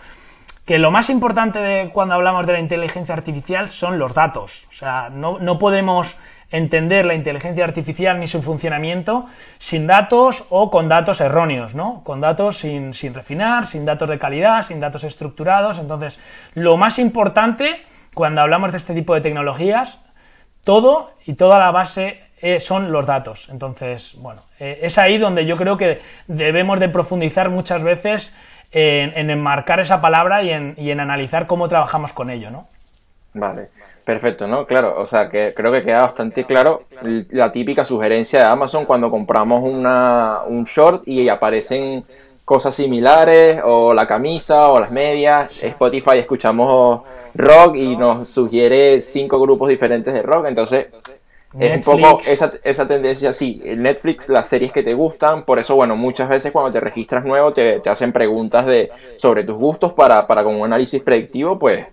que 0.66 0.78
lo 0.78 0.90
más 0.90 1.08
importante 1.10 1.60
de 1.60 1.90
cuando 1.90 2.16
hablamos 2.16 2.44
de 2.44 2.54
la 2.54 2.58
inteligencia 2.58 3.14
artificial 3.14 3.70
son 3.70 3.98
los 4.00 4.14
datos. 4.14 4.64
O 4.68 4.72
sea, 4.72 5.08
no, 5.10 5.58
podemos 5.58 6.18
entender 6.50 7.04
la 7.04 7.14
inteligencia 7.14 7.64
artificial 7.64 8.20
ni 8.20 8.28
su 8.28 8.40
funcionamiento 8.42 9.26
sin 9.58 9.86
datos 9.86 10.44
o 10.50 10.70
con 10.70 10.88
datos 10.88 11.20
erróneos, 11.20 11.74
¿no? 11.74 12.02
Con 12.04 12.20
datos 12.20 12.58
sin, 12.58 12.94
sin, 12.94 13.14
refinar, 13.14 13.66
sin 13.66 13.84
datos 13.84 14.08
de 14.08 14.18
calidad, 14.18 14.62
sin 14.62 14.80
datos 14.80 15.04
estructurados. 15.04 15.78
Entonces, 15.78 16.18
lo 16.54 16.76
más 16.76 16.98
importante 16.98 17.82
cuando 18.14 18.40
hablamos 18.40 18.72
de 18.72 18.78
este 18.78 18.94
tipo 18.94 19.14
de 19.14 19.20
tecnologías, 19.20 19.98
todo 20.64 21.10
y 21.26 21.34
toda 21.34 21.58
la 21.58 21.70
base 21.70 22.20
eh, 22.40 22.60
son 22.60 22.92
los 22.92 23.06
datos. 23.06 23.48
Entonces, 23.50 24.14
bueno, 24.18 24.42
eh, 24.58 24.80
es 24.82 24.98
ahí 24.98 25.18
donde 25.18 25.46
yo 25.46 25.56
creo 25.56 25.76
que 25.76 26.00
debemos 26.26 26.80
de 26.80 26.88
profundizar 26.88 27.50
muchas 27.50 27.82
veces 27.82 28.34
en, 28.72 29.30
enmarcar 29.30 29.80
esa 29.80 30.00
palabra 30.00 30.42
y 30.42 30.50
en, 30.50 31.00
analizar 31.00 31.46
cómo 31.46 31.68
trabajamos 31.68 32.12
con 32.12 32.30
ello, 32.30 32.50
¿no? 32.50 32.66
Vale, 33.32 33.68
perfecto, 34.06 34.46
¿no? 34.46 34.66
Claro, 34.66 34.94
o 34.98 35.06
sea, 35.06 35.28
que 35.28 35.52
creo 35.52 35.72
que 35.72 35.82
queda 35.82 36.02
bastante 36.02 36.44
claro 36.44 36.84
la 37.02 37.50
típica 37.50 37.84
sugerencia 37.84 38.38
de 38.38 38.44
Amazon 38.46 38.86
cuando 38.86 39.10
compramos 39.10 39.62
una, 39.64 40.42
un 40.46 40.64
short 40.64 41.06
y 41.08 41.28
aparecen 41.28 42.04
cosas 42.44 42.76
similares, 42.76 43.60
o 43.64 43.92
la 43.92 44.06
camisa, 44.06 44.68
o 44.68 44.78
las 44.78 44.92
medias. 44.92 45.60
Spotify 45.60 46.18
escuchamos 46.18 47.02
rock 47.34 47.74
y 47.74 47.96
nos 47.96 48.28
sugiere 48.28 49.02
cinco 49.02 49.40
grupos 49.40 49.68
diferentes 49.68 50.14
de 50.14 50.22
rock, 50.22 50.46
entonces 50.46 50.86
es 51.58 51.76
un 51.76 51.82
poco 51.82 52.20
esa, 52.26 52.52
esa 52.62 52.86
tendencia, 52.86 53.32
sí, 53.32 53.60
Netflix, 53.76 54.28
las 54.28 54.48
series 54.48 54.72
que 54.72 54.84
te 54.84 54.94
gustan, 54.94 55.44
por 55.44 55.58
eso, 55.58 55.74
bueno, 55.74 55.96
muchas 55.96 56.28
veces 56.28 56.52
cuando 56.52 56.70
te 56.70 56.78
registras 56.78 57.24
nuevo 57.24 57.52
te, 57.52 57.82
hacen 57.86 58.12
preguntas 58.12 58.66
de 58.66 58.90
sobre 59.18 59.42
tus 59.42 59.56
gustos 59.56 59.92
para, 59.94 60.26
para 60.28 60.44
con 60.44 60.54
un 60.54 60.64
análisis 60.64 61.02
predictivo, 61.02 61.58
pues, 61.58 61.86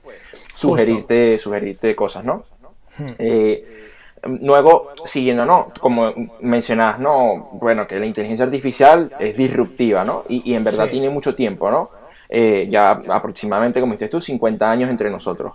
sugerirte, 0.70 1.40
sugerirte 1.40 1.96
cosas, 1.96 2.24
¿no? 2.24 2.44
Hmm. 2.98 3.06
Eh, 3.20 3.64
luego, 4.42 4.92
siguiendo, 5.06 5.46
¿no? 5.46 5.72
Como 5.80 6.14
mencionabas, 6.42 7.00
¿no? 7.00 7.50
Bueno, 7.54 7.88
que 7.88 8.00
la 8.00 8.06
inteligencia 8.06 8.46
artificial 8.46 9.12
es 9.20 9.36
disruptiva, 9.36 10.04
¿no? 10.04 10.24
Y, 10.30 10.54
en 10.54 10.64
verdad 10.64 10.90
tiene 10.90 11.10
mucho 11.10 11.36
tiempo, 11.36 11.70
¿no? 11.70 11.90
Eh, 12.30 12.68
ya 12.72 13.02
aproximadamente, 13.10 13.80
como 13.80 13.94
dices 13.94 14.10
tú, 14.10 14.20
50 14.20 14.70
años 14.70 14.90
entre 14.90 15.10
nosotros. 15.10 15.54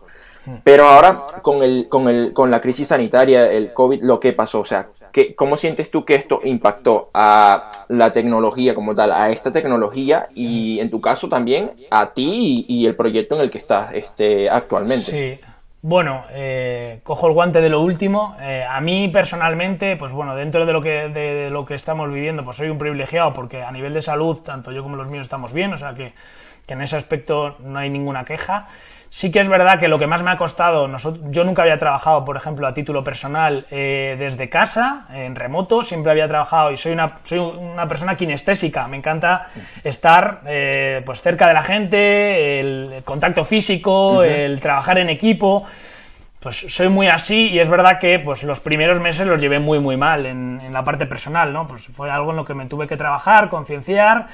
Pero 0.64 0.85
ahora, 0.85 1.27
con, 1.42 1.62
el, 1.62 1.88
con, 1.90 2.09
el, 2.09 2.33
con 2.33 2.51
la 2.51 2.61
crisis 2.61 2.88
sanitaria, 2.88 3.51
el 3.51 3.75
COVID, 3.75 4.03
lo 4.03 4.18
que 4.18 4.33
pasó, 4.33 4.61
o 4.61 4.64
sea, 4.64 4.88
¿qué, 5.18 5.35
¿cómo 5.35 5.57
sientes 5.57 5.90
tú 5.90 6.04
que 6.04 6.14
esto 6.14 6.40
impactó 6.44 7.11
a 7.12 7.72
la 7.88 8.12
tecnología 8.12 8.74
como 8.74 8.94
tal, 8.94 9.11
a 9.11 9.31
esta 9.31 9.50
tecnología 9.50 10.28
y 10.35 10.78
en 10.78 10.90
tu 10.90 11.00
caso 11.00 11.28
también 11.28 11.72
a 11.90 12.12
ti 12.12 12.64
y, 12.68 12.87
el 12.87 12.94
proyecto 12.94 13.35
en 13.35 13.40
el 13.40 13.50
que 13.50 13.59
estás 13.59 13.92
este, 13.94 14.48
actualmente? 14.48 15.11
Sí. 15.11 15.44
Bueno, 15.83 16.24
eh, 16.31 17.00
cojo 17.02 17.28
el 17.28 17.35
guante 17.35 17.61
de 17.61 17.68
lo 17.68 17.81
último. 17.81 18.37
Eh, 18.40 18.64
a 18.68 18.81
mí 18.81 19.09
personalmente, 19.09 19.96
pues 19.96 20.12
bueno, 20.12 20.37
dentro 20.37 20.66
de 20.66 20.72
lo 20.72 20.83
que 20.83 21.09
de 21.09 21.50
lo 21.50 21.64
que 21.66 21.74
estamos 21.74 22.12
viviendo, 22.12 22.44
pues 22.44 22.57
soy 22.57 22.68
un 22.68 22.78
privilegiado 22.78 23.33
porque 23.33 23.62
a 23.62 23.70
nivel 23.70 23.94
de 23.94 24.02
salud, 24.02 24.38
tanto 24.38 24.72
yo 24.72 24.83
como 24.83 24.96
los 24.96 25.09
míos 25.09 25.24
estamos 25.24 25.52
bien, 25.52 25.72
o 25.72 25.78
sea 25.78 25.94
que 25.94 26.12
en 26.68 26.83
ese 26.83 26.96
aspecto 26.96 27.57
no 27.61 27.78
hay 27.78 27.90
ninguna 27.90 28.24
queja. 28.24 28.68
Sí 29.11 29.31
que 29.33 29.40
es 29.40 29.49
verdad 29.49 29.81
que 29.81 29.88
lo 29.88 29.99
que 29.99 30.07
más 30.07 30.23
me 30.23 30.31
ha 30.31 30.37
costado, 30.37 30.87
yo 31.31 31.44
nunca 31.44 31.62
había 31.62 31.79
trabajado, 31.79 32.25
por 32.25 32.37
ejemplo, 32.37 32.66
a 32.66 32.75
título 32.75 33.03
personal 33.03 33.66
eh, 33.71 34.16
desde 34.18 34.51
casa, 34.51 35.07
en 35.12 35.35
remoto, 35.35 35.83
siempre 35.83 36.12
había 36.12 36.29
trabajado 36.29 36.71
y 36.73 36.77
soy 36.77 36.92
una, 36.92 37.09
soy 37.25 37.38
una 37.38 37.87
persona 37.87 38.16
kinestésica, 38.16 38.87
me 38.87 38.99
encanta 38.99 39.47
estar 39.83 40.42
eh, 40.47 41.03
pues 41.07 41.23
cerca 41.23 41.49
de 41.49 41.55
la 41.55 41.62
gente, 41.62 42.61
el 42.61 43.03
contacto 43.05 43.44
físico, 43.44 44.23
el 44.23 44.61
trabajar 44.61 44.99
en 44.99 45.09
equipo, 45.09 45.66
pues 46.42 46.66
soy 46.68 46.88
muy 46.88 47.09
así 47.09 47.49
y 47.49 47.61
es 47.61 47.68
verdad 47.68 47.99
que 47.99 48.18
pues 48.18 48.42
los 48.42 48.61
primeros 48.61 49.01
meses 49.01 49.27
los 49.27 49.40
llevé 49.40 49.59
muy 49.59 49.79
muy 49.81 49.97
mal 49.97 50.27
en, 50.27 50.61
en 50.61 50.73
la 50.73 50.85
parte 50.85 51.07
personal, 51.07 51.53
¿no? 51.53 51.66
Pues 51.66 51.87
fue 51.87 52.11
algo 52.11 52.31
en 52.31 52.37
lo 52.37 52.44
que 52.44 52.55
me 52.55 52.66
tuve 52.66 52.87
que 52.87 52.97
trabajar, 52.97 53.49
concienciar 53.49 54.27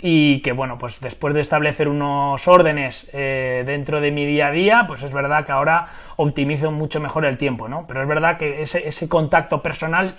y 0.00 0.42
que 0.42 0.52
bueno, 0.52 0.76
pues 0.78 1.00
después 1.00 1.34
de 1.34 1.40
establecer 1.40 1.88
unos 1.88 2.46
órdenes 2.46 3.08
eh, 3.12 3.62
dentro 3.66 4.00
de 4.00 4.10
mi 4.10 4.26
día 4.26 4.48
a 4.48 4.50
día, 4.50 4.84
pues 4.86 5.02
es 5.02 5.12
verdad 5.12 5.46
que 5.46 5.52
ahora 5.52 5.88
optimizo 6.16 6.70
mucho 6.70 7.00
mejor 7.00 7.24
el 7.24 7.38
tiempo, 7.38 7.68
¿no? 7.68 7.84
Pero 7.86 8.02
es 8.02 8.08
verdad 8.08 8.36
que 8.36 8.62
ese, 8.62 8.86
ese 8.86 9.08
contacto 9.08 9.62
personal 9.62 10.14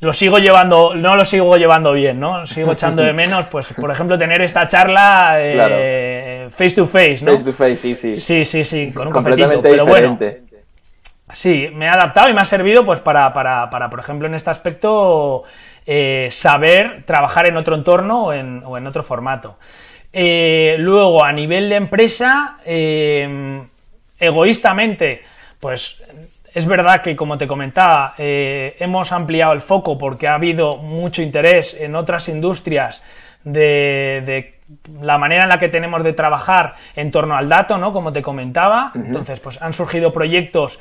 lo 0.00 0.12
sigo 0.14 0.38
llevando, 0.38 0.94
no 0.94 1.14
lo 1.14 1.24
sigo 1.24 1.56
llevando 1.56 1.92
bien, 1.92 2.18
¿no? 2.18 2.46
Sigo 2.46 2.72
echando 2.72 3.02
de 3.02 3.12
menos, 3.14 3.46
pues, 3.46 3.72
por 3.74 3.90
ejemplo, 3.90 4.18
tener 4.18 4.40
esta 4.42 4.66
charla 4.66 5.36
eh, 5.38 6.48
face 6.50 6.76
to 6.76 6.86
face, 6.86 7.18
¿no? 7.22 7.32
Face 7.32 7.44
to 7.44 7.52
face, 7.52 7.76
sí, 7.76 7.94
sí. 7.94 8.20
Sí, 8.20 8.44
sí, 8.44 8.64
sí, 8.64 8.92
con 8.92 9.08
un 9.08 9.12
cafetito. 9.12 9.60
Pero 9.60 9.84
bueno, 9.84 10.18
sí, 11.32 11.68
me 11.74 11.88
ha 11.88 11.92
adaptado 11.92 12.30
y 12.30 12.32
me 12.32 12.40
ha 12.40 12.46
servido, 12.46 12.84
pues, 12.84 13.00
para, 13.00 13.32
para, 13.32 13.68
para 13.68 13.90
por 13.90 14.00
ejemplo, 14.00 14.26
en 14.26 14.34
este 14.34 14.50
aspecto 14.50 15.44
eh, 15.92 16.28
saber 16.30 17.02
trabajar 17.02 17.48
en 17.48 17.56
otro 17.56 17.74
entorno 17.74 18.26
o 18.26 18.32
en, 18.32 18.86
otro 18.86 19.02
formato. 19.02 19.58
Eh, 20.12 20.76
luego, 20.78 21.24
a 21.24 21.32
nivel 21.32 21.68
de 21.68 21.74
empresa, 21.74 22.58
eh, 22.64 23.60
egoístamente, 24.20 25.22
pues 25.58 26.00
es 26.54 26.64
verdad 26.64 27.02
que, 27.02 27.16
como 27.16 27.36
te 27.36 27.48
comentaba, 27.48 28.14
hemos 28.16 29.10
ampliado 29.10 29.52
el 29.52 29.60
foco 29.60 29.98
porque 29.98 30.28
ha 30.28 30.34
habido 30.34 30.76
mucho 30.76 31.22
interés 31.22 31.74
en 31.74 31.96
otras 31.96 32.28
industrias 32.28 33.02
de, 33.42 34.60
la 35.00 35.18
manera 35.18 35.42
en 35.42 35.48
la 35.48 35.58
que 35.58 35.68
tenemos 35.68 36.04
de 36.04 36.12
trabajar 36.12 36.74
en 36.94 37.10
torno 37.10 37.34
al 37.34 37.48
dato, 37.48 37.78
¿no? 37.78 37.92
Como 37.92 38.12
te 38.12 38.22
comentaba. 38.22 38.92
Entonces, 38.94 39.40
pues 39.40 39.60
han 39.60 39.72
surgido 39.72 40.12
proyectos 40.12 40.78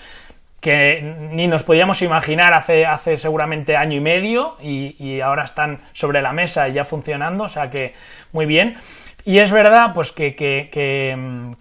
que 0.60 1.02
ni 1.32 1.48
nos 1.48 1.64
podíamos 1.64 2.02
imaginar 2.02 2.54
hace, 2.54 2.86
hace 2.86 3.16
seguramente 3.16 3.78
año 3.78 3.98
y 3.98 4.02
medio 4.02 4.58
y, 4.62 5.22
ahora 5.22 5.44
están 5.44 5.78
sobre 5.94 6.22
la 6.22 6.34
mesa 6.34 6.68
y 6.68 6.74
ya 6.74 6.86
funcionando, 6.86 7.46
o 7.46 7.50
sea 7.50 7.70
que 7.70 7.94
muy 8.34 8.46
bien. 8.46 8.78
Y 9.26 9.40
es 9.40 9.52
verdad, 9.52 9.94
pues 9.94 10.12
que, 10.12 10.36
que, 10.36 11.14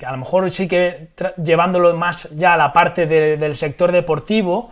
a 0.04 0.10
lo 0.12 0.16
mejor 0.16 0.50
sí 0.50 0.68
que 0.68 1.08
llevándolo 1.42 1.94
más 1.96 2.28
ya 2.30 2.54
a 2.54 2.56
la 2.56 2.72
parte 2.72 3.06
del 3.06 3.54
sector 3.56 3.92
deportivo, 3.92 4.70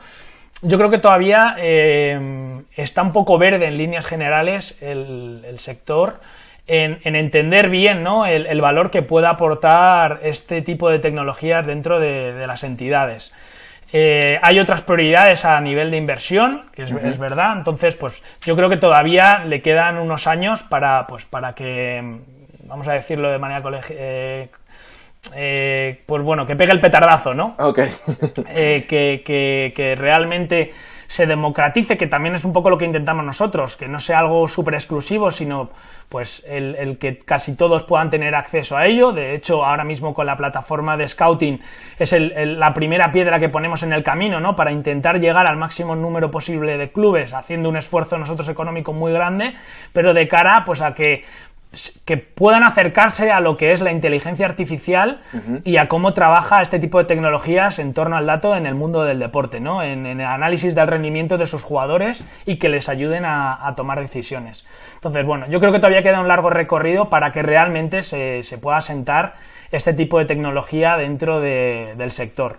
yo 0.62 0.79
creo 0.79 0.91
que 0.91 0.99
todavía 0.99 1.57
eh, 1.59 2.62
está 2.77 3.03
un 3.03 3.12
poco 3.12 3.39
verde 3.39 3.67
en 3.67 3.77
líneas 3.77 4.07
generales 4.07 4.77
el, 4.81 5.57
sector 5.59 6.21
en, 6.67 6.99
entender 7.05 7.69
bien 7.69 8.03
¿no? 8.03 8.25
el, 8.25 8.61
valor 8.61 8.91
que 8.91 9.03
pueda 9.03 9.31
aportar 9.31 10.21
este 10.23 10.62
tipo 10.62 10.89
de 10.89 10.99
tecnologías 10.99 11.67
dentro 11.67 12.01
de 12.01 12.47
las 12.47 12.65
entidades. 12.65 13.33
Eh, 13.92 14.38
hay 14.42 14.59
otras 14.59 14.83
prioridades 14.83 15.44
a 15.44 15.61
nivel 15.61 15.90
de 15.90 15.96
inversión, 15.96 16.64
que 16.75 16.83
es, 16.83 17.18
verdad. 17.18 17.57
Entonces, 17.57 17.94
pues 17.94 18.20
yo 18.44 18.57
creo 18.57 18.68
que 18.68 18.77
todavía 18.77 19.44
le 19.44 19.62
quedan 19.62 19.99
unos 19.99 20.27
años 20.27 20.62
para, 20.62 21.07
pues, 21.07 21.25
para 21.25 21.55
que, 21.55 22.18
vamos 22.68 22.88
a 22.88 22.92
decirlo 22.92 23.31
de 23.31 23.38
manera 23.38 23.62
colegial, 23.62 23.99
eh, 23.99 24.49
eh, 25.35 26.01
pues 26.07 26.22
bueno, 26.22 26.46
que 26.46 26.57
pegue 26.57 26.72
el 26.72 26.81
petardazo, 26.81 27.35
¿no? 27.35 27.55
Ok. 27.59 27.81
que, 28.55 29.72
que, 29.75 29.94
realmente 29.96 30.70
se 31.07 31.27
democratice, 31.27 31.97
que 31.97 32.07
también 32.07 32.35
es 32.35 32.45
un 32.45 32.53
poco 32.53 32.71
lo 32.71 32.79
que 32.79 32.85
intentamos 32.85 33.25
nosotros, 33.25 33.77
que 33.77 33.88
no 33.88 33.99
sea 33.99 34.21
algo 34.21 34.49
súper 34.49 34.75
exclusivo, 34.75 35.31
sino 35.31 35.69
pues 36.09 36.45
el, 36.47 36.99
que 36.99 37.19
casi 37.19 37.57
todos 37.57 37.83
puedan 37.83 38.11
tener 38.11 38.35
acceso 38.35 38.77
a 38.77 38.87
ello. 38.87 39.11
De 39.12 39.35
hecho, 39.35 39.64
ahora 39.64 39.85
mismo 39.85 40.14
con 40.14 40.27
la 40.27 40.37
plataforma 40.37 40.97
de 40.97 41.09
Scouting 41.09 41.61
es 41.99 42.14
la 42.19 42.73
primera 42.75 43.11
piedra 43.11 43.40
que 43.40 43.49
ponemos 43.49 43.83
en 43.83 43.92
el 43.92 44.05
camino, 44.05 44.38
¿no? 44.38 44.55
Para 44.55 44.71
intentar 44.71 45.19
llegar 45.19 45.47
al 45.49 45.57
máximo 45.57 45.97
número 45.97 46.31
posible 46.31 46.79
de 46.79 46.90
clubes, 46.92 47.35
haciendo 47.35 47.69
un 47.69 47.77
esfuerzo 47.77 48.19
nosotros 48.19 48.49
económico 48.49 48.92
muy 48.92 49.12
grande, 49.12 49.53
pero 49.92 50.14
de 50.14 50.29
cara 50.29 50.62
pues 50.64 50.81
a 50.81 50.95
que 50.95 51.25
que 52.05 52.17
puedan 52.17 52.65
acercarse 52.65 53.31
a 53.31 53.41
lo 53.41 53.57
que 53.57 53.73
es 53.73 53.81
la 53.81 53.93
inteligencia 53.93 54.47
artificial 54.47 55.19
y 55.65 55.77
a 55.77 55.89
cómo 55.89 56.15
trabaja 56.15 56.62
este 56.62 56.79
tipo 56.79 56.99
de 56.99 57.05
tecnologías 57.05 57.79
en 57.79 57.93
torno 57.93 58.17
al 58.17 58.27
dato 58.27 58.57
en 58.57 58.67
el 58.67 58.75
mundo 58.75 59.05
del 59.05 59.19
deporte, 59.19 59.61
¿no? 59.61 59.83
en, 59.83 60.07
el 60.07 60.21
análisis 60.21 60.75
del 60.75 60.87
rendimiento 60.87 61.39
de 61.39 61.47
sus 61.47 61.62
jugadores 61.62 62.25
y 62.47 62.59
que 62.59 62.69
les 62.69 62.89
ayuden 62.89 63.25
a, 63.27 63.75
tomar 63.77 64.01
decisiones. 64.01 64.65
Entonces, 64.95 65.27
bueno, 65.27 65.47
yo 65.49 65.61
creo 65.61 65.73
que 65.73 65.79
todavía 65.79 66.03
queda 66.03 66.21
un 66.21 66.29
largo 66.29 66.51
recorrido 66.51 67.07
para 67.07 67.33
que 67.33 67.43
realmente 67.43 68.03
se, 68.03 68.43
pueda 68.61 68.81
sentar 68.81 69.33
este 69.71 69.93
tipo 69.93 70.19
de 70.19 70.25
tecnología 70.25 70.97
dentro 70.97 71.41
del 71.41 72.11
sector. 72.12 72.57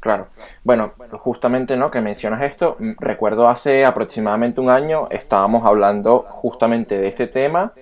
Claro. 0.00 0.28
Bueno, 0.64 0.94
justamente, 1.12 1.76
¿no? 1.76 1.90
Que 1.90 2.00
mencionas 2.00 2.42
esto, 2.42 2.78
recuerdo 2.98 3.48
hace 3.48 3.84
aproximadamente 3.84 4.60
un 4.60 4.70
año 4.70 5.08
estábamos 5.10 5.66
hablando 5.66 6.26
justamente 6.28 6.98
de 6.98 7.08
este 7.08 7.26
tema 7.26 7.74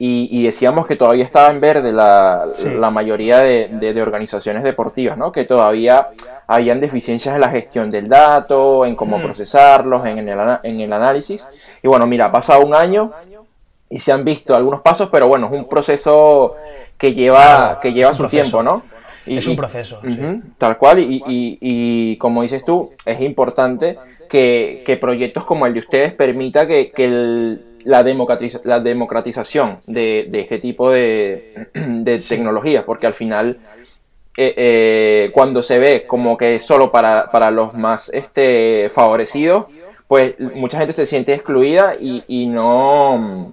y, 0.00 0.44
decíamos 0.44 0.86
que 0.86 0.94
todavía 0.94 1.24
estaba 1.24 1.50
en 1.50 1.60
verde 1.60 1.92
la, 1.92 2.46
la 2.64 2.90
mayoría 2.90 3.40
de, 3.40 4.02
organizaciones 4.02 4.62
deportivas, 4.62 5.18
¿no? 5.18 5.32
Que 5.32 5.44
todavía 5.44 6.08
habían 6.46 6.80
deficiencias 6.80 7.34
en 7.34 7.40
la 7.40 7.50
gestión 7.50 7.90
del 7.90 8.08
dato, 8.08 8.86
en 8.86 8.94
cómo 8.94 9.18
mm. 9.18 9.22
procesarlos, 9.22 10.06
en 10.06 10.28
el, 10.28 10.38
en 10.62 10.80
el 10.80 10.92
análisis. 10.92 11.44
Y 11.82 11.88
bueno, 11.88 12.06
mira, 12.06 12.26
ha 12.26 12.32
pasado 12.32 12.64
un 12.64 12.74
año 12.74 13.12
y 13.90 13.98
se 13.98 14.12
han 14.12 14.24
visto 14.24 14.54
algunos 14.54 14.82
pasos, 14.82 15.08
pero 15.10 15.26
bueno, 15.26 15.46
es 15.46 15.52
un 15.52 15.68
proceso 15.68 16.54
que 16.96 17.14
lleva, 17.14 17.80
que 17.80 17.92
lleva 17.92 18.14
su 18.14 18.28
tiempo, 18.28 18.62
¿no? 18.62 18.82
es 19.36 19.46
un 19.46 19.56
proceso. 19.56 20.00
Tal 20.58 20.78
cual, 20.78 21.00
y, 21.00 21.22
y, 21.26 22.16
como 22.16 22.42
dices 22.42 22.64
tú, 22.64 22.92
es 23.04 23.20
importante 23.20 23.98
que, 24.28 24.98
proyectos 25.00 25.44
como 25.44 25.66
el 25.66 25.74
de 25.74 25.80
ustedes 25.80 26.12
permita 26.12 26.66
que, 26.66 27.58
la, 27.84 28.02
la 28.64 28.80
democratización 28.80 29.78
de, 29.86 30.28
este 30.32 30.58
tipo 30.58 30.90
de, 30.90 31.68
de 31.74 32.18
tecnologías, 32.18 32.84
porque 32.84 33.06
al 33.06 33.14
final, 33.14 33.58
eh, 34.36 34.54
eh, 34.56 35.30
cuando 35.32 35.62
se 35.62 35.78
ve 35.78 36.06
como 36.06 36.36
que 36.36 36.60
solo 36.60 36.90
para, 36.90 37.30
para 37.30 37.50
los 37.50 37.74
más 37.74 38.10
este, 38.10 38.90
favorecidos, 38.94 39.66
pues 40.06 40.38
mucha 40.38 40.78
gente 40.78 40.92
se 40.92 41.06
siente 41.06 41.34
excluida 41.34 41.94
y, 41.98 42.24
y 42.28 42.46
no 42.46 43.52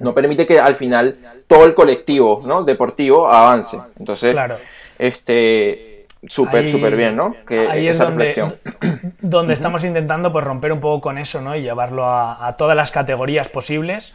no 0.00 0.14
permite 0.14 0.48
que 0.48 0.58
al 0.58 0.74
final 0.74 1.16
todo 1.46 1.64
el 1.64 1.74
colectivo 1.74 2.42
¿no? 2.44 2.64
deportivo 2.64 3.28
avance. 3.28 3.78
Entonces, 3.96 4.32
claro 4.32 4.56
este 5.02 5.91
súper, 6.28 6.68
súper 6.68 6.96
bien, 6.96 7.16
¿no? 7.16 7.34
Que, 7.46 7.68
ahí 7.68 7.88
esa 7.88 8.04
es 8.04 8.08
donde, 8.08 8.24
reflexión. 8.24 9.14
donde 9.20 9.54
estamos 9.54 9.84
intentando 9.84 10.32
pues, 10.32 10.44
romper 10.44 10.72
un 10.72 10.80
poco 10.80 11.00
con 11.00 11.18
eso, 11.18 11.40
¿no? 11.40 11.56
Y 11.56 11.62
llevarlo 11.62 12.06
a, 12.06 12.54
todas 12.56 12.76
las 12.76 12.90
categorías 12.90 13.48
posibles, 13.48 14.14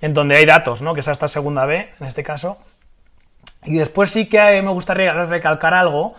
en 0.00 0.14
donde 0.14 0.36
hay 0.36 0.44
datos, 0.44 0.82
¿no? 0.82 0.94
Que 0.94 1.00
es 1.00 1.08
hasta 1.08 1.28
segunda 1.28 1.64
B, 1.66 1.88
en 2.00 2.06
este 2.06 2.22
caso. 2.22 2.58
Y 3.64 3.76
después 3.76 4.10
sí 4.10 4.26
que 4.26 4.62
me 4.62 4.70
gustaría 4.70 5.10
recalcar 5.10 5.74
algo, 5.74 6.14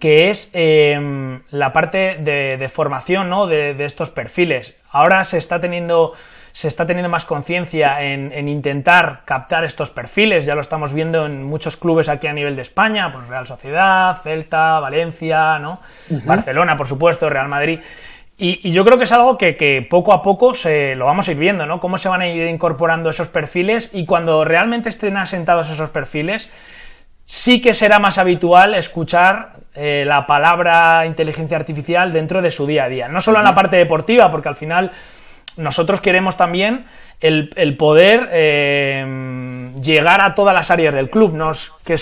que 0.00 0.30
es 0.30 0.50
em, 0.52 1.40
la 1.50 1.72
parte 1.72 2.16
de, 2.18 2.68
formación, 2.68 3.30
¿no? 3.30 3.46
De, 3.46 3.74
de 3.74 3.84
estos 3.84 4.10
perfiles. 4.10 4.74
Ahora 4.90 5.22
se 5.24 5.38
está 5.38 5.60
teniendo 5.60 6.14
se 6.52 6.68
está 6.68 6.84
teniendo 6.86 7.08
más 7.08 7.24
conciencia 7.24 8.00
en, 8.02 8.48
intentar 8.48 9.22
captar 9.24 9.64
estos 9.64 9.90
perfiles, 9.90 10.44
ya 10.44 10.54
lo 10.54 10.60
estamos 10.60 10.92
viendo 10.92 11.26
en 11.26 11.42
muchos 11.42 11.76
clubes 11.76 12.08
aquí 12.08 12.26
a 12.26 12.32
nivel 12.32 12.56
de 12.56 12.62
España, 12.62 13.10
pues 13.10 13.26
Real 13.26 13.46
Sociedad, 13.46 14.20
Celta, 14.22 14.78
Valencia, 14.78 15.58
¿no? 15.58 15.80
Barcelona, 16.26 16.76
por 16.76 16.86
supuesto, 16.86 17.30
Real 17.30 17.48
Madrid. 17.48 17.80
Y, 18.36 18.70
yo 18.70 18.84
creo 18.84 18.98
que 18.98 19.04
es 19.04 19.12
algo 19.12 19.38
que, 19.38 19.86
poco 19.88 20.12
a 20.12 20.22
poco 20.22 20.52
se, 20.52 20.94
lo 20.94 21.06
vamos 21.06 21.28
a 21.28 21.32
ir 21.32 21.38
viendo, 21.38 21.64
¿no? 21.64 21.80
Cómo 21.80 21.96
se 21.96 22.08
van 22.08 22.20
a 22.20 22.28
ir 22.28 22.46
incorporando 22.48 23.08
esos 23.08 23.28
perfiles 23.28 23.88
y 23.92 24.04
cuando 24.04 24.44
realmente 24.44 24.90
estén 24.90 25.16
asentados 25.16 25.70
esos 25.70 25.90
perfiles, 25.90 26.50
sí 27.24 27.62
que 27.62 27.72
será 27.72 27.98
más 27.98 28.18
habitual 28.18 28.74
escuchar 28.74 29.54
eh, 29.74 30.04
la 30.06 30.26
palabra 30.26 31.06
inteligencia 31.06 31.56
artificial 31.56 32.12
dentro 32.12 32.42
de 32.42 32.50
su 32.50 32.66
día 32.66 32.84
a 32.84 32.88
día. 32.88 33.08
No 33.08 33.20
solo 33.22 33.38
en 33.38 33.44
la 33.44 33.54
parte 33.54 33.76
deportiva, 33.76 34.30
porque 34.30 34.48
al 34.48 34.56
final 34.56 34.90
nosotros 35.56 36.00
queremos 36.00 36.36
también 36.36 36.86
el, 37.20 37.76
poder 37.76 38.28
eh, 38.32 39.70
llegar 39.82 40.24
a 40.24 40.34
todas 40.34 40.54
las 40.54 40.70
áreas 40.70 40.94
del 40.94 41.10
club, 41.10 41.34
no, 41.34 41.52
que 41.84 41.96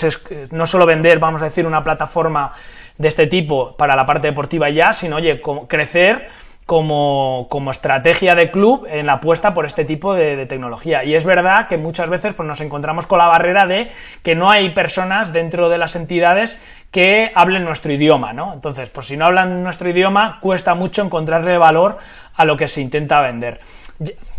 no 0.51 0.65
solo 0.65 0.85
vender, 0.85 1.19
vamos 1.19 1.41
a 1.41 1.45
decir, 1.45 1.65
una 1.65 1.83
plataforma 1.83 2.51
de 2.97 3.07
este 3.07 3.27
tipo 3.27 3.75
para 3.75 3.95
la 3.95 4.05
parte 4.05 4.27
deportiva 4.27 4.69
ya, 4.69 4.93
sino 4.93 5.17
oye, 5.17 5.41
crecer 5.67 6.29
como, 6.65 7.71
estrategia 7.71 8.33
de 8.33 8.49
club 8.49 8.87
en 8.89 9.05
la 9.05 9.13
apuesta 9.13 9.53
por 9.53 9.65
este 9.65 9.83
tipo 9.83 10.13
de, 10.13 10.45
tecnología. 10.45 11.03
Y 11.03 11.15
es 11.15 11.25
verdad 11.25 11.67
que 11.67 11.77
muchas 11.77 12.09
veces 12.09 12.33
pues, 12.33 12.47
nos 12.47 12.61
encontramos 12.61 13.07
con 13.07 13.19
la 13.19 13.27
barrera 13.27 13.65
de 13.65 13.91
que 14.23 14.35
no 14.35 14.49
hay 14.49 14.69
personas 14.69 15.33
dentro 15.33 15.67
de 15.67 15.77
las 15.77 15.95
entidades 15.95 16.61
que 16.91 17.31
hablen 17.35 17.63
nuestro 17.63 17.91
idioma, 17.91 18.33
¿no? 18.33 18.53
Entonces, 18.53 18.89
pues 18.89 19.07
si 19.07 19.17
no 19.17 19.25
hablan 19.25 19.63
nuestro 19.63 19.89
idioma, 19.89 20.39
cuesta 20.41 20.73
mucho 20.73 21.01
encontrarle 21.01 21.57
valor 21.57 21.97
a 22.35 22.45
lo 22.45 22.57
que 22.57 22.67
se 22.67 22.81
intenta 22.81 23.21
vender. 23.21 23.59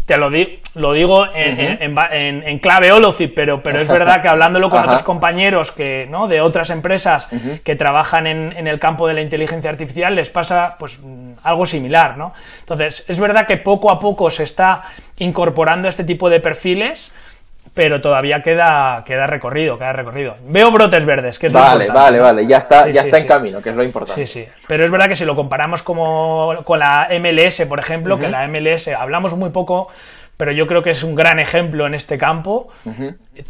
Te 0.06 0.16
lo, 0.16 0.30
lo 0.74 0.92
digo 0.92 1.26
en, 1.32 2.58
clave 2.58 2.90
Holocip, 2.90 3.32
pero, 3.34 3.60
pero 3.62 3.80
es 3.80 3.86
verdad 3.86 4.20
que 4.20 4.28
hablándolo 4.28 4.68
con 4.68 4.82
otros 4.84 5.02
compañeros 5.02 5.70
que, 5.70 6.06
¿no? 6.10 6.26
de 6.26 6.40
otras 6.40 6.70
empresas 6.70 7.28
que 7.64 7.76
trabajan 7.76 8.26
en, 8.26 8.66
el 8.66 8.80
campo 8.80 9.06
de 9.06 9.14
la 9.14 9.22
inteligencia 9.22 9.70
artificial 9.70 10.16
les 10.16 10.30
pasa 10.30 10.74
pues 10.78 10.98
algo 11.44 11.66
similar, 11.66 12.18
¿no? 12.18 12.32
Entonces, 12.60 13.04
es 13.06 13.18
verdad 13.20 13.46
que 13.46 13.56
poco 13.56 13.92
a 13.92 13.98
poco 13.98 14.30
se 14.30 14.42
está 14.42 14.82
incorporando 15.18 15.88
este 15.88 16.02
tipo 16.04 16.28
de 16.28 16.40
perfiles 16.40 17.12
pero 17.74 18.00
todavía 18.00 18.42
queda, 18.42 19.02
queda 19.06 19.26
recorrido, 19.26 19.78
queda 19.78 19.92
recorrido. 19.92 20.36
Veo 20.44 20.70
brotes 20.70 21.04
verdes, 21.06 21.38
que 21.38 21.46
es 21.46 21.52
Vale, 21.52 21.88
vale, 21.88 22.20
vale, 22.20 22.46
ya 22.46 22.58
está, 22.58 22.88
ya 22.88 23.02
está 23.02 23.18
en 23.18 23.26
camino, 23.26 23.62
que 23.62 23.70
es 23.70 23.76
lo 23.76 23.82
importante. 23.82 24.26
Sí, 24.26 24.44
sí. 24.44 24.48
Pero 24.68 24.84
es 24.84 24.90
verdad 24.90 25.08
que 25.08 25.16
si 25.16 25.24
lo 25.24 25.34
comparamos 25.34 25.82
como, 25.82 26.54
con 26.64 26.78
la 26.78 27.08
MLS, 27.18 27.62
por 27.66 27.78
ejemplo, 27.78 28.18
que 28.18 28.28
la 28.28 28.46
MLS 28.46 28.88
hablamos 28.88 29.34
muy 29.36 29.50
poco, 29.50 29.90
pero 30.36 30.52
yo 30.52 30.66
creo 30.66 30.82
que 30.82 30.90
es 30.90 31.02
un 31.02 31.14
gran 31.14 31.38
ejemplo 31.38 31.86
en 31.86 31.94
este 31.94 32.18
campo. 32.18 32.68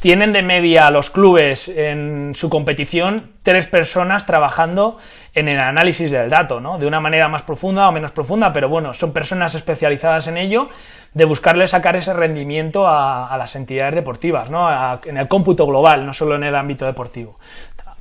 Tienen 0.00 0.32
de 0.32 0.42
media 0.42 0.90
los 0.90 1.10
clubes 1.10 1.68
en 1.68 2.34
su 2.34 2.50
competición 2.50 3.30
tres 3.42 3.66
personas 3.66 4.26
trabajando 4.26 4.98
en 5.34 5.48
el 5.48 5.58
análisis 5.58 6.10
del 6.10 6.28
dato, 6.28 6.60
¿no? 6.60 6.78
De 6.78 6.86
una 6.86 7.00
manera 7.00 7.28
más 7.28 7.42
profunda 7.42 7.88
o 7.88 7.92
menos 7.92 8.12
profunda, 8.12 8.52
pero 8.52 8.68
bueno, 8.68 8.92
son 8.92 9.12
personas 9.12 9.54
especializadas 9.54 10.26
en 10.26 10.36
ello 10.36 10.68
de 11.14 11.24
buscarle 11.24 11.66
sacar 11.66 11.96
ese 11.96 12.12
rendimiento 12.12 12.86
a, 12.86 13.34
las 13.38 13.54
entidades 13.54 13.94
deportivas, 13.94 14.50
¿no? 14.50 14.68
en 15.04 15.16
el 15.16 15.28
cómputo 15.28 15.66
global, 15.66 16.06
no 16.06 16.14
solo 16.14 16.36
en 16.36 16.44
el 16.44 16.54
ámbito 16.54 16.86
deportivo. 16.86 17.36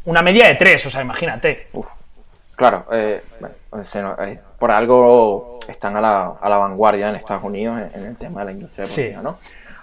Una 0.06 0.22
media 0.22 0.48
de 0.48 0.56
tres, 0.56 0.86
o 0.86 0.90
sea, 0.90 1.02
imagínate. 1.02 1.68
Claro, 2.62 2.86
eh, 2.94 3.20
eh, 3.74 4.40
por 4.60 4.70
algo 4.70 5.60
están 5.68 5.98
a 5.98 6.02
la, 6.02 6.34
a 6.40 6.48
la, 6.48 6.58
vanguardia 6.58 7.10
en 7.10 7.16
Estados 7.16 7.44
Unidos 7.44 7.82
en, 7.94 8.06
el 8.06 8.18
tema 8.18 8.42
de 8.42 8.46
la 8.46 8.52
industria 8.52 8.86
deportiva, 8.86 9.24
¿no? 9.24 9.38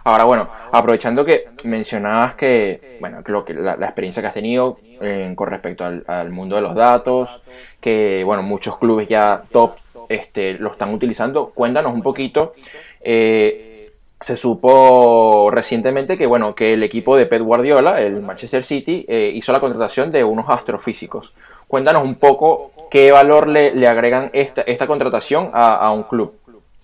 Ahora, 0.05 0.25
bueno, 0.25 0.49
aprovechando 0.71 1.25
que 1.25 1.47
mencionabas 1.65 2.35
que, 2.35 2.99
bueno, 3.01 3.25
que, 3.25 3.33
lo 3.33 3.45
que 3.45 3.53
la, 3.55 3.75
experiencia 3.75 4.23
que 4.23 4.29
has 4.29 4.35
tenido 4.35 4.79
eh, 5.01 5.33
con 5.35 5.49
respecto 5.49 5.85
al, 5.85 6.05
al, 6.07 6.31
mundo 6.31 6.55
de 6.55 6.63
los 6.63 6.75
datos, 6.75 7.43
que, 7.81 8.23
bueno, 8.25 8.43
muchos 8.43 8.79
clubes 8.79 9.09
ya 9.09 9.43
top 9.51 9.75
este, 10.09 10.55
lo 10.55 10.71
están 10.71 10.95
utilizando, 10.95 11.51
cuéntanos 11.51 11.93
un 11.93 12.03
poquito 12.03 12.55
eh, 13.01 13.93
se 14.21 14.37
supo 14.37 15.51
recientemente 15.53 16.19
que, 16.19 16.27
bueno, 16.27 16.55
que 16.55 16.75
el 16.75 16.83
equipo 16.83 17.17
de 17.17 17.27
Pep 17.27 17.43
Guardiola, 17.43 18.01
el 18.01 18.21
Manchester 18.21 18.65
City, 18.65 19.05
eh, 19.09 19.31
hizo 19.33 19.53
la 19.53 19.61
contratación 19.61 20.11
de 20.11 20.25
unos 20.25 20.47
astrofísicos. 20.49 21.33
Cuéntanos 21.69 22.03
un 22.03 22.17
poco 22.17 22.73
qué 22.91 23.13
valor 23.13 23.49
le, 23.49 23.87
agregan 23.87 24.31
esta, 24.33 24.63
esta 24.63 24.87
contratación 24.87 25.51
a, 25.53 25.91
un 25.93 26.05
club. 26.05 26.35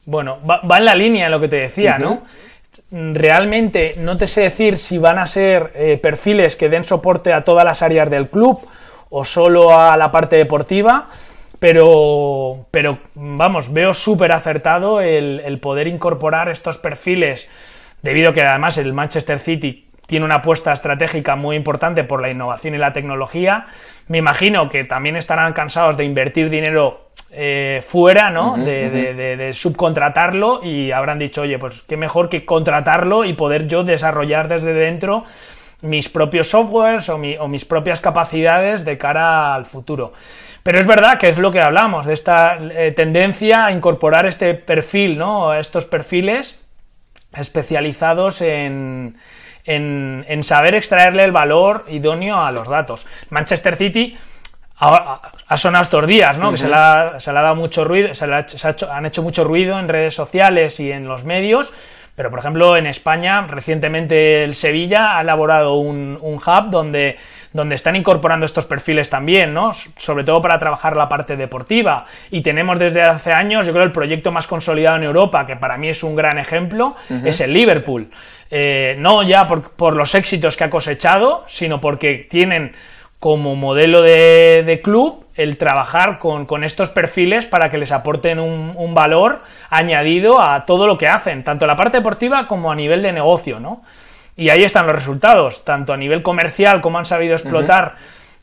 Bueno, 0.07 0.38
va, 0.49 0.79
en 0.79 0.85
la 0.85 0.94
línea 0.94 1.29
lo 1.29 1.40
que 1.40 1.49
te 1.49 1.57
decía, 1.57 1.99
¿no? 1.99 2.23
Realmente 2.90 3.94
no 3.99 4.16
te 4.16 4.27
sé 4.27 4.42
decir 4.42 4.79
si 4.79 4.99
van 4.99 5.18
a 5.18 5.27
ser 5.27 5.73
eh, 5.75 5.99
perfiles 6.01 6.55
que 6.55 6.68
den 6.68 6.85
soporte 6.85 7.33
a 7.33 7.42
todas 7.42 7.64
las 7.64 7.83
áreas 7.83 8.11
del 8.11 8.29
club 8.29 8.61
o 9.11 9.25
solo 9.25 9.77
a 9.77 9.97
la 9.97 10.12
parte 10.12 10.37
deportiva 10.37 11.07
pero, 11.64 12.66
pero 12.70 12.99
vamos, 13.14 13.73
veo 13.73 13.94
súper 13.94 14.33
acertado 14.33 15.01
el, 15.01 15.59
poder 15.61 15.87
incorporar 15.87 16.51
estos 16.51 16.77
perfiles, 16.77 17.49
debido 18.03 18.31
a 18.31 18.35
que 18.35 18.42
además 18.42 18.77
el 18.77 18.92
Manchester 18.92 19.38
City 19.38 19.87
tiene 20.07 20.25
una 20.25 20.37
apuesta 20.37 20.73
estratégica 20.73 21.37
muy 21.37 21.57
importante 21.57 22.05
por 22.05 22.21
la 22.21 22.31
innovación 22.31 22.75
y 22.75 22.79
la 22.79 22.93
tecnología. 22.93 23.67
Me 24.09 24.19
imagino 24.19 24.69
que 24.69 24.85
también 24.85 25.17
estarán 25.17 25.53
cansados 25.53 25.97
de 25.97 26.05
invertir 26.05 26.51
dinero 26.51 27.09
eh, 27.31 27.83
fuera, 27.87 28.31
¿no? 28.31 28.57
de, 28.57 29.51
subcontratarlo 29.53 30.62
y 30.62 30.93
habrán 30.93 31.19
dicho, 31.19 31.43
oye, 31.43 31.59
pues 31.59 31.83
qué 31.83 31.97
mejor 31.97 32.29
que 32.29 32.45
contratarlo 32.45 33.25
y 33.25 33.33
poder 33.33 33.67
yo 33.67 33.83
desarrollar 33.83 34.49
desde 34.49 34.73
dentro 34.73 35.25
mis 35.81 36.09
propios 36.09 36.49
softwares 36.49 37.09
o 37.09 37.19
mis 37.19 37.64
propias 37.64 38.01
capacidades 38.01 38.85
de 38.85 38.97
cara 38.99 39.55
al 39.55 39.67
futuro. 39.67 40.12
Pero 40.62 40.79
es 40.79 40.87
verdad 40.87 41.19
que 41.19 41.29
es 41.29 41.37
lo 41.37 41.53
que 41.53 41.61
hablamos, 41.61 42.07
de 42.07 42.14
esta 42.14 42.57
eh, 42.59 42.93
tendencia 42.93 43.67
a 43.67 43.73
incorporar 43.73 44.27
este 44.27 44.55
perfil, 44.55 45.19
¿no? 45.19 45.53
Estos 45.53 45.85
perfiles 45.85 46.59
especializados 47.37 48.40
en, 48.40 49.17
en, 49.64 50.42
saber 50.42 50.74
extraerle 50.74 51.24
el 51.24 51.33
valor 51.33 51.87
idóneo 51.88 52.40
a 52.40 52.53
los 52.53 52.68
datos. 52.68 53.07
Manchester 53.31 53.77
City 53.77 54.16
ha, 54.77 55.57
sonado 55.57 55.85
estos 55.85 56.07
días, 56.07 56.38
¿no? 56.38 56.50
Que 56.50 56.57
se 56.59 56.68
le, 56.68 56.74
ha, 56.74 57.18
dado 57.18 57.55
mucho 57.55 57.85
ruido, 57.85 58.14
se, 58.14 58.24
han 58.24 59.07
hecho 59.07 59.22
mucho 59.22 59.44
ruido 59.44 59.79
en 59.79 59.88
redes 59.88 60.14
sociales 60.14 60.79
y 60.81 60.92
en 60.92 61.09
los 61.09 61.24
medios. 61.24 61.72
Pero, 62.16 62.31
por 62.31 62.38
ejemplo, 62.38 62.77
en 62.77 62.87
España, 62.87 63.46
recientemente 63.48 64.44
el 64.44 64.55
Sevilla 64.55 65.18
ha 65.18 65.22
elaborado 65.22 65.74
un, 65.74 66.16
un 66.20 66.35
hub 66.35 66.70
donde 66.70 67.18
donde 67.55 67.77
están 67.77 67.95
incorporando 67.95 68.45
estos 68.45 68.67
perfiles 68.67 69.09
también, 69.09 69.55
¿no? 69.55 69.73
Sobre 69.97 70.25
todo 70.25 70.43
para 70.43 70.59
trabajar 70.59 70.97
la 70.97 71.09
parte 71.09 71.37
deportiva. 71.37 72.05
Y 72.33 72.43
tenemos 72.43 72.81
desde 72.81 73.01
hace 73.01 73.31
años, 73.31 73.64
yo 73.64 73.73
creo, 73.73 73.85
el 73.85 73.93
proyecto 73.93 74.33
más 74.33 74.49
consolidado 74.49 74.97
en 74.97 75.05
Europa, 75.05 75.47
que 75.47 75.55
para 75.55 75.77
mí 75.77 75.88
es 75.88 76.03
un 76.03 76.17
gran 76.17 76.37
ejemplo, 76.38 76.97
es 77.25 77.40
el 77.40 77.55
Liverpool. 77.55 78.09
Eh, 78.51 78.97
no 78.99 79.23
ya 79.23 79.47
por, 79.47 79.95
los 79.95 80.17
éxitos 80.17 80.57
que 80.57 80.64
ha 80.64 80.71
cosechado, 80.71 81.45
sino 81.47 81.81
porque 81.81 82.27
tienen 82.29 82.73
como 83.21 83.55
modelo 83.55 84.03
de, 84.03 84.81
club 84.83 85.25
el 85.37 85.57
trabajar 85.57 86.19
con, 86.19 86.64
estos 86.64 86.90
perfiles 86.90 87.47
para 87.47 87.71
que 87.71 87.79
les 87.79 87.93
aporten 87.93 88.40
un, 88.40 88.95
valor 88.95 89.43
añadido 89.71 90.43
a 90.43 90.64
todo 90.67 90.88
lo 90.88 90.99
que 90.99 91.07
hacen, 91.07 91.45
tanto 91.45 91.69
la 91.69 91.77
parte 91.77 91.99
deportiva 91.99 92.49
como 92.49 92.73
a 92.73 92.75
nivel 92.75 93.01
de 93.01 93.12
negocio, 93.12 93.61
¿no? 93.61 93.83
Y 94.37 94.51
ahí 94.51 94.62
están 94.62 94.87
los 94.87 94.94
resultados, 94.97 95.64
tanto 95.64 95.92
a 95.92 95.97
nivel 95.97 96.23
comercial 96.23 96.81
como 96.81 96.99
han 96.99 97.05
sabido 97.05 97.35
explotar 97.35 97.94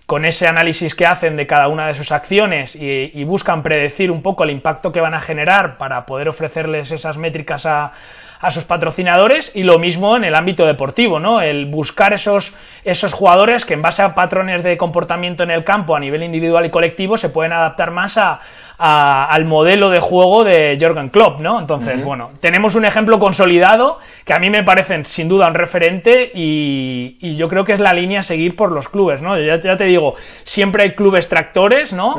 con 0.05 0.25
ese 0.25 0.47
análisis 0.47 0.93
que 0.93 1.05
hacen 1.05 1.37
de 1.37 1.47
cada 1.47 1.67
una 1.69 1.87
de 1.87 1.93
sus 1.93 2.11
acciones 2.11 2.75
y, 2.75 3.23
buscan 3.23 3.63
predecir 3.63 4.11
un 4.11 4.21
poco 4.21 4.43
el 4.43 4.49
impacto 4.49 4.91
que 4.91 4.99
van 4.99 5.13
a 5.13 5.21
generar 5.21 5.77
para 5.77 6.05
poder 6.05 6.27
ofrecerles 6.27 6.91
esas 6.91 7.17
métricas 7.17 7.65
a, 7.65 7.93
a 8.41 8.49
sus 8.49 8.63
patrocinadores 8.63 9.51
y 9.55 9.63
lo 9.63 9.77
mismo 9.77 10.17
en 10.17 10.23
el 10.23 10.35
ámbito 10.35 10.65
deportivo, 10.65 11.19
¿no? 11.19 11.41
El 11.41 11.67
buscar 11.67 12.11
esos, 12.11 12.53
esos 12.83 13.13
jugadores 13.13 13.65
que 13.65 13.75
en 13.75 13.83
base 13.83 14.01
a 14.01 14.15
patrones 14.15 14.63
de 14.63 14.77
comportamiento 14.77 15.43
en 15.43 15.51
el 15.51 15.63
campo 15.63 15.95
a 15.95 15.99
nivel 15.99 16.23
individual 16.23 16.65
y 16.65 16.71
colectivo 16.71 17.17
se 17.17 17.29
pueden 17.29 17.53
adaptar 17.53 17.91
más 17.91 18.17
a, 18.17 18.41
al 18.83 19.45
modelo 19.45 19.91
de 19.91 19.99
juego 19.99 20.43
de 20.43 20.75
Jorgen 20.79 21.09
Klopp, 21.09 21.39
¿no? 21.39 21.59
Entonces, 21.59 22.03
bueno, 22.03 22.31
tenemos 22.39 22.73
un 22.73 22.83
ejemplo 22.83 23.19
consolidado 23.19 23.99
que 24.25 24.33
a 24.33 24.39
mí 24.39 24.49
me 24.49 24.63
parecen 24.63 25.05
sin 25.05 25.29
duda 25.29 25.47
un 25.47 25.53
referente 25.53 26.31
y, 26.33 27.35
yo 27.35 27.47
creo 27.47 27.63
que 27.63 27.73
es 27.73 27.79
la 27.79 27.93
línea 27.93 28.21
a 28.21 28.23
seguir 28.23 28.55
por 28.55 28.71
los 28.71 28.89
clubes, 28.89 29.21
¿no? 29.21 29.39
Ya, 29.39 29.77
te 29.77 29.83
digo, 29.83 30.15
siempre 30.43 30.83
hay 30.83 30.91
clubes 30.95 31.29
tractores, 31.29 31.93
¿no? 31.93 32.15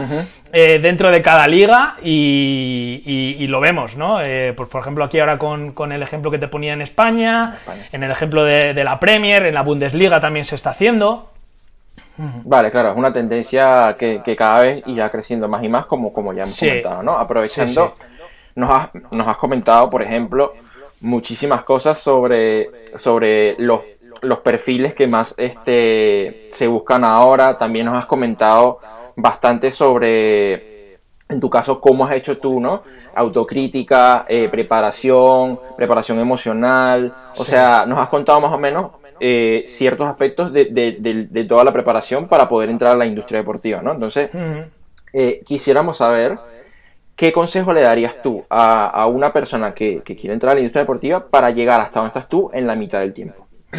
Eh, 0.53 0.79
dentro 0.79 1.11
de 1.11 1.21
cada 1.21 1.49
liga 1.49 1.97
y, 2.03 3.45
lo 3.49 3.61
vemos, 3.61 3.97
¿no? 3.97 4.21
Eh, 4.23 4.53
pues, 4.57 4.69
por 4.69 4.83
ejemplo, 4.83 5.05
aquí 5.05 5.19
ahora 5.19 5.39
con, 5.39 5.93
el 5.93 6.03
ejemplo 6.03 6.31
que 6.31 6.39
te 6.39 6.47
ponía 6.47 6.75
en 6.75 6.81
España, 6.81 7.57
en 7.91 8.05
el 8.05 8.11
ejemplo 8.13 8.45
de, 8.45 8.73
de 8.73 8.85
la 8.85 9.01
Premier, 9.01 9.47
en 9.47 9.55
la 9.55 9.63
Bundesliga 9.63 10.21
también 10.21 10.45
se 10.45 10.55
está 10.55 10.71
haciendo. 10.71 11.33
Vale, 12.45 12.71
claro, 12.71 12.91
es 12.93 12.97
una 12.97 13.13
tendencia 13.13 13.97
que, 13.99 14.37
cada 14.37 14.63
vez 14.63 14.83
irá 14.87 15.11
creciendo 15.11 15.49
más 15.49 15.63
y 15.65 15.69
más, 15.69 15.87
como, 15.87 16.13
como 16.13 16.33
ya 16.33 16.45
hemos 16.45 16.59
comentado, 16.59 17.03
¿no? 17.03 17.13
Aprovechando, 17.13 17.95
Nos, 18.55 18.71
has, 18.71 18.89
nos 19.11 19.27
has 19.27 19.37
comentado, 19.39 19.89
por 19.91 20.03
ejemplo, 20.03 20.53
muchísimas 21.01 21.65
cosas 21.65 21.99
sobre, 21.99 22.97
sobre 22.97 23.57
los, 23.59 23.81
los 24.21 24.39
perfiles 24.39 24.95
que 24.95 25.07
más 25.07 25.35
este, 25.37 26.51
se 26.53 26.67
buscan 26.67 27.05
ahora. 27.05 27.59
También 27.59 27.87
nos 27.87 27.99
has 27.99 28.07
comentado 28.07 28.79
bastante 29.17 29.73
sobre, 29.73 30.95
en 31.29 31.41
tu 31.41 31.51
caso, 31.51 31.81
cómo 31.81 32.05
has 32.05 32.13
hecho 32.13 32.39
tú, 32.39 32.61
¿no? 32.61 32.83
Autocrítica, 33.15 34.25
eh, 34.29 34.49
preparación, 34.49 35.59
preparación 35.77 36.21
emocional. 36.21 37.13
O 37.37 37.45
sea, 37.45 37.85
nos 37.87 37.99
has 37.99 38.09
contado 38.09 38.41
más 38.41 38.53
o 38.53 38.59
menos 38.59 39.02
eh, 39.25 39.67
ciertos 39.69 40.09
aspectos 40.09 40.53
de, 40.53 41.47
toda 41.49 41.63
la 41.63 41.73
preparación 41.73 42.27
para 42.27 42.49
poder 42.49 42.71
entrar 42.71 42.95
a 42.95 42.97
la 42.97 43.07
industria 43.07 43.39
deportiva, 43.39 43.81
¿no? 43.81 43.93
Entonces, 43.93 44.31
eh, 45.13 45.43
quisiéramos 45.47 45.99
saber 45.99 46.39
qué 47.15 47.33
consejo 47.33 47.73
le 47.73 47.83
darías 47.83 48.21
tú 48.21 48.45
a, 48.51 49.07
una 49.07 49.33
persona 49.33 49.75
que, 49.75 50.03
quiere 50.03 50.33
entrar 50.33 50.51
a 50.51 50.55
la 50.55 50.61
industria 50.63 50.83
deportiva 50.83 51.29
para 51.29 51.53
llegar 51.53 51.81
hasta 51.81 52.01
donde 52.01 52.09
estás 52.09 52.29
tú 52.29 52.51
en 52.53 52.67
la 52.67 52.75
mitad 52.75 52.99
del 52.99 53.15
tiempo. 53.15 53.47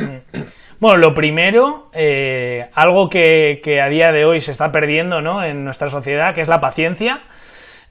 Bueno, 0.79 0.97
lo 0.97 1.13
primero, 1.13 1.89
eh, 1.93 2.67
algo 2.73 3.09
que, 3.09 3.79
a 3.81 3.87
día 3.87 4.11
de 4.11 4.25
hoy 4.25 4.41
se 4.41 4.51
está 4.51 4.69
perdiendo 4.69 5.21
¿no? 5.21 5.41
en 5.41 5.63
nuestra 5.63 5.89
sociedad, 5.89 6.35
que 6.35 6.41
es 6.41 6.49
la 6.49 6.59
paciencia. 6.59 7.21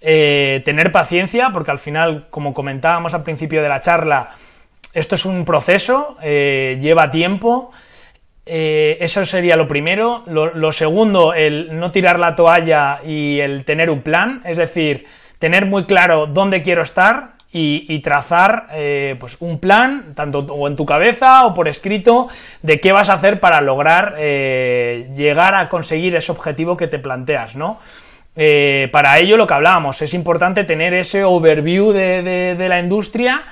tener 0.00 0.92
paciencia, 0.92 1.50
porque 1.54 1.70
al 1.70 1.78
final, 1.78 2.26
como 2.28 2.52
comentábamos 2.52 3.14
al 3.14 3.22
principio 3.22 3.62
de 3.62 3.70
la 3.70 3.80
charla, 3.80 4.32
esto 4.92 5.14
es 5.14 5.24
un 5.24 5.44
proceso, 5.44 6.16
eh, 6.22 6.78
lleva 6.80 7.10
tiempo. 7.10 7.72
Eh, 8.44 8.98
eso 9.00 9.24
sería 9.24 9.56
lo 9.56 9.66
primero. 9.66 10.22
Lo, 10.26 10.72
segundo, 10.72 11.32
el 11.32 11.78
no 11.78 11.90
tirar 11.90 12.18
la 12.18 12.34
toalla 12.34 13.00
y 13.04 13.40
el 13.40 13.64
tener 13.64 13.88
un 13.88 14.02
plan, 14.02 14.42
es 14.44 14.56
decir, 14.56 15.06
tener 15.38 15.66
muy 15.66 15.84
claro 15.84 16.26
dónde 16.26 16.62
quiero 16.62 16.82
estar 16.82 17.32
y, 17.54 17.98
trazar 18.00 18.68
eh, 18.72 19.16
pues 19.20 19.36
un 19.40 19.60
plan, 19.60 20.14
tanto 20.16 20.38
o 20.38 20.66
en 20.66 20.74
tu 20.74 20.86
cabeza 20.86 21.46
o 21.46 21.54
por 21.54 21.68
escrito, 21.68 22.28
de 22.62 22.80
qué 22.80 22.92
vas 22.92 23.10
a 23.10 23.14
hacer 23.14 23.40
para 23.40 23.60
lograr 23.60 24.16
llegar 24.18 25.54
a 25.54 25.68
conseguir 25.68 26.16
ese 26.16 26.32
objetivo 26.32 26.76
que 26.76 26.88
te 26.88 26.98
planteas, 26.98 27.54
¿no? 27.54 27.78
Eh, 28.34 28.88
para 28.90 29.18
ello 29.18 29.36
lo 29.36 29.46
que 29.46 29.52
hablábamos, 29.52 30.00
es 30.00 30.14
importante 30.14 30.64
tener 30.64 30.94
ese 30.94 31.22
overview 31.22 31.92
de, 31.92 32.56
la 32.66 32.80
industria 32.80 33.42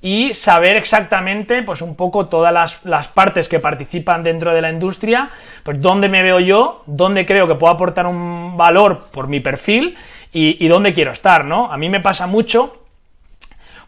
y 0.00 0.32
saber 0.32 0.76
exactamente, 0.76 1.62
pues 1.64 1.82
un 1.82 1.96
poco 1.96 2.26
todas 2.26 2.78
las, 2.84 3.08
partes 3.08 3.48
que 3.48 3.58
participan 3.58 4.22
dentro 4.22 4.54
de 4.54 4.62
la 4.62 4.70
industria, 4.70 5.28
pues 5.64 5.80
dónde 5.80 6.08
me 6.08 6.22
veo 6.22 6.38
yo, 6.38 6.84
dónde 6.86 7.26
creo 7.26 7.48
que 7.48 7.56
puedo 7.56 7.72
aportar 7.72 8.06
un 8.06 8.56
valor 8.56 9.00
por 9.12 9.28
mi 9.28 9.40
perfil 9.40 9.96
y, 10.32 10.64
y 10.64 10.68
dónde 10.68 10.94
quiero 10.94 11.12
estar, 11.12 11.44
¿no? 11.44 11.72
A 11.72 11.76
mí 11.76 11.88
me 11.88 12.00
pasa 12.00 12.28
mucho 12.28 12.87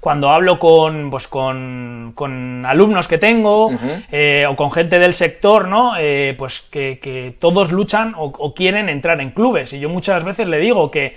cuando 0.00 0.30
hablo 0.30 0.58
con, 0.58 1.10
pues, 1.10 1.28
con, 1.28 2.12
con 2.14 2.64
alumnos 2.64 3.06
que 3.06 3.18
tengo 3.18 3.70
eh, 4.10 4.46
o 4.48 4.56
con 4.56 4.70
gente 4.70 4.98
del 4.98 5.12
sector, 5.12 5.68
¿no? 5.68 5.92
Eh, 5.98 6.34
pues 6.38 6.62
que, 6.62 7.34
todos 7.38 7.70
luchan 7.70 8.14
o, 8.16 8.54
quieren 8.54 8.88
entrar 8.88 9.20
en 9.20 9.30
clubes. 9.30 9.74
Y 9.74 9.78
yo 9.78 9.90
muchas 9.90 10.24
veces 10.24 10.48
le 10.48 10.58
digo 10.58 10.90
que, 10.90 11.16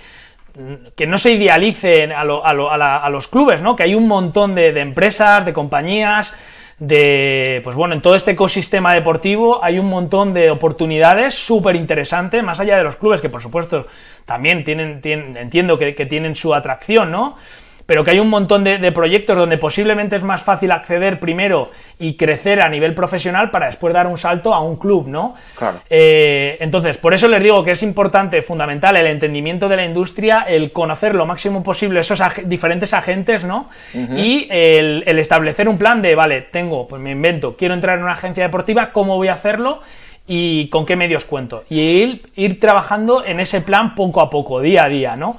que 0.96 1.06
no 1.06 1.16
se 1.16 1.32
idealicen 1.32 2.12
a, 2.12 2.20
a, 2.20 3.10
los 3.10 3.28
clubes, 3.28 3.62
¿no? 3.62 3.74
Que 3.74 3.84
hay 3.84 3.94
un 3.94 4.06
montón 4.06 4.54
de, 4.54 4.78
empresas, 4.78 5.46
de 5.46 5.54
compañías, 5.54 6.34
de, 6.78 7.62
pues 7.64 7.74
bueno, 7.76 7.94
en 7.94 8.02
todo 8.02 8.16
este 8.16 8.32
ecosistema 8.32 8.92
deportivo 8.92 9.64
hay 9.64 9.78
un 9.78 9.88
montón 9.88 10.34
de 10.34 10.50
oportunidades 10.50 11.32
súper 11.32 11.74
interesantes, 11.74 12.44
más 12.44 12.60
allá 12.60 12.76
de 12.76 12.84
los 12.84 12.96
clubes, 12.96 13.22
que 13.22 13.30
por 13.30 13.40
supuesto 13.40 13.86
también 14.26 14.62
tienen, 14.62 15.00
tienen 15.00 15.38
entiendo 15.38 15.78
que, 15.78 15.94
que, 15.94 16.04
tienen 16.04 16.36
su 16.36 16.52
atracción, 16.52 17.10
¿no? 17.10 17.38
Pero 17.86 18.04
que 18.04 18.12
hay 18.12 18.18
un 18.18 18.30
montón 18.30 18.64
de, 18.64 18.92
proyectos 18.92 19.36
donde 19.36 19.58
posiblemente 19.58 20.16
es 20.16 20.22
más 20.22 20.42
fácil 20.42 20.70
acceder 20.72 21.18
primero 21.18 21.68
y 21.98 22.16
crecer 22.16 22.62
a 22.62 22.68
nivel 22.68 22.94
profesional 22.94 23.50
para 23.50 23.66
después 23.66 23.92
dar 23.92 24.06
un 24.06 24.18
salto 24.18 24.54
a 24.54 24.60
un 24.60 24.76
club, 24.76 25.06
¿no? 25.08 25.34
Claro. 25.56 25.80
Eh, 25.90 26.56
entonces, 26.60 26.96
por 26.96 27.12
eso 27.12 27.28
les 27.28 27.42
digo 27.42 27.62
que 27.64 27.72
es 27.72 27.82
importante, 27.82 28.42
fundamental, 28.42 28.96
el 28.96 29.06
entendimiento 29.06 29.68
de 29.68 29.76
la 29.76 29.84
industria, 29.84 30.44
el 30.48 30.72
conocer 30.72 31.14
lo 31.14 31.26
máximo 31.26 31.62
posible 31.62 32.00
esos 32.00 32.22
diferentes 32.44 32.94
agentes, 32.94 33.44
¿no? 33.44 33.68
Y 33.92 34.46
el, 34.50 35.02
establecer 35.18 35.68
un 35.68 35.78
plan 35.78 36.02
de, 36.02 36.14
vale, 36.14 36.42
tengo, 36.42 36.86
pues 36.86 37.00
me 37.00 37.10
invento, 37.10 37.56
quiero 37.56 37.74
entrar 37.74 37.98
en 37.98 38.04
una 38.04 38.12
agencia 38.12 38.44
deportiva, 38.44 38.90
¿cómo 38.92 39.16
voy 39.16 39.28
a 39.28 39.34
hacerlo? 39.34 39.80
y 40.26 40.70
con 40.70 40.86
qué 40.86 40.96
medios 40.96 41.26
cuento. 41.26 41.64
Y 41.68 41.80
ir, 41.80 42.22
ir 42.36 42.58
trabajando 42.58 43.26
en 43.26 43.40
ese 43.40 43.60
plan 43.60 43.94
poco 43.94 44.22
a 44.22 44.30
poco, 44.30 44.62
día 44.62 44.84
a 44.84 44.88
día, 44.88 45.16
¿no? 45.16 45.36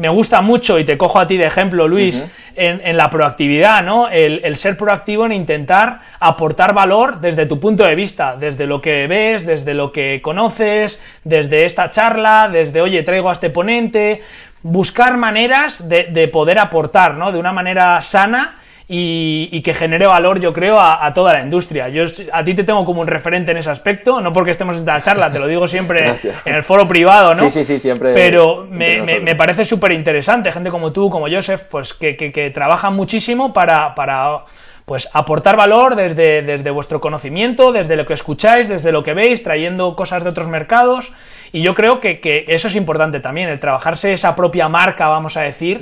Me 0.00 0.08
gusta 0.08 0.40
mucho, 0.40 0.78
y 0.78 0.84
te 0.84 0.96
cojo 0.96 1.20
a 1.20 1.26
ti 1.26 1.36
de 1.36 1.46
ejemplo, 1.46 1.86
Luis, 1.86 2.24
en, 2.56 2.96
la 2.96 3.10
proactividad, 3.10 3.82
¿no? 3.82 4.08
El, 4.08 4.56
ser 4.56 4.74
proactivo 4.78 5.26
en 5.26 5.32
intentar 5.32 6.00
aportar 6.18 6.72
valor 6.72 7.20
desde 7.20 7.44
tu 7.44 7.60
punto 7.60 7.84
de 7.84 7.94
vista, 7.94 8.36
desde 8.36 8.66
lo 8.66 8.80
que 8.80 9.06
ves, 9.06 9.44
desde 9.44 9.74
lo 9.74 9.92
que 9.92 10.22
conoces, 10.22 10.98
desde 11.22 11.66
esta 11.66 11.90
charla, 11.90 12.48
desde, 12.50 12.80
oye, 12.80 13.02
traigo 13.02 13.28
a 13.28 13.34
este 13.34 13.50
ponente, 13.50 14.22
buscar 14.62 15.18
maneras 15.18 15.86
de, 15.86 16.04
de 16.10 16.28
poder 16.28 16.58
aportar, 16.58 17.16
¿no? 17.16 17.30
De 17.30 17.38
una 17.38 17.52
manera 17.52 18.00
sana 18.00 18.56
y, 18.92 19.62
que 19.62 19.72
genere 19.72 20.06
valor, 20.08 20.40
yo 20.40 20.52
creo, 20.52 20.80
a, 20.80 21.14
toda 21.14 21.32
la 21.32 21.42
industria. 21.42 21.88
Yo 21.88 22.06
a 22.32 22.42
ti 22.42 22.54
te 22.54 22.64
tengo 22.64 22.84
como 22.84 23.02
un 23.02 23.06
referente 23.06 23.52
en 23.52 23.58
ese 23.58 23.70
aspecto, 23.70 24.20
no 24.20 24.32
porque 24.32 24.50
estemos 24.50 24.74
en 24.74 24.80
esta 24.80 25.00
charla, 25.00 25.30
te 25.30 25.38
lo 25.38 25.46
digo 25.46 25.68
siempre 25.68 26.12
en 26.44 26.54
el 26.54 26.64
foro 26.64 26.88
privado, 26.88 27.32
¿no? 27.34 27.44
Sí, 27.44 27.50
sí, 27.50 27.64
sí, 27.64 27.78
siempre. 27.78 28.12
Pero 28.14 28.66
me, 28.68 29.00
me, 29.20 29.36
parece 29.36 29.64
súper 29.64 29.92
interesante, 29.92 30.50
gente 30.50 30.70
como 30.70 30.90
tú, 30.90 31.08
como 31.08 31.28
Joseph, 31.30 31.68
pues 31.70 31.94
que, 31.94 32.16
que, 32.16 32.50
trabajan 32.50 32.96
muchísimo 32.96 33.52
para, 33.52 33.94
para 33.94 34.38
pues 34.86 35.08
aportar 35.12 35.56
valor 35.56 35.94
desde, 35.94 36.42
desde 36.42 36.70
vuestro 36.70 37.00
conocimiento, 37.00 37.70
desde 37.70 37.94
lo 37.94 38.04
que 38.04 38.14
escucháis, 38.14 38.68
desde 38.68 38.90
lo 38.90 39.04
que 39.04 39.14
veis, 39.14 39.44
trayendo 39.44 39.94
cosas 39.94 40.24
de 40.24 40.30
otros 40.30 40.48
mercados. 40.48 41.12
Y 41.52 41.62
yo 41.62 41.74
creo 41.74 42.00
que, 42.00 42.18
que 42.18 42.44
eso 42.48 42.66
es 42.66 42.74
importante 42.74 43.20
también, 43.20 43.50
el 43.50 43.60
trabajarse 43.60 44.12
esa 44.12 44.34
propia 44.34 44.68
marca, 44.68 45.06
vamos 45.06 45.36
a 45.36 45.42
decir. 45.42 45.78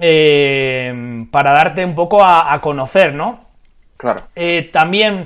Eh, 0.00 1.26
para 1.30 1.52
darte 1.52 1.84
un 1.84 1.94
poco 1.94 2.22
a, 2.24 2.58
conocer, 2.60 3.14
¿no? 3.14 3.40
Claro. 3.96 4.22
Eh, 4.36 4.70
también 4.72 5.20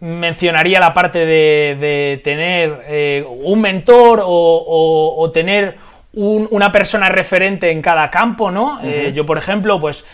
mencionaría 0.00 0.80
la 0.80 0.92
parte 0.92 1.24
de, 1.24 2.20
tener 2.22 2.82
eh, 2.88 3.24
un 3.26 3.60
mentor 3.60 4.22
o, 4.24 5.30
tener 5.32 5.76
una 6.14 6.70
persona 6.70 7.08
referente 7.08 7.70
en 7.70 7.80
cada 7.80 8.10
campo, 8.10 8.50
¿no? 8.50 8.80
yo, 9.12 9.24
por 9.24 9.38
ejemplo, 9.38 9.80
pues 9.80 10.04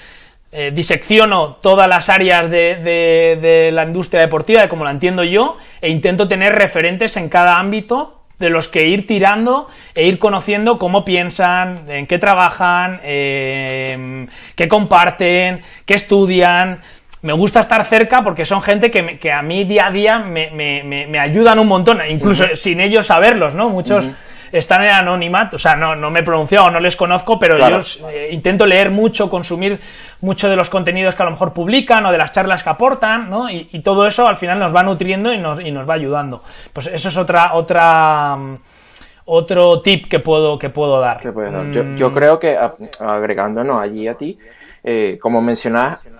eh, 0.51 0.71
disecciono 0.73 1.59
todas 1.61 1.87
las 1.87 2.09
áreas 2.09 2.49
de, 2.49 3.69
la 3.71 3.85
industria 3.85 4.23
deportiva, 4.23 4.63
de 4.63 4.69
como 4.71 4.83
la 4.83 4.91
entiendo 4.91 5.23
yo, 5.23 5.59
e 5.83 5.91
intento 5.91 6.27
tener 6.27 6.55
referentes 6.55 7.19
en 7.19 7.29
cada 7.29 7.59
ámbito 7.59 8.18
de 8.39 8.51
los 8.51 8.69
que 8.69 8.87
ir 8.87 9.07
tirando 9.07 9.69
e 9.95 10.07
ir 10.07 10.19
conociendo 10.19 10.79
cómo 10.79 11.05
piensan, 11.05 11.91
en 11.91 12.07
qué 12.07 12.19
trabajan, 12.19 13.01
em, 13.03 14.27
qué 14.55 14.69
comparten, 14.69 15.61
qué 15.85 15.95
estudian. 15.95 16.81
Me 17.23 17.33
gusta 17.33 17.61
estar 17.61 17.85
cerca 17.85 18.23
porque 18.23 18.45
son 18.45 18.63
gente 18.63 18.91
que, 18.91 19.33
a 19.33 19.43
mí 19.43 19.65
día 19.65 19.87
a 19.89 19.91
día 19.91 20.19
me, 20.21 21.19
ayudan 21.19 21.59
un 21.59 21.67
montón, 21.67 21.99
incluso 22.09 22.45
sin 22.55 22.81
ellos 22.81 23.07
saberlos, 23.07 23.55
¿no? 23.55 23.69
Muchos 23.71 24.07
están 24.53 24.85
en 24.85 24.93
anonimato, 24.93 25.57
o 25.57 25.59
sea, 25.59 25.77
no, 25.77 25.95
no 25.95 26.11
me 26.11 26.21
he 26.21 26.23
pronunciado, 26.23 26.71
no 26.71 26.81
les 26.81 26.97
conozco, 26.97 27.39
pero 27.39 27.59
yo 27.59 28.09
eh, 28.09 28.31
intento 28.33 28.67
leer 28.67 28.91
mucho, 28.91 29.29
consumir 29.29 29.79
mucho 30.21 30.49
de 30.49 30.57
los 30.57 30.69
contenidos 30.69 31.15
que 31.15 31.23
a 31.23 31.27
lo 31.27 31.33
mejor 31.33 31.53
publican 31.53 32.05
o 32.07 32.13
de 32.13 32.19
las 32.19 32.33
charlas 32.33 32.63
que 32.63 32.71
aportan, 32.71 33.31
¿no? 33.31 33.49
Y, 33.51 33.67
todo 33.83 34.07
eso 34.07 34.27
al 34.27 34.37
final 34.37 34.59
nos 34.59 34.75
va 34.75 34.83
nutriendo 34.83 35.33
y 35.33 35.39
nos, 35.39 35.61
y 35.61 35.71
nos 35.71 35.89
va 35.89 35.95
ayudando. 35.95 36.41
Pues 36.73 36.89
eso 36.89 37.09
es 37.09 37.17
otra, 37.17 37.55
otra 37.55 38.37
mm, 38.37 38.55
otro 39.27 39.81
tip 39.81 40.09
que 40.09 40.21
puedo, 40.21 40.59
que 40.59 40.71
puedo 40.71 41.01
dar. 41.01 41.23
Yo, 41.23 42.11
mm. 42.11 42.15
creo 42.15 42.39
que 42.39 42.59
agregándonos 42.99 43.81
allí 43.81 44.09
a 44.09 44.15
ti, 44.15 44.39
eh, 44.83 45.19
como 45.21 45.41
mencionas, 45.41 46.11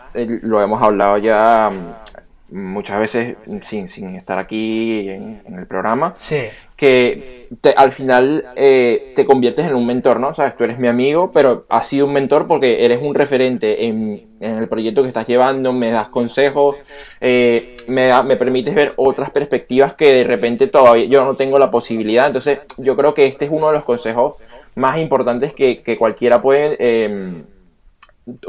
lo 0.43 0.63
hemos 0.63 0.81
hablado 0.81 1.19
ya 1.19 1.71
mm, 1.71 2.59
muchas 2.59 3.01
veces 3.01 3.39
sin, 3.63 3.89
sin 3.89 4.15
estar 4.15 4.39
aquí 4.39 5.09
en, 5.11 5.43
en 5.45 5.59
el 5.59 5.67
programa, 5.67 6.13
sí 6.17 6.49
que 6.79 7.49
al 7.77 7.91
final 7.91 8.45
eh, 8.55 9.13
te 9.17 9.27
conviertes 9.27 9.67
en 9.67 9.75
un 9.75 9.85
mentor, 9.85 10.21
¿no? 10.21 10.33
Sabes, 10.33 10.57
tú 10.57 10.63
eres 10.63 10.79
mi 10.79 10.87
amigo, 10.87 11.33
pero 11.33 11.67
has 11.69 11.89
sido 11.89 12.07
un 12.07 12.13
mentor 12.13 12.47
porque 12.47 12.85
eres 12.85 13.01
un 13.03 13.17
referente 13.17 13.87
en, 13.87 14.29
el 14.41 14.69
proyecto 14.69 15.03
que 15.03 15.09
estás 15.09 15.27
llevando, 15.27 15.73
me 15.73 15.91
das 15.91 16.09
consejos, 16.09 16.77
eh, 17.21 17.77
me, 17.89 18.13
me 18.23 18.37
permites 18.37 18.73
ver 18.77 18.93
otras 18.95 19.31
perspectivas 19.31 19.95
que 19.95 20.13
de 20.13 20.25
repente 20.25 20.69
todavía 20.69 21.07
yo 21.07 21.25
no 21.25 21.35
tengo 21.35 21.59
la 21.59 21.69
posibilidad. 21.69 22.29
Entonces, 22.29 22.61
yo 22.77 22.97
creo 22.97 23.13
que 23.13 23.27
este 23.27 23.47
es 23.47 23.51
uno 23.51 23.67
de 23.67 23.73
los 23.73 23.85
consejos 23.85 24.37
más 24.77 24.99
importantes 24.99 25.53
que, 25.55 25.97
cualquiera 25.99 26.41
puede... 26.41 26.77
Em, 26.79 27.45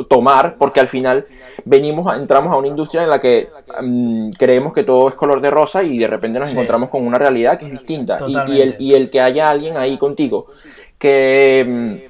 tomar, 0.08 0.56
porque 0.58 0.80
al 0.80 0.88
final 0.88 1.26
venimos, 1.66 2.16
entramos 2.16 2.54
a 2.54 2.58
una 2.58 2.68
industria 2.68 3.04
en 3.04 3.10
la 3.10 3.20
que 3.20 3.50
mm, 3.82 4.32
creemos 4.32 4.74
que 4.74 4.84
todo 4.84 5.10
es 5.10 5.16
color 5.16 5.42
de 5.42 5.50
rosa 5.50 5.84
y 5.84 5.98
de 5.98 6.08
repente 6.08 6.40
nos 6.40 6.52
encontramos 6.52 6.90
con 6.90 7.06
una 7.06 7.18
realidad 7.18 7.58
que 7.58 7.66
es 7.66 7.72
distinta. 7.72 8.20
Y, 8.28 8.62
el, 8.62 8.76
y 8.80 8.94
el 8.94 9.10
que 9.10 9.22
haya 9.22 9.50
alguien 9.50 9.78
ahí 9.78 9.98
contigo 9.98 10.48
que 11.00 12.10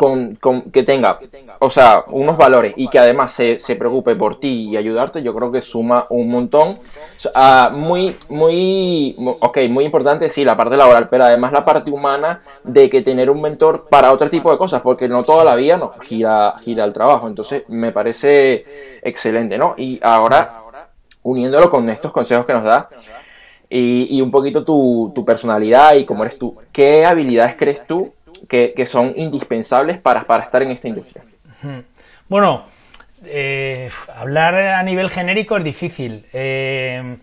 mm, 0.00 0.34
con, 0.36 0.62
que 0.70 0.82
tenga, 0.82 1.18
o 1.58 1.70
sea, 1.70 2.04
unos 2.08 2.36
valores 2.36 2.74
y 2.76 2.88
que 2.88 2.98
además 2.98 3.32
se, 3.32 3.58
preocupe 3.76 4.16
por 4.16 4.40
ti 4.40 4.70
y 4.70 4.76
ayudarte, 4.76 5.22
yo 5.22 5.34
creo 5.34 5.52
que 5.52 5.60
suma 5.60 6.06
un 6.10 6.30
montón. 6.30 6.74
Ah, 7.34 7.70
muy, 7.72 8.16
muy, 8.28 9.16
muy 9.68 9.84
importante, 9.84 10.30
sí, 10.30 10.44
la 10.44 10.56
parte 10.56 10.76
laboral, 10.76 11.08
pero 11.08 11.24
además 11.24 11.52
la 11.52 11.64
parte 11.64 11.90
humana 11.90 12.42
de 12.64 12.88
que 12.88 13.02
tener 13.02 13.30
un 13.30 13.40
mentor 13.40 13.86
para 13.90 14.12
otro 14.12 14.30
tipo 14.30 14.50
de 14.50 14.58
cosas, 14.58 14.80
porque 14.82 15.08
no 15.08 15.22
toda 15.22 15.44
la 15.44 15.56
vida 15.56 15.76
no, 15.76 15.92
gira, 16.02 16.54
gira 16.62 16.84
el 16.84 16.92
trabajo. 16.92 17.28
Entonces, 17.28 17.68
me 17.68 17.92
parece 17.92 18.64
excelente, 19.02 19.58
¿no? 19.58 19.74
Y 19.76 20.00
ahora, 20.02 20.62
uniéndolo 21.22 21.70
con 21.70 21.88
estos 21.90 22.12
consejos 22.12 22.46
que 22.46 22.52
nos 22.52 22.64
da, 22.64 22.88
y, 23.68 24.16
y 24.16 24.20
un 24.20 24.32
poquito 24.32 24.64
tu, 24.64 25.12
tu 25.14 25.24
personalidad 25.24 25.94
y 25.94 26.04
cómo 26.04 26.24
eres 26.24 26.38
tú, 26.38 26.56
¿qué 26.72 27.06
habilidades 27.06 27.54
crees 27.56 27.86
tú 27.86 28.12
que, 28.50 28.86
son 28.86 29.12
indispensables 29.16 29.98
para, 29.98 30.24
para, 30.24 30.42
estar 30.42 30.62
en 30.62 30.72
esta 30.72 30.88
industria? 30.88 31.22
Bueno, 32.28 32.64
eh, 33.24 33.88
hablar 34.16 34.54
a 34.56 34.82
nivel 34.82 35.08
genérico 35.08 35.56
es 35.56 35.64
difícil. 35.64 36.26
Eh, 36.32 37.16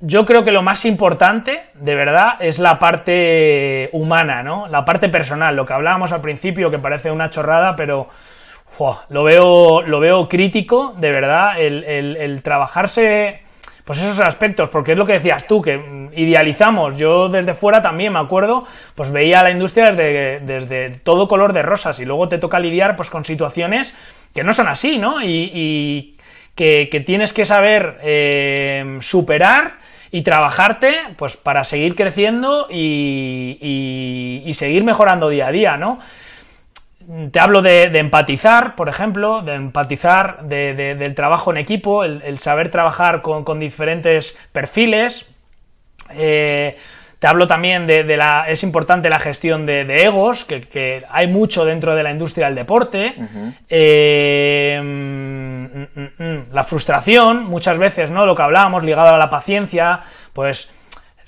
yo 0.00 0.24
creo 0.24 0.44
que 0.44 0.52
lo 0.52 0.62
más 0.62 0.84
importante, 0.84 1.64
de 1.74 1.94
verdad, 1.96 2.36
es 2.38 2.60
la 2.60 2.78
parte 2.78 3.88
humana, 3.92 4.44
¿no? 4.44 4.68
La 4.68 4.84
parte 4.84 5.08
personal, 5.08 5.56
lo 5.56 5.66
que 5.66 5.72
hablábamos 5.72 6.12
al 6.12 6.20
principio, 6.20 6.70
que 6.70 6.78
parece 6.78 7.10
una 7.10 7.30
chorrada, 7.30 7.74
pero 7.74 8.08
lo, 9.08 9.24
veo, 9.24 9.82
lo 9.82 9.98
veo 9.98 10.28
crítico, 10.28 10.94
de 10.96 11.10
verdad, 11.10 11.60
el, 11.60 11.84
el 11.84 12.42
trabajarse 12.42 13.43
pues 13.84 13.98
esos 13.98 14.20
aspectos, 14.20 14.70
porque 14.70 14.92
es 14.92 14.98
lo 14.98 15.04
que 15.04 15.14
decías 15.14 15.46
tú, 15.46 15.60
que 15.60 16.08
idealizamos, 16.16 16.96
yo 16.96 17.28
desde 17.28 17.52
fuera 17.52 17.82
también 17.82 18.14
me 18.14 18.18
acuerdo, 18.18 18.66
pues 18.94 19.10
veía 19.10 19.42
la 19.42 19.50
industria 19.50 19.90
desde, 19.90 20.40
desde 20.40 20.90
todo 21.00 21.28
color 21.28 21.52
de 21.52 21.62
rosas 21.62 22.00
y 22.00 22.06
luego 22.06 22.28
te 22.28 22.38
toca 22.38 22.58
lidiar 22.58 22.96
pues 22.96 23.10
con 23.10 23.24
situaciones 23.24 23.94
que 24.34 24.42
no 24.42 24.52
son 24.54 24.68
así, 24.68 24.98
¿no? 24.98 25.22
Y, 25.22 26.16
que, 26.54 27.02
tienes 27.04 27.32
que 27.32 27.44
saber 27.44 27.98
eh, 28.02 28.98
superar 29.00 29.74
y 30.10 30.22
trabajarte 30.22 30.94
pues 31.16 31.36
para 31.36 31.64
seguir 31.64 31.94
creciendo 31.94 32.68
y, 32.70 34.42
y, 34.46 34.54
seguir 34.54 34.84
mejorando 34.84 35.28
día 35.28 35.48
a 35.48 35.52
día, 35.52 35.76
¿no? 35.76 35.98
Te 37.30 37.40
hablo 37.40 37.62
de, 37.62 37.82
empatizar, 37.82 38.76
por 38.76 38.88
ejemplo, 38.88 39.42
de 39.42 39.54
empatizar 39.54 40.44
del 40.44 41.14
trabajo 41.14 41.50
en 41.50 41.58
equipo, 41.58 42.04
el, 42.04 42.38
saber 42.38 42.70
trabajar 42.70 43.22
con, 43.22 43.58
diferentes 43.60 44.36
perfiles. 44.52 45.26
Eh, 46.10 46.76
te 47.18 47.26
hablo 47.26 47.46
también 47.46 47.86
de, 47.86 48.16
la. 48.16 48.46
Es 48.48 48.62
importante 48.62 49.08
la 49.08 49.18
gestión 49.18 49.66
de, 49.66 49.82
egos, 49.96 50.44
que, 50.44 51.04
hay 51.10 51.26
mucho 51.26 51.64
dentro 51.64 51.94
de 51.94 52.02
la 52.02 52.10
industria 52.10 52.46
del 52.46 52.54
deporte. 52.54 53.14
Eh, 53.68 54.80
mm, 54.82 55.64
mm, 55.76 56.10
mm, 56.18 56.52
la 56.52 56.64
frustración, 56.64 57.44
muchas 57.44 57.78
veces, 57.78 58.10
¿no? 58.10 58.26
Lo 58.26 58.34
que 58.34 58.42
hablábamos, 58.42 58.82
ligado 58.82 59.14
a 59.14 59.18
la 59.18 59.30
paciencia, 59.30 60.00
pues. 60.32 60.70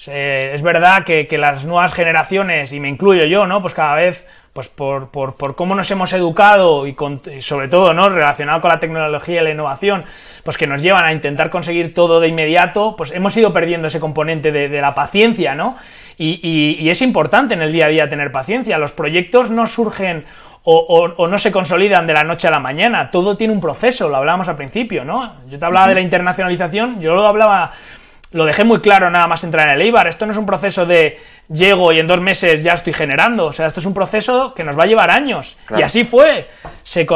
Eh, 0.09 0.51
es 0.53 0.63
verdad 0.63 1.05
que, 1.05 1.27
que, 1.27 1.39
las 1.39 1.65
nuevas 1.65 1.95
generaciones, 1.95 2.71
y 2.73 2.79
me 2.79 2.89
incluyo 2.89 3.25
yo, 3.25 3.47
¿no? 3.47 3.63
Pues 3.63 3.75
cada 3.75 3.95
vez 3.95 4.27
pues 4.57 4.69
por, 4.69 5.11
por, 5.11 5.37
por, 5.37 5.55
cómo 5.55 5.75
nos 5.75 5.91
hemos 5.91 6.15
educado 6.15 6.87
y, 6.87 6.97
sobre 7.41 7.69
todo 7.69 7.93
¿no? 7.93 8.09
relacionado 8.09 8.63
con 8.63 8.71
la 8.71 8.81
tecnología 8.81 9.43
y 9.43 9.45
la 9.45 9.51
innovación, 9.51 10.03
pues 10.45 10.57
que 10.57 10.67
nos 10.67 10.81
llevan 10.81 11.05
a 11.05 11.13
intentar 11.13 11.51
conseguir 11.51 11.93
todo 11.93 12.21
de 12.21 12.29
inmediato, 12.29 12.95
pues 12.97 13.11
hemos 13.11 13.37
ido 13.37 13.53
perdiendo 13.53 13.89
ese 13.89 14.01
componente 14.01 14.53
de, 14.53 14.81
la 14.81 14.95
paciencia, 14.95 15.55
¿no? 15.55 15.77
Y, 16.17 16.89
es 16.89 17.03
importante 17.03 17.53
en 17.53 17.61
el 17.61 17.71
día 17.71 17.85
a 17.85 17.89
día 17.91 18.09
tener 18.09 18.33
paciencia. 18.33 18.79
Los 18.79 18.93
proyectos 18.93 19.51
no 19.51 19.67
surgen 19.67 20.25
o, 20.65 21.13
o, 21.19 21.29
no 21.29 21.39
se 21.39 21.53
consolidan 21.53 22.07
de 22.07 22.15
la 22.15 22.25
noche 22.25 22.49
a 22.49 22.51
la 22.51 22.59
mañana, 22.59 23.11
todo 23.11 23.37
tiene 23.37 23.53
un 23.53 23.61
proceso, 23.61 24.09
lo 24.09 24.17
hablábamos 24.17 24.49
al 24.49 24.57
principio, 24.57 25.05
¿no? 25.05 25.37
Yo 25.51 25.59
te 25.59 25.67
hablaba 25.67 25.89
de 25.89 25.97
la 25.97 26.01
internacionalización, 26.01 26.99
yo 26.99 27.15
lo 27.15 27.27
hablaba 27.27 27.73
lo 28.37 28.45
dejé 28.45 28.65
muy 28.65 28.81
claro 28.81 29.09
nada 29.11 29.27
más 29.27 29.43
entrar 29.45 29.69
en 29.69 29.77
el 29.77 29.83
Eibar. 29.83 30.07
Esto 30.07 30.27
no 30.27 30.33
es 30.33 30.39
un 30.39 30.45
proceso 30.45 30.85
de 30.85 31.19
llego 31.49 31.91
y 31.91 31.99
en 31.99 32.07
dos 32.07 32.21
meses 32.21 32.63
ya 32.63 32.75
estoy 32.75 32.93
generando. 32.93 33.47
O 33.47 33.53
sea, 33.53 33.67
esto 33.67 33.81
es 33.81 33.87
un 33.87 33.95
proceso 33.95 34.53
que 34.55 34.63
nos 34.63 34.79
va 34.79 34.85
a 34.85 34.87
llevar 34.87 35.11
años. 35.11 35.57
Y 35.75 35.81
así 35.81 36.05
fue. 36.05 36.47
Se, 36.85 37.07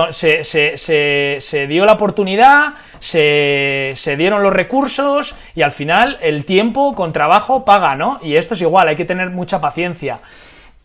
se, 0.43 1.67
dio 1.69 1.85
la 1.85 1.93
oportunidad, 1.93 2.71
se, 3.01 3.95
dieron 4.17 4.43
los 4.43 4.53
recursos 4.53 5.35
y 5.55 5.61
al 5.61 5.73
final 5.73 6.19
el 6.23 6.47
tiempo 6.47 6.95
con 6.95 7.13
trabajo 7.13 7.67
paga, 7.67 7.97
¿no? 7.97 8.19
Y 8.23 8.37
esto 8.37 8.55
es 8.55 8.63
igual, 8.63 8.89
hay 8.89 8.97
que 8.97 9.05
tener 9.05 9.29
mucha 9.29 9.61
paciencia. 9.61 10.17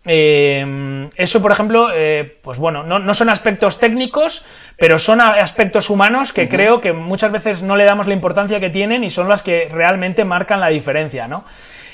Eh, 0.06 1.10
eso, 1.16 1.42
por 1.42 1.52
ejemplo, 1.52 1.90
eh, 1.94 2.34
pues 2.44 2.60
bueno, 2.60 2.84
no, 2.84 3.14
son 3.14 3.30
aspectos 3.30 3.80
técnicos, 3.80 4.46
pero 4.78 5.00
son 5.00 5.22
aspectos 5.22 5.90
humanos 5.90 6.32
que 6.32 6.48
creo 6.48 6.82
que 6.82 6.94
muchas 6.94 7.32
veces 7.32 7.62
no 7.62 7.76
le 7.76 7.86
damos 7.86 8.08
la 8.08 8.14
importancia 8.14 8.60
que 8.60 8.70
tienen 8.70 9.04
y 9.04 9.10
son 9.10 9.28
las 9.28 9.42
que 9.42 9.68
realmente 9.72 10.26
marcan 10.26 10.60
la 10.60 10.68
diferencia, 10.68 11.28
¿no? 11.28 11.46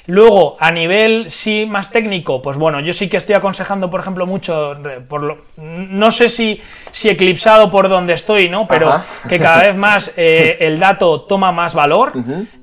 Luego, 0.08 0.58
a 0.60 0.72
nivel 0.72 1.30
sí 1.30 1.66
más 1.68 1.92
técnico, 1.92 2.42
pues 2.42 2.58
bueno, 2.58 2.80
yo 2.80 2.92
sí 2.92 3.08
que 3.08 3.18
estoy 3.18 3.36
aconsejando, 3.36 3.90
por 3.90 4.00
ejemplo, 4.00 4.26
mucho, 4.26 4.76
por 5.08 5.22
lo, 5.22 5.38
no 5.62 6.10
sé 6.10 6.30
si, 6.30 6.60
si 6.92 7.10
eclipsado 7.10 7.70
por 7.70 7.88
donde 7.88 8.14
estoy, 8.14 8.50
¿no? 8.50 8.68
Pero 8.68 8.92
que 9.30 9.38
cada 9.38 9.62
vez 9.62 9.76
más 9.76 10.12
eh, 10.18 10.58
el 10.62 10.80
dato 10.80 11.22
toma 11.22 11.52
más 11.52 11.76
valor. 11.76 12.14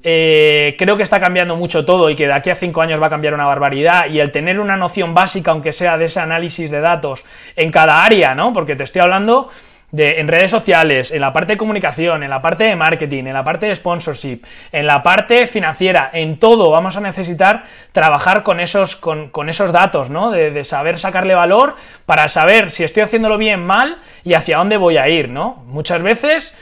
Eh, 0.03 0.75
creo 0.79 0.97
que 0.97 1.05
está 1.05 1.21
cambiando 1.21 1.55
mucho 1.55 1.85
todo 1.85 2.11
y 2.11 2.17
que 2.17 2.27
de 2.27 2.33
aquí 2.33 2.51
a 2.51 2.57
cinco 2.57 2.81
años 2.81 3.01
va 3.01 3.07
a 3.07 3.11
cambiar 3.11 3.35
una 3.35 3.47
barbaridad. 3.47 4.07
Y 4.11 4.19
el 4.19 4.33
tener 4.33 4.59
una 4.59 4.77
noción 4.77 5.15
básica, 5.15 5.53
aunque 5.53 5.71
sea 5.71 5.97
de 5.97 6.07
ese 6.07 6.19
análisis 6.19 6.71
de 6.71 6.81
datos 6.81 7.23
en 7.55 7.71
cada 7.71 8.05
área, 8.05 8.35
¿no? 8.35 8.53
Porque 8.53 8.75
te 8.75 8.83
estoy 8.83 9.03
hablando 9.03 9.51
en 9.91 10.29
redes 10.29 10.51
sociales, 10.51 11.11
en 11.13 11.23
la 11.23 11.33
parte 11.33 11.53
de 11.53 11.59
comunicación, 11.59 12.23
en 12.23 12.29
la 12.29 12.43
parte 12.43 12.65
de 12.65 12.77
marketing, 12.77 13.25
en 13.25 13.33
la 13.33 13.43
parte 13.43 13.67
de 13.67 13.75
sponsorship, 13.75 14.41
en 14.71 14.87
la 14.87 15.03
parte 15.03 15.47
financiera, 15.47 16.11
en 16.13 16.39
todo 16.39 16.71
vamos 16.71 16.97
a 16.97 17.01
necesitar 17.01 17.65
trabajar 17.93 18.43
con 18.43 18.61
esos, 18.61 18.97
con, 18.97 19.49
esos 19.49 19.73
datos, 19.73 20.11
¿no? 20.11 20.31
De, 20.31 20.63
saber 20.65 20.99
sacarle 20.99 21.35
valor 21.35 21.77
para 22.05 22.29
saber 22.29 22.71
si 22.71 22.85
estoy 22.85 23.03
haciéndolo 23.03 23.39
bien, 23.39 23.65
mal 23.65 23.97
y 24.25 24.35
hacia 24.35 24.59
dónde 24.59 24.77
voy 24.77 24.99
a 24.99 25.09
ir, 25.09 25.31
¿no? 25.31 25.63
Muchas 25.67 26.03
veces 26.03 26.55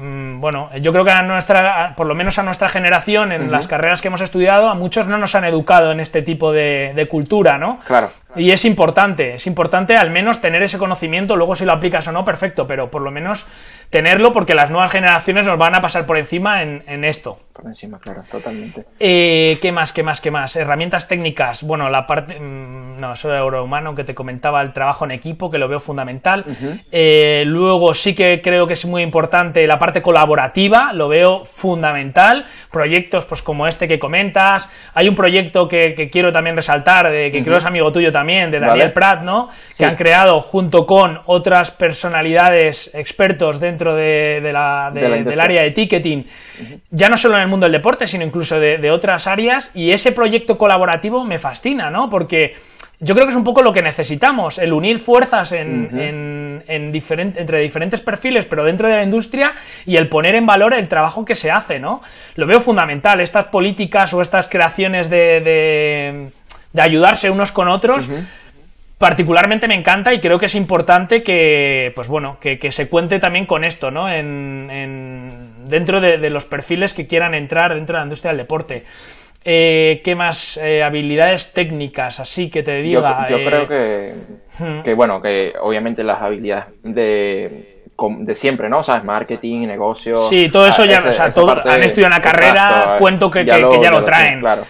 bueno, 0.00 0.70
yo 0.80 0.92
creo 0.92 1.04
que 1.04 1.10
a 1.10 1.22
nuestra, 1.22 1.94
por 1.96 2.06
lo 2.06 2.14
menos 2.14 2.38
a 2.38 2.42
nuestra 2.42 2.68
generación, 2.68 3.32
en 3.32 3.50
las 3.50 3.66
carreras 3.66 4.00
que 4.00 4.08
hemos 4.08 4.20
estudiado, 4.20 4.68
a 4.68 4.74
muchos 4.74 5.08
no 5.08 5.18
nos 5.18 5.34
han 5.34 5.44
educado 5.44 5.90
en 5.90 6.00
este 6.00 6.22
tipo 6.22 6.52
de, 6.52 6.92
de 6.94 7.08
cultura, 7.08 7.58
¿no? 7.58 7.80
Claro. 7.86 8.10
Y 8.36 8.52
es 8.52 8.64
importante, 8.64 9.34
es 9.34 9.46
importante 9.46 9.96
al 9.96 10.10
menos 10.10 10.40
tener 10.40 10.62
ese 10.62 10.78
conocimiento, 10.78 11.34
luego 11.34 11.54
si 11.54 11.64
lo 11.64 11.72
aplicas 11.72 12.06
o 12.06 12.12
no, 12.12 12.24
perfecto, 12.24 12.66
pero 12.66 12.90
por 12.90 13.02
lo 13.02 13.10
menos 13.10 13.46
tenerlo 13.90 14.32
porque 14.32 14.54
las 14.54 14.70
nuevas 14.70 14.92
generaciones 14.92 15.46
nos 15.46 15.58
van 15.58 15.74
a 15.74 15.80
pasar 15.80 16.06
por 16.06 16.18
encima 16.18 16.62
en, 16.62 17.04
esto. 17.04 17.38
Por 17.58 17.66
encima, 17.66 17.98
claro, 17.98 18.22
totalmente. 18.30 18.86
Eh, 19.00 19.58
¿Qué 19.60 19.72
más, 19.72 19.92
qué 19.92 20.04
más, 20.04 20.20
qué 20.20 20.30
más? 20.30 20.54
Herramientas 20.54 21.08
técnicas. 21.08 21.64
Bueno, 21.64 21.90
la 21.90 22.06
parte... 22.06 22.38
Mm, 22.38 23.00
no, 23.00 23.14
eso 23.14 23.30
de 23.30 23.38
Eurohumano, 23.38 23.96
que 23.96 24.04
te 24.04 24.14
comentaba 24.14 24.62
el 24.62 24.72
trabajo 24.72 25.04
en 25.04 25.10
equipo, 25.10 25.50
que 25.50 25.58
lo 25.58 25.66
veo 25.66 25.80
fundamental. 25.80 26.44
Eh, 26.92 27.42
luego 27.46 27.94
sí 27.94 28.14
que 28.14 28.40
creo 28.42 28.68
que 28.68 28.74
es 28.74 28.84
muy 28.84 29.02
importante 29.02 29.66
la 29.66 29.76
parte 29.80 30.02
colaborativa, 30.02 30.92
lo 30.92 31.08
veo 31.08 31.40
fundamental. 31.40 32.46
Proyectos 32.70 33.24
pues 33.24 33.40
como 33.40 33.66
este 33.66 33.88
que 33.88 33.98
comentas. 33.98 34.68
Hay 34.94 35.08
un 35.08 35.14
proyecto 35.14 35.66
que, 35.66 36.10
quiero 36.12 36.30
también 36.30 36.56
resaltar, 36.56 37.10
de, 37.10 37.32
que 37.32 37.42
creo 37.42 37.56
es 37.56 37.64
amigo 37.64 37.90
tuyo 37.90 38.12
también, 38.12 38.50
de 38.50 38.60
Daniel 38.60 38.92
Pratt, 38.92 39.22
¿no? 39.22 39.48
Que 39.76 39.86
han 39.86 39.96
creado 39.96 40.40
junto 40.40 40.84
con 40.84 41.20
otras 41.26 41.70
personalidades 41.70 42.90
expertos 42.92 43.58
dentro 43.58 43.78
dentro 43.78 43.94
de, 43.94 44.52
la, 44.52 44.90
del 44.92 45.40
área 45.40 45.62
de 45.62 45.70
ticketing, 45.70 46.24
ya 46.90 47.08
no 47.08 47.16
solo 47.16 47.36
en 47.36 47.42
el 47.42 47.48
mundo 47.48 47.64
del 47.64 47.72
deporte, 47.72 48.06
sino 48.06 48.24
incluso 48.24 48.58
de, 48.58 48.90
otras 48.90 49.26
áreas, 49.26 49.70
y 49.74 49.92
ese 49.92 50.10
proyecto 50.10 50.58
colaborativo 50.58 51.24
me 51.24 51.38
fascina, 51.38 51.90
¿no? 51.90 52.10
Porque 52.10 52.56
yo 53.00 53.14
creo 53.14 53.26
que 53.26 53.30
es 53.30 53.36
un 53.36 53.44
poco 53.44 53.62
lo 53.62 53.72
que 53.72 53.82
necesitamos, 53.82 54.58
el 54.58 54.72
unir 54.72 54.98
fuerzas 54.98 55.52
en, 55.52 56.62
entre 56.66 57.60
diferentes 57.60 58.00
perfiles, 58.00 58.44
pero 58.44 58.64
dentro 58.64 58.88
de 58.88 58.96
la 58.96 59.02
industria, 59.02 59.52
y 59.86 59.96
el 59.96 60.08
poner 60.08 60.34
en 60.34 60.46
valor 60.46 60.74
el 60.74 60.88
trabajo 60.88 61.24
que 61.24 61.34
se 61.34 61.50
hace, 61.50 61.78
¿no? 61.78 62.00
Lo 62.34 62.46
veo 62.46 62.60
fundamental, 62.60 63.20
estas 63.20 63.46
políticas 63.46 64.12
o 64.14 64.20
estas 64.20 64.48
creaciones 64.48 65.08
de, 65.08 66.28
ayudarse 66.76 67.30
unos 67.30 67.52
con 67.52 67.68
otros 67.68 68.08
particularmente 68.98 69.68
me 69.68 69.74
encanta 69.74 70.12
y 70.12 70.20
creo 70.20 70.38
que 70.38 70.46
es 70.46 70.54
importante 70.56 71.22
que, 71.22 71.92
pues 71.94 72.08
bueno, 72.08 72.36
que, 72.40 72.72
se 72.72 72.88
cuente 72.88 73.20
también 73.20 73.46
con 73.46 73.64
esto, 73.64 73.90
¿no? 73.90 74.10
En, 74.10 75.28
dentro 75.68 76.00
de, 76.00 76.30
los 76.30 76.44
perfiles 76.44 76.92
que 76.92 77.06
quieran 77.06 77.34
entrar 77.34 77.74
dentro 77.74 77.94
de 77.94 78.00
la 78.00 78.06
industria 78.06 78.32
del 78.32 78.38
deporte. 78.38 78.84
Eh, 79.44 80.00
¿Qué 80.04 80.14
más 80.14 80.56
eh, 80.56 80.82
habilidades 80.82 81.52
técnicas 81.52 82.20
así 82.20 82.50
que 82.50 82.62
te 82.62 82.82
diga? 82.82 83.28
Yo, 83.30 83.36
creo 83.36 83.66
que, 83.66 84.14
que, 84.84 84.94
bueno, 84.94 85.22
que 85.22 85.54
obviamente 85.60 86.02
las 86.02 86.20
habilidades 86.20 86.66
de, 86.82 87.82
de 87.96 88.34
siempre, 88.34 88.68
¿no? 88.68 88.80
O 88.80 88.84
sea, 88.84 89.00
marketing, 89.02 89.66
negocio. 89.66 90.16
Sí, 90.28 90.50
todo 90.50 90.66
eso 90.66 90.84
ya, 90.84 91.02
o 91.06 91.12
sea, 91.12 91.30
todo, 91.30 91.50
han 91.50 91.82
estudiado 91.82 92.14
una 92.14 92.22
carrera, 92.22 92.96
cuento 92.98 93.30
que 93.30 93.44
ya 93.44 93.58
lo, 93.58 94.04
traen. 94.04 94.40
claro. 94.40 94.64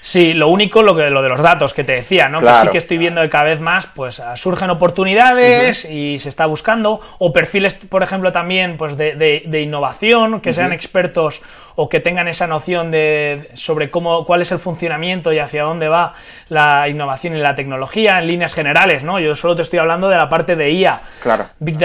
Sí, 0.00 0.34
lo 0.34 0.48
único, 0.48 0.82
lo, 0.82 0.94
que, 0.94 1.08
lo 1.08 1.22
de 1.22 1.30
los 1.30 1.40
datos 1.40 1.72
que 1.72 1.82
te 1.82 1.92
decía, 1.92 2.28
¿no? 2.28 2.38
Que 2.38 2.52
sí 2.60 2.68
que 2.68 2.76
estoy 2.76 2.98
viendo 2.98 3.22
que 3.22 3.30
cada 3.30 3.44
vez 3.44 3.58
más, 3.58 3.86
pues 3.86 4.20
surgen 4.34 4.68
oportunidades 4.68 5.86
y 5.86 6.18
se 6.18 6.28
está 6.28 6.44
buscando, 6.44 7.00
o 7.18 7.32
perfiles, 7.32 7.74
por 7.74 8.02
ejemplo, 8.02 8.30
también, 8.30 8.76
pues 8.76 8.98
de, 8.98 9.42
de, 9.46 9.60
innovación, 9.62 10.42
que 10.42 10.52
sean 10.52 10.72
expertos 10.72 11.40
o 11.76 11.88
que 11.88 12.00
tengan 12.00 12.28
esa 12.28 12.46
noción 12.46 12.90
de 12.90 13.48
sobre 13.54 13.90
cómo, 13.90 14.24
cuál 14.24 14.42
es 14.42 14.52
el 14.52 14.58
funcionamiento 14.58 15.32
y 15.32 15.38
hacia 15.38 15.64
dónde 15.64 15.88
va 15.88 16.14
la 16.48 16.88
innovación 16.88 17.36
y 17.36 17.40
la 17.40 17.54
tecnología 17.54 18.18
en 18.18 18.26
líneas 18.26 18.54
generales, 18.54 19.02
¿no? 19.02 19.18
Yo 19.18 19.34
solo 19.34 19.56
te 19.56 19.62
estoy 19.62 19.78
hablando 19.78 20.08
de 20.08 20.16
la 20.16 20.28
parte 20.28 20.56
de 20.56 20.70
IA, 20.70 21.00
claro. 21.22 21.46
Big, 21.58 21.78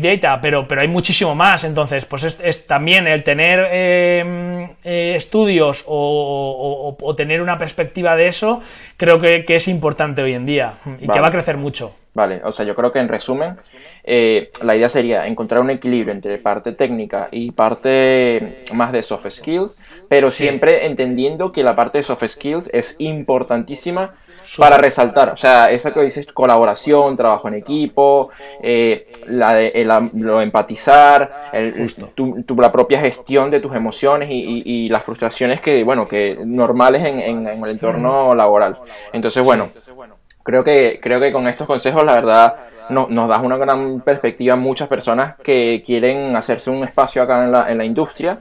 Data, 0.00 0.40
pero, 0.40 0.66
pero 0.66 0.80
hay 0.80 0.88
muchísimo 0.88 1.34
más. 1.34 1.64
Entonces, 1.64 2.04
pues 2.04 2.38
es, 2.40 2.66
también 2.66 3.06
el 3.06 3.22
tener 3.22 3.68
em, 3.70 4.64
eh, 4.84 5.14
estudios 5.16 5.84
o, 5.86 6.96
tener 7.16 7.40
una 7.40 7.56
perspectiva 7.56 8.16
de 8.16 8.26
eso, 8.26 8.62
creo 8.96 9.18
que, 9.18 9.44
es 9.48 9.68
importante 9.68 10.22
hoy 10.22 10.34
en 10.34 10.44
día 10.44 10.74
y 11.00 11.08
que 11.08 11.20
va 11.20 11.28
a 11.28 11.30
crecer 11.30 11.56
mucho. 11.56 11.94
Vale, 12.12 12.40
o 12.44 12.52
sea, 12.52 12.64
yo 12.66 12.74
creo 12.74 12.92
que 12.92 12.98
en 12.98 13.08
resumen, 13.08 13.56
eh, 14.06 14.50
la 14.62 14.76
idea 14.76 14.88
sería 14.88 15.26
encontrar 15.26 15.60
un 15.60 15.70
equilibrio 15.70 16.12
entre 16.12 16.38
parte 16.38 16.72
técnica 16.72 17.28
y 17.32 17.50
parte 17.50 18.64
más 18.72 18.92
de 18.92 19.02
soft 19.02 19.28
skills, 19.30 19.76
pero 20.08 20.30
siempre 20.30 20.86
entendiendo 20.86 21.50
que 21.50 21.64
la 21.64 21.74
parte 21.74 21.98
de 21.98 22.04
soft 22.04 22.24
skills 22.28 22.70
es 22.72 22.94
importantísima 22.98 24.14
para 24.58 24.78
resaltar, 24.78 25.30
o 25.30 25.36
sea, 25.36 25.66
esa 25.66 25.92
que 25.92 26.02
dices, 26.02 26.26
colaboración, 26.32 27.16
trabajo 27.16 27.48
en 27.48 27.54
equipo, 27.54 28.30
eh, 28.62 29.08
la 29.26 29.54
de, 29.54 29.84
lo 30.14 30.40
empatizar, 30.40 31.50
el, 31.52 31.92
tu, 32.14 32.44
la 32.56 32.70
propia 32.70 33.00
gestión 33.00 33.50
de 33.50 33.58
tus 33.58 33.74
emociones 33.74 34.28
y, 34.30 34.88
las 34.88 35.02
frustraciones 35.02 35.60
que, 35.60 35.82
bueno, 35.82 36.06
que 36.06 36.38
normales 36.44 37.04
en, 37.04 37.46
el 37.48 37.70
entorno 37.70 38.34
laboral. 38.36 38.78
Entonces, 39.12 39.44
bueno, 39.44 39.70
creo 40.46 40.64
que, 40.64 41.00
creo 41.02 41.20
que 41.20 41.32
con 41.32 41.48
estos 41.48 41.66
consejos, 41.66 42.04
la 42.04 42.14
verdad, 42.14 42.54
no, 42.88 43.08
nos 43.10 43.28
das 43.28 43.42
una 43.42 43.56
gran 43.56 44.00
perspectiva 44.00 44.54
a 44.54 44.56
muchas 44.56 44.88
personas 44.88 45.34
que 45.42 45.82
quieren 45.84 46.36
hacerse 46.36 46.70
un 46.70 46.84
espacio 46.84 47.22
acá 47.22 47.44
en 47.44 47.52
la, 47.52 47.70
en 47.70 47.78
la 47.78 47.84
industria. 47.84 48.38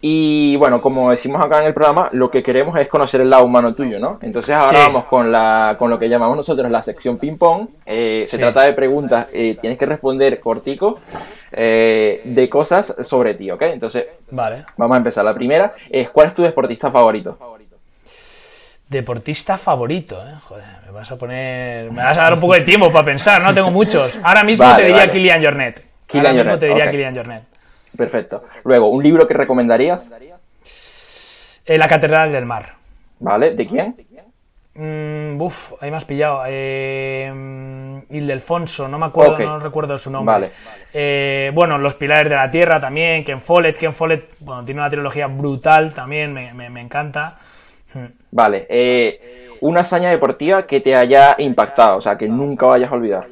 Y 0.00 0.56
bueno, 0.56 0.80
como 0.82 1.10
decimos 1.10 1.42
acá 1.42 1.60
en 1.60 1.66
el 1.66 1.74
programa, 1.74 2.08
lo 2.12 2.30
que 2.30 2.42
queremos 2.42 2.78
es 2.78 2.88
conocer 2.88 3.20
el 3.20 3.30
lado 3.30 3.44
humano 3.44 3.74
tuyo, 3.74 3.98
¿no? 3.98 4.18
Entonces 4.22 4.54
ahora 4.54 4.80
vamos 4.80 5.04
con, 5.04 5.32
la, 5.32 5.76
con 5.78 5.90
lo 5.90 5.98
que 5.98 6.08
llamamos 6.08 6.36
nosotros 6.36 6.70
la 6.70 6.82
sección 6.82 7.18
ping-pong. 7.18 7.68
Eh, 7.84 8.26
se 8.28 8.38
trata 8.38 8.62
de 8.62 8.72
preguntas, 8.72 9.28
eh, 9.32 9.56
tienes 9.60 9.78
que 9.78 9.86
responder 9.86 10.38
cortico 10.40 11.00
eh, 11.50 12.20
de 12.24 12.48
cosas 12.48 12.94
sobre 13.00 13.34
ti, 13.34 13.50
¿ok? 13.50 13.62
Entonces, 13.62 14.06
vale. 14.30 14.64
vamos 14.76 14.94
a 14.94 14.98
empezar. 14.98 15.24
La 15.24 15.34
primera 15.34 15.74
es, 15.90 16.10
¿cuál 16.10 16.28
es 16.28 16.34
tu 16.34 16.42
deportista 16.42 16.90
favorito? 16.90 17.38
Deportista 18.88 19.58
favorito, 19.58 20.24
¿eh? 20.24 20.34
Joder, 20.42 20.64
me 20.86 20.92
vas 20.92 21.10
a 21.10 21.16
poner. 21.16 21.90
Me 21.90 22.04
vas 22.04 22.16
a 22.18 22.22
dar 22.22 22.34
un 22.34 22.40
poco 22.40 22.54
de 22.54 22.60
tiempo 22.60 22.92
para 22.92 23.04
pensar, 23.04 23.42
no 23.42 23.52
tengo 23.52 23.72
muchos. 23.72 24.16
Ahora 24.22 24.44
mismo 24.44 24.64
te 24.76 24.84
diría 24.84 25.10
Kilian 25.10 25.42
Jornet. 25.42 25.84
Ahora 26.14 26.32
mismo 26.32 26.58
te 26.58 26.66
diría 26.66 26.90
Kilian 26.90 27.16
Jornet. 27.16 27.42
Perfecto. 27.96 28.44
Luego, 28.62 28.88
¿un 28.88 29.02
libro 29.02 29.26
que 29.26 29.34
recomendarías? 29.34 30.08
Eh, 31.64 31.78
la 31.78 31.88
Catedral 31.88 32.30
del 32.30 32.46
Mar. 32.46 32.74
¿Vale? 33.18 33.56
¿De 33.56 33.66
quién? 33.66 33.96
Mm, 34.74 35.40
uf, 35.40 35.72
ahí 35.80 35.90
me 35.90 35.96
has 35.96 36.04
pillado. 36.04 36.42
Eh, 36.46 38.02
Ildefonso, 38.10 38.86
no 38.86 38.98
me 38.98 39.06
acuerdo, 39.06 39.38
no 39.38 39.58
recuerdo 39.58 39.98
su 39.98 40.10
nombre. 40.10 40.32
Vale. 40.32 40.50
Eh, 40.92 41.50
bueno, 41.52 41.76
Los 41.78 41.94
Pilares 41.94 42.30
de 42.30 42.36
la 42.36 42.48
Tierra 42.48 42.80
también, 42.80 43.24
Ken 43.24 43.40
Follett. 43.40 43.78
Ken 43.78 43.92
Follett, 43.92 44.34
bueno, 44.40 44.64
tiene 44.64 44.80
una 44.80 44.90
trilogía 44.90 45.26
brutal 45.26 45.92
también, 45.92 46.32
me, 46.32 46.52
me 46.52 46.80
encanta. 46.80 47.38
Vale, 48.30 48.66
eh, 48.68 49.50
una 49.60 49.80
hazaña 49.80 50.10
deportiva 50.10 50.66
que 50.66 50.80
te 50.80 50.94
haya 50.94 51.34
impactado, 51.38 51.98
o 51.98 52.00
sea, 52.00 52.16
que 52.16 52.28
nunca 52.28 52.66
vayas 52.66 52.90
a 52.90 52.94
olvidar. 52.94 53.28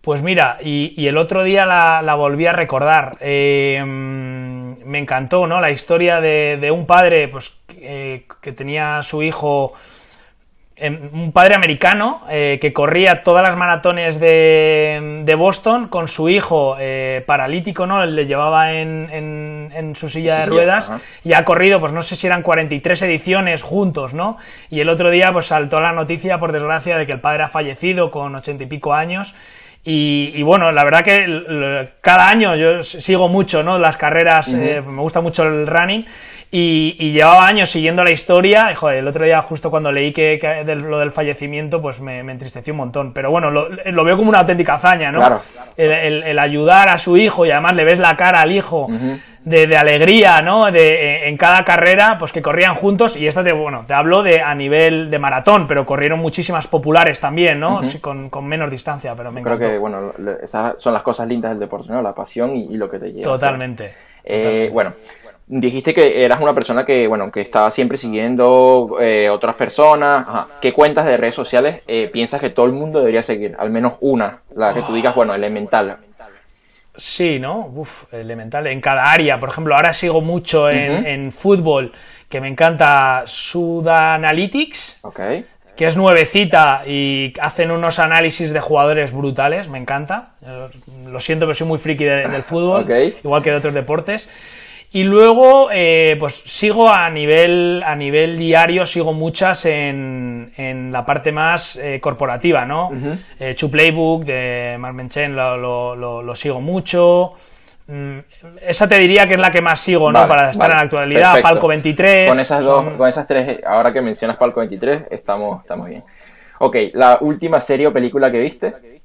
Pues 0.00 0.22
mira, 0.22 0.58
y, 0.62 1.06
el 1.06 1.18
otro 1.18 1.44
día 1.44 1.66
la, 1.66 2.14
volví 2.14 2.46
a 2.46 2.52
recordar. 2.52 3.18
Eh, 3.20 3.82
me 3.84 4.98
encantó, 4.98 5.46
¿no? 5.46 5.60
La 5.60 5.70
historia 5.70 6.20
de, 6.20 6.70
un 6.72 6.86
padre 6.86 7.28
pues, 7.28 7.52
que 7.68 8.52
tenía 8.56 8.96
a 8.96 9.02
su 9.02 9.22
hijo 9.22 9.74
un 11.12 11.32
padre 11.32 11.54
americano 11.54 12.22
eh, 12.30 12.58
que 12.60 12.72
corría 12.72 13.22
todas 13.22 13.46
las 13.46 13.56
maratones 13.56 14.18
de, 14.18 15.34
Boston 15.36 15.88
con 15.88 16.08
su 16.08 16.28
hijo 16.28 16.76
eh, 16.78 17.22
paralítico, 17.26 17.86
¿no? 17.86 18.04
Le 18.04 18.26
llevaba 18.26 18.72
en, 18.72 19.94
su 19.94 20.08
silla 20.08 20.40
de 20.40 20.46
ruedas 20.46 20.92
y 21.24 21.32
ha 21.32 21.44
corrido, 21.44 21.80
pues 21.80 21.92
no 21.92 22.02
sé 22.02 22.16
si 22.16 22.26
eran 22.26 22.42
43 22.42 23.02
ediciones 23.02 23.62
juntos, 23.62 24.14
¿no? 24.14 24.38
Y 24.70 24.80
el 24.80 24.88
otro 24.88 25.10
día 25.10 25.30
pues 25.32 25.46
saltó 25.46 25.80
la 25.80 25.92
noticia, 25.92 26.38
por 26.38 26.52
desgracia, 26.52 26.98
de 26.98 27.06
que 27.06 27.12
el 27.12 27.20
padre 27.20 27.44
ha 27.44 27.48
fallecido 27.48 28.10
con 28.10 28.34
ochenta 28.34 28.64
y 28.64 28.66
pico 28.66 28.92
años. 28.92 29.34
Y, 29.82 30.42
bueno, 30.42 30.72
la 30.72 30.84
verdad 30.84 31.02
que 31.02 31.88
cada 32.02 32.28
año 32.28 32.54
yo 32.54 32.82
sigo 32.82 33.28
mucho, 33.28 33.62
¿no? 33.62 33.78
Las 33.78 33.96
carreras, 33.96 34.52
eh, 34.52 34.82
me 34.86 35.00
gusta 35.00 35.22
mucho 35.22 35.42
el 35.44 35.66
running 35.66 36.04
y, 36.52 37.12
llevaba 37.12 37.46
años 37.46 37.70
siguiendo 37.70 38.02
la 38.02 38.10
historia. 38.10 38.70
Y, 38.72 38.74
joder, 38.74 38.98
el 38.98 39.08
otro 39.08 39.24
día, 39.24 39.40
justo 39.42 39.70
cuando 39.70 39.92
leí 39.92 40.12
que, 40.12 40.64
lo 40.66 40.98
del 40.98 41.12
fallecimiento, 41.12 41.80
pues 41.80 42.00
me, 42.00 42.18
entristeció 42.20 42.72
un 42.72 42.78
montón. 42.78 43.12
Pero 43.12 43.30
bueno, 43.30 43.50
lo, 43.50 44.04
veo 44.04 44.16
como 44.16 44.30
una 44.30 44.40
auténtica 44.40 44.74
hazaña, 44.74 45.12
¿no? 45.12 45.20
Claro. 45.20 45.40
El, 45.76 46.38
ayudar 46.38 46.88
a 46.88 46.98
su 46.98 47.16
hijo 47.16 47.46
y 47.46 47.50
además 47.50 47.76
le 47.76 47.84
ves 47.84 47.98
la 47.98 48.16
cara 48.16 48.40
al 48.40 48.52
hijo. 48.52 48.86
de, 49.44 49.76
alegría, 49.76 50.42
¿no? 50.42 50.70
De, 50.70 51.28
en 51.28 51.36
cada 51.36 51.64
carrera, 51.64 52.16
pues 52.18 52.30
que 52.30 52.42
corrían 52.42 52.74
juntos 52.74 53.16
y 53.16 53.26
esta 53.26 53.42
te, 53.42 53.52
bueno, 53.52 53.84
te 53.86 53.94
hablo 53.94 54.22
de 54.22 54.42
a 54.42 54.54
nivel 54.54 55.10
de 55.10 55.18
maratón, 55.18 55.66
pero 55.66 55.86
corrieron 55.86 56.20
muchísimas 56.20 56.66
populares 56.66 57.20
también, 57.20 57.58
¿no? 57.58 57.80
con, 58.02 58.46
menos 58.46 58.70
distancia, 58.70 59.14
pero 59.16 59.32
me 59.32 59.42
Creo 59.42 59.58
que, 59.58 59.78
bueno, 59.78 60.12
esas 60.42 60.74
son 60.76 60.92
las 60.92 61.02
cosas 61.02 61.26
lindas 61.26 61.52
del 61.52 61.60
deporte, 61.60 61.90
¿no? 61.90 62.02
La 62.02 62.14
pasión 62.14 62.54
y, 62.54 62.76
lo 62.76 62.90
que 62.90 62.98
te 62.98 63.12
lleva. 63.12 63.24
Totalmente. 63.24 63.94
Eh, 64.22 64.68
bueno, 64.70 64.92
Dijiste 65.52 65.92
que 65.92 66.24
eras 66.24 66.40
una 66.40 66.54
persona 66.54 66.84
que, 66.86 67.08
bueno, 67.08 67.32
que 67.32 67.40
estaba 67.40 67.72
siempre 67.72 67.98
siguiendo 67.98 68.98
eh, 69.00 69.28
otras 69.28 69.56
personas. 69.56 70.24
¿Qué 70.60 70.72
cuentas 70.72 71.04
de 71.06 71.16
redes 71.16 71.34
sociales 71.34 71.80
eh, 71.88 72.08
piensas 72.12 72.40
que 72.40 72.50
todo 72.50 72.66
el 72.66 72.72
mundo 72.72 73.00
debería 73.00 73.24
seguir? 73.24 73.56
Al 73.58 73.68
menos 73.70 73.94
una, 74.00 74.38
la 74.54 74.72
que 74.72 74.82
tú 74.82 74.94
digas, 74.94 75.12
bueno, 75.14 75.34
elemental. 75.34 75.96
Sí, 76.96 77.40
¿no? 77.40 77.66
Uf, 77.74 78.04
elemental. 78.12 78.68
En 78.68 78.80
cada 78.80 79.02
área, 79.10 79.40
por 79.40 79.48
ejemplo, 79.48 79.74
ahora 79.74 79.92
sigo 79.92 80.20
mucho 80.20 80.70
en, 80.70 81.04
en 81.04 81.32
fútbol, 81.32 81.90
que 82.28 82.40
me 82.40 82.46
encanta 82.46 83.24
Sudanalytics. 83.26 84.98
Ok. 85.02 85.20
que 85.76 85.86
es 85.86 85.96
nuevecita 85.96 86.82
y 86.86 87.32
hacen 87.40 87.70
unos 87.70 87.98
análisis 87.98 88.52
de 88.52 88.60
jugadores 88.60 89.12
brutales, 89.12 89.66
me 89.68 89.78
encanta. 89.78 90.32
Lo 91.10 91.18
siento, 91.20 91.46
pero 91.46 91.54
soy 91.54 91.66
muy 91.66 91.78
friki 91.78 92.04
de- 92.04 92.28
del 92.28 92.42
fútbol, 92.44 92.84
igual 93.24 93.42
que 93.42 93.50
de 93.50 93.56
otros 93.56 93.74
deportes. 93.74 94.28
Y 94.92 95.04
luego, 95.04 95.68
eh, 95.72 96.16
pues 96.18 96.42
sigo 96.46 96.88
a 96.92 97.08
nivel, 97.10 97.80
a 97.86 97.94
nivel 97.94 98.36
diario, 98.36 98.84
sigo 98.86 99.12
muchas 99.12 99.64
en, 99.66 100.52
en 100.56 100.90
la 100.90 101.06
parte 101.06 101.30
más 101.30 101.76
eh, 101.76 102.00
corporativa, 102.00 102.64
¿no? 102.66 102.88
Eh, 103.38 103.54
Chu 103.54 103.70
Playbook 103.70 104.24
de 104.24 104.76
Mark 104.80 104.94
Menchen 104.94 105.36
lo, 105.36 105.56
lo- 105.56 105.94
lo- 105.94 106.22
lo 106.22 106.34
sigo 106.34 106.60
mucho. 106.60 107.34
Mm, 107.86 108.18
Esa 108.66 108.88
te 108.88 108.98
diría 108.98 109.28
que 109.28 109.34
es 109.34 109.40
la 109.40 109.52
que 109.52 109.62
más 109.62 109.78
sigo, 109.80 110.10
¿no? 110.10 110.26
Para 110.26 110.50
estar 110.50 110.62
vale, 110.68 110.72
en 110.72 110.76
la 110.78 110.82
actualidad. 110.82 111.32
perfecto. 111.34 111.48
Palco 111.48 111.68
23. 111.68 112.28
Con 112.28 112.40
esas 112.40 112.64
dos, 112.64 112.84
son- 112.84 112.96
con 112.96 113.08
esas 113.08 113.26
tres, 113.28 113.60
ahora 113.64 113.92
que 113.92 114.00
mencionas 114.00 114.36
Palco 114.38 114.58
23, 114.58 115.04
estamos, 115.12 115.62
estamos 115.62 115.88
bien. 115.88 116.02
Ok, 116.58 116.76
la 116.94 117.18
última 117.20 117.60
serie 117.60 117.86
o 117.86 117.92
película 117.92 118.30
que 118.30 118.40
viste. 118.40 118.99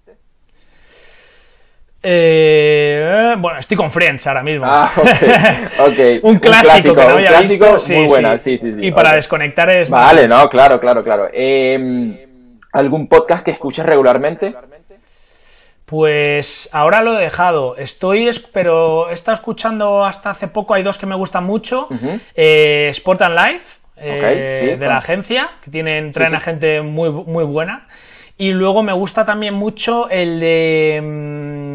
Eh, 2.07 3.35
bueno, 3.39 3.57
estoy 3.59 3.75
con 3.75 3.91
Friends 3.91 4.27
ahora 4.27 4.43
mismo. 4.43 4.65
Ah, 4.67 4.91
ok. 4.95 5.07
ok. 5.89 5.99
un 6.23 6.37
clásico, 6.37 6.93
que 6.95 7.01
no 7.01 7.07
un 7.07 7.13
había 7.13 7.27
clásico 7.29 7.65
visto. 7.65 7.79
Sí, 7.79 7.93
muy 7.93 8.07
buena, 8.07 8.37
sí, 8.37 8.57
sí, 8.57 8.73
sí. 8.73 8.85
Y 8.85 8.91
para 8.91 9.13
desconectar 9.13 9.69
es. 9.75 9.89
Vale, 9.89 10.27
no, 10.27 10.47
claro, 10.49 10.79
claro, 10.79 11.03
claro. 11.03 11.27
Eh, 11.33 12.27
¿Algún 12.73 13.07
podcast 13.07 13.43
que 13.43 13.51
escuchas 13.51 13.85
regularmente? 13.85 14.53
Pues 15.85 16.67
ahora 16.71 17.01
lo 17.01 17.19
he 17.19 17.23
dejado. 17.23 17.77
Estoy, 17.77 18.27
es- 18.27 18.39
pero 18.39 19.09
he 19.09 19.13
estado 19.13 19.35
escuchando 19.35 20.03
hasta 20.03 20.31
hace 20.31 20.47
poco. 20.47 20.73
Hay 20.73 20.83
dos 20.83 20.97
que 20.97 21.05
me 21.05 21.15
gustan 21.15 21.43
mucho. 21.43 21.87
Eh, 22.35 22.87
Sport 22.89 23.21
and 23.21 23.35
Life, 23.37 23.65
eh, 23.97 24.57
sí, 24.59 24.65
de 24.79 24.87
la 24.87 24.97
agencia, 24.97 25.49
que 25.63 25.69
tienen, 25.71 26.11
traen 26.11 26.31
sí. 26.31 26.37
a 26.37 26.39
gente 26.39 26.81
muy, 26.81 27.09
muy 27.11 27.43
buena. 27.43 27.83
Y 28.37 28.51
luego 28.51 28.83
me 28.83 28.93
gusta 28.93 29.23
también 29.25 29.53
mucho 29.53 30.09
el 30.09 30.39
de. 30.39 30.99
mm, 31.03 31.74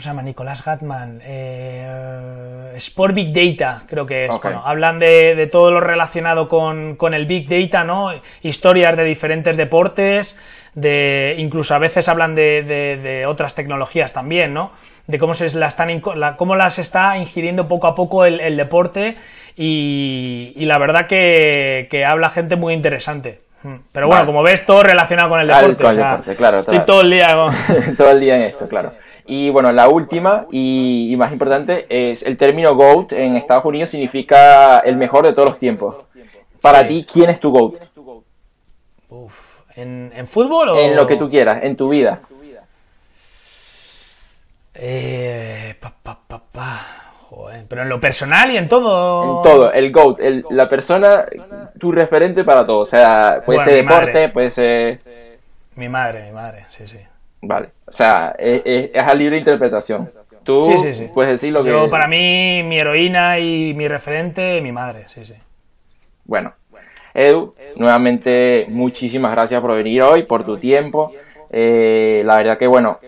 se 0.00 0.08
llama? 0.08 0.22
Nicolás 0.22 0.64
Gatman. 0.64 1.20
Eh, 1.24 2.72
Sport 2.76 3.14
Big 3.14 3.32
Data, 3.32 3.82
creo 3.88 4.06
que 4.06 4.24
es. 4.24 4.30
Bueno, 4.50 4.62
hablan 4.66 4.98
de, 4.98 5.34
de 5.34 5.46
todo 5.46 5.70
lo 5.70 5.80
relacionado 5.80 6.48
con, 6.48 6.96
con 6.96 7.14
el 7.14 7.26
Big 7.26 7.48
Data, 7.48 7.84
¿no? 7.84 8.10
Historias 8.42 8.96
de 8.96 9.04
diferentes 9.04 9.56
deportes, 9.56 10.36
de 10.74 11.34
incluso 11.38 11.74
a 11.74 11.78
veces 11.78 12.08
hablan 12.08 12.34
de, 12.34 12.62
de- 12.62 12.96
de 12.96 13.26
otras 13.26 13.54
tecnologías 13.54 14.12
también, 14.12 14.54
¿no? 14.54 14.72
De 15.06 15.18
cómo, 15.18 15.34
se 15.34 15.52
la 15.58 15.66
están, 15.66 15.88
inco- 15.90 16.14
la- 16.14 16.36
cómo 16.36 16.54
las 16.56 16.78
está 16.78 17.16
ingiriendo 17.18 17.66
poco 17.68 17.88
a 17.88 17.94
poco 17.94 18.24
el, 18.24 18.38
el 18.40 18.56
deporte 18.56 19.16
y, 19.56 20.52
y 20.56 20.64
la 20.66 20.78
verdad 20.78 21.06
que, 21.06 21.88
que 21.90 22.04
habla 22.04 22.30
gente 22.30 22.56
muy 22.56 22.72
interesante. 22.74 23.40
Mm. 23.62 23.74
Pero 23.92 24.06
bueno, 24.06 24.20
Vale. 24.22 24.26
como 24.26 24.42
ves, 24.42 24.64
todo 24.64 24.82
relacionado 24.82 25.28
con 25.28 25.40
el 25.40 25.46
deporte. 25.48 25.82
con 25.82 25.86
el 25.86 25.92
o 25.92 25.94
sea, 26.00 26.10
deporte, 26.12 26.36
claro, 26.36 26.58
Estoy 26.60 26.74
claro. 26.76 26.86
todo 26.86 27.00
el 27.02 27.10
día 27.10 27.34
con... 27.36 27.96
Todo 27.96 28.10
el 28.10 28.20
día 28.20 28.36
en 28.36 28.42
esto, 28.42 28.68
claro. 28.68 28.92
Y 29.26 29.50
bueno, 29.50 29.70
la 29.72 29.88
última 29.88 30.46
y, 30.50 31.08
y 31.12 31.16
más 31.16 31.30
importante 31.32 31.86
es 31.88 32.22
el 32.22 32.36
término 32.36 32.74
GOAT 32.74 33.12
en 33.12 33.36
Estados 33.36 33.64
Unidos 33.64 33.90
significa 33.90 34.78
el 34.80 34.96
mejor 34.96 35.24
de 35.26 35.32
todos 35.34 35.50
los 35.50 35.58
tiempos. 35.58 35.96
Para 36.60 36.80
Sí. 36.82 36.88
ti, 36.88 37.06
¿quién 37.12 37.30
es 37.30 37.38
tu 37.40 37.52
GOAT? 37.52 37.74
Uf, 39.10 39.58
¿En, 39.76 40.12
en 40.14 40.26
fútbol 40.26 40.70
o...? 40.70 40.76
En 40.76 40.96
lo 40.96 41.06
que 41.06 41.16
tú 41.16 41.28
quieras, 41.30 41.62
en 41.62 41.76
tu 41.76 41.88
vida. 41.90 42.20
Eh, 44.74 45.74
pa, 45.80 45.92
pa, 46.02 46.18
pa, 46.26 46.42
pa. 46.52 46.86
Joder, 47.30 47.64
pero 47.68 47.82
en 47.82 47.88
lo 47.88 48.00
personal 48.00 48.50
y 48.50 48.56
en 48.56 48.66
todo... 48.66 49.22
En 49.22 49.42
todo, 49.42 49.72
el 49.72 49.92
GOAT, 49.92 50.18
el- 50.20 50.44
la 50.50 50.68
persona, 50.68 51.24
tu 51.78 51.92
referente 51.92 52.42
para 52.42 52.66
todo. 52.66 52.80
O 52.80 52.86
sea, 52.86 53.40
puede 53.46 53.58
Bueno, 53.58 53.70
ser 53.70 53.74
deporte, 53.84 54.12
madre. 54.12 54.28
puede 54.30 54.50
ser... 54.50 55.00
Mi 55.76 55.88
madre, 55.88 56.24
mi 56.24 56.32
madre, 56.32 56.66
sí, 56.70 56.88
sí. 56.88 56.98
Vale, 57.42 57.68
o 57.86 57.92
sea, 57.92 58.34
es, 58.36 58.62
es- 58.64 58.90
es 58.92 59.02
a 59.02 59.14
libre 59.14 59.38
interpretación. 59.38 60.10
Tú 60.42 60.62
Sí, 60.64 60.78
sí, 60.78 60.94
sí. 60.94 61.12
puedes 61.14 61.30
decir 61.32 61.52
lo 61.52 61.62
que... 61.62 61.70
Yo, 61.70 61.88
para 61.88 62.08
mí, 62.08 62.62
mi 62.64 62.78
heroína 62.78 63.38
y 63.38 63.74
mi 63.74 63.86
referente, 63.86 64.60
mi 64.60 64.72
madre, 64.72 65.04
sí, 65.08 65.24
sí. 65.24 65.34
Bueno, 66.24 66.52
Edu, 67.14 67.54
nuevamente 67.76 68.66
muchísimas 68.68 69.32
gracias 69.32 69.60
por 69.60 69.74
venir 69.74 70.02
hoy, 70.02 70.24
por 70.24 70.44
tu 70.44 70.58
tiempo. 70.58 71.12
Eh, 71.52 72.22
la 72.24 72.36
verdad 72.38 72.58
que 72.58 72.66
bueno, 72.66 72.98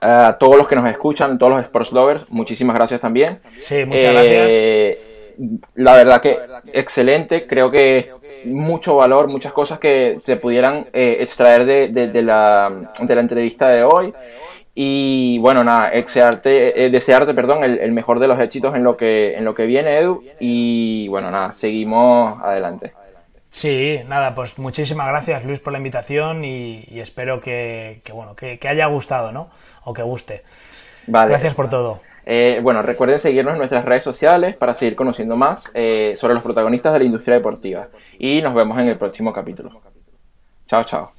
a 0.00 0.36
todos 0.38 0.56
los 0.56 0.68
que 0.68 0.76
nos 0.76 0.88
escuchan, 0.88 1.38
todos 1.38 1.52
los 1.52 1.62
sports 1.62 1.92
lovers, 1.92 2.22
muchísimas 2.28 2.76
gracias 2.76 3.00
también. 3.00 3.40
Sí, 3.58 3.84
muchas 3.84 4.12
gracias. 4.12 4.46
Eh, 4.48 4.98
La 5.74 5.94
verdad 5.94 6.20
que 6.20 6.38
excelente, 6.72 7.46
creo 7.46 7.70
que 7.70 8.10
mucho 8.44 8.96
valor, 8.96 9.28
muchas 9.28 9.52
cosas 9.52 9.78
que 9.78 10.20
se 10.24 10.36
pudieran 10.36 10.86
eh, 10.92 11.18
extraer 11.20 11.64
de, 11.64 11.88
de- 11.88 12.08
de 12.08 12.22
la, 12.22 12.90
de 13.00 13.14
la 13.14 13.20
entrevista 13.20 13.68
de 13.68 13.82
hoy. 13.84 14.12
Y 14.80 15.38
bueno, 15.38 15.64
nada, 15.64 15.90
desearte, 15.90 16.84
eh, 16.84 16.90
desearte 16.90 17.34
perdón, 17.34 17.64
el, 17.64 17.78
el 17.80 17.90
mejor 17.90 18.20
de 18.20 18.28
los 18.28 18.38
éxitos 18.38 18.76
en 18.76 18.84
lo, 18.84 18.96
que, 18.96 19.36
en 19.36 19.44
lo 19.44 19.52
que 19.54 19.66
viene, 19.66 19.98
Edu. 19.98 20.22
Y 20.38 21.08
bueno, 21.08 21.30
nada, 21.32 21.52
seguimos 21.52 22.40
adelante. 22.42 22.92
Sí, 23.50 24.00
nada, 24.08 24.34
pues 24.34 24.58
muchísimas 24.58 25.08
gracias 25.08 25.44
Luis 25.44 25.58
por 25.60 25.72
la 25.72 25.78
invitación 25.78 26.44
y, 26.44 26.84
y 26.88 27.00
espero 27.00 27.40
que, 27.40 28.00
que, 28.04 28.12
bueno, 28.12 28.36
que, 28.36 28.58
que 28.58 28.68
haya 28.68 28.86
gustado, 28.86 29.32
¿no? 29.32 29.46
O 29.84 29.92
que 29.94 30.02
guste. 30.02 30.42
Vale. 31.06 31.30
Gracias 31.30 31.54
por 31.54 31.70
todo. 31.70 32.00
Eh, 32.30 32.60
bueno, 32.62 32.82
recuerden 32.82 33.18
seguirnos 33.18 33.54
en 33.54 33.58
nuestras 33.58 33.86
redes 33.86 34.04
sociales 34.04 34.54
para 34.54 34.74
seguir 34.74 34.94
conociendo 34.94 35.34
más 35.34 35.70
eh, 35.72 36.14
sobre 36.18 36.34
los 36.34 36.42
protagonistas 36.42 36.92
de 36.92 36.98
la 36.98 37.04
industria 37.06 37.36
deportiva. 37.36 37.88
Y 38.18 38.42
nos 38.42 38.52
vemos 38.52 38.78
en 38.78 38.88
el 38.88 38.98
próximo 38.98 39.32
capítulo. 39.32 39.80
Chao, 40.66 40.84
chao. 40.84 41.12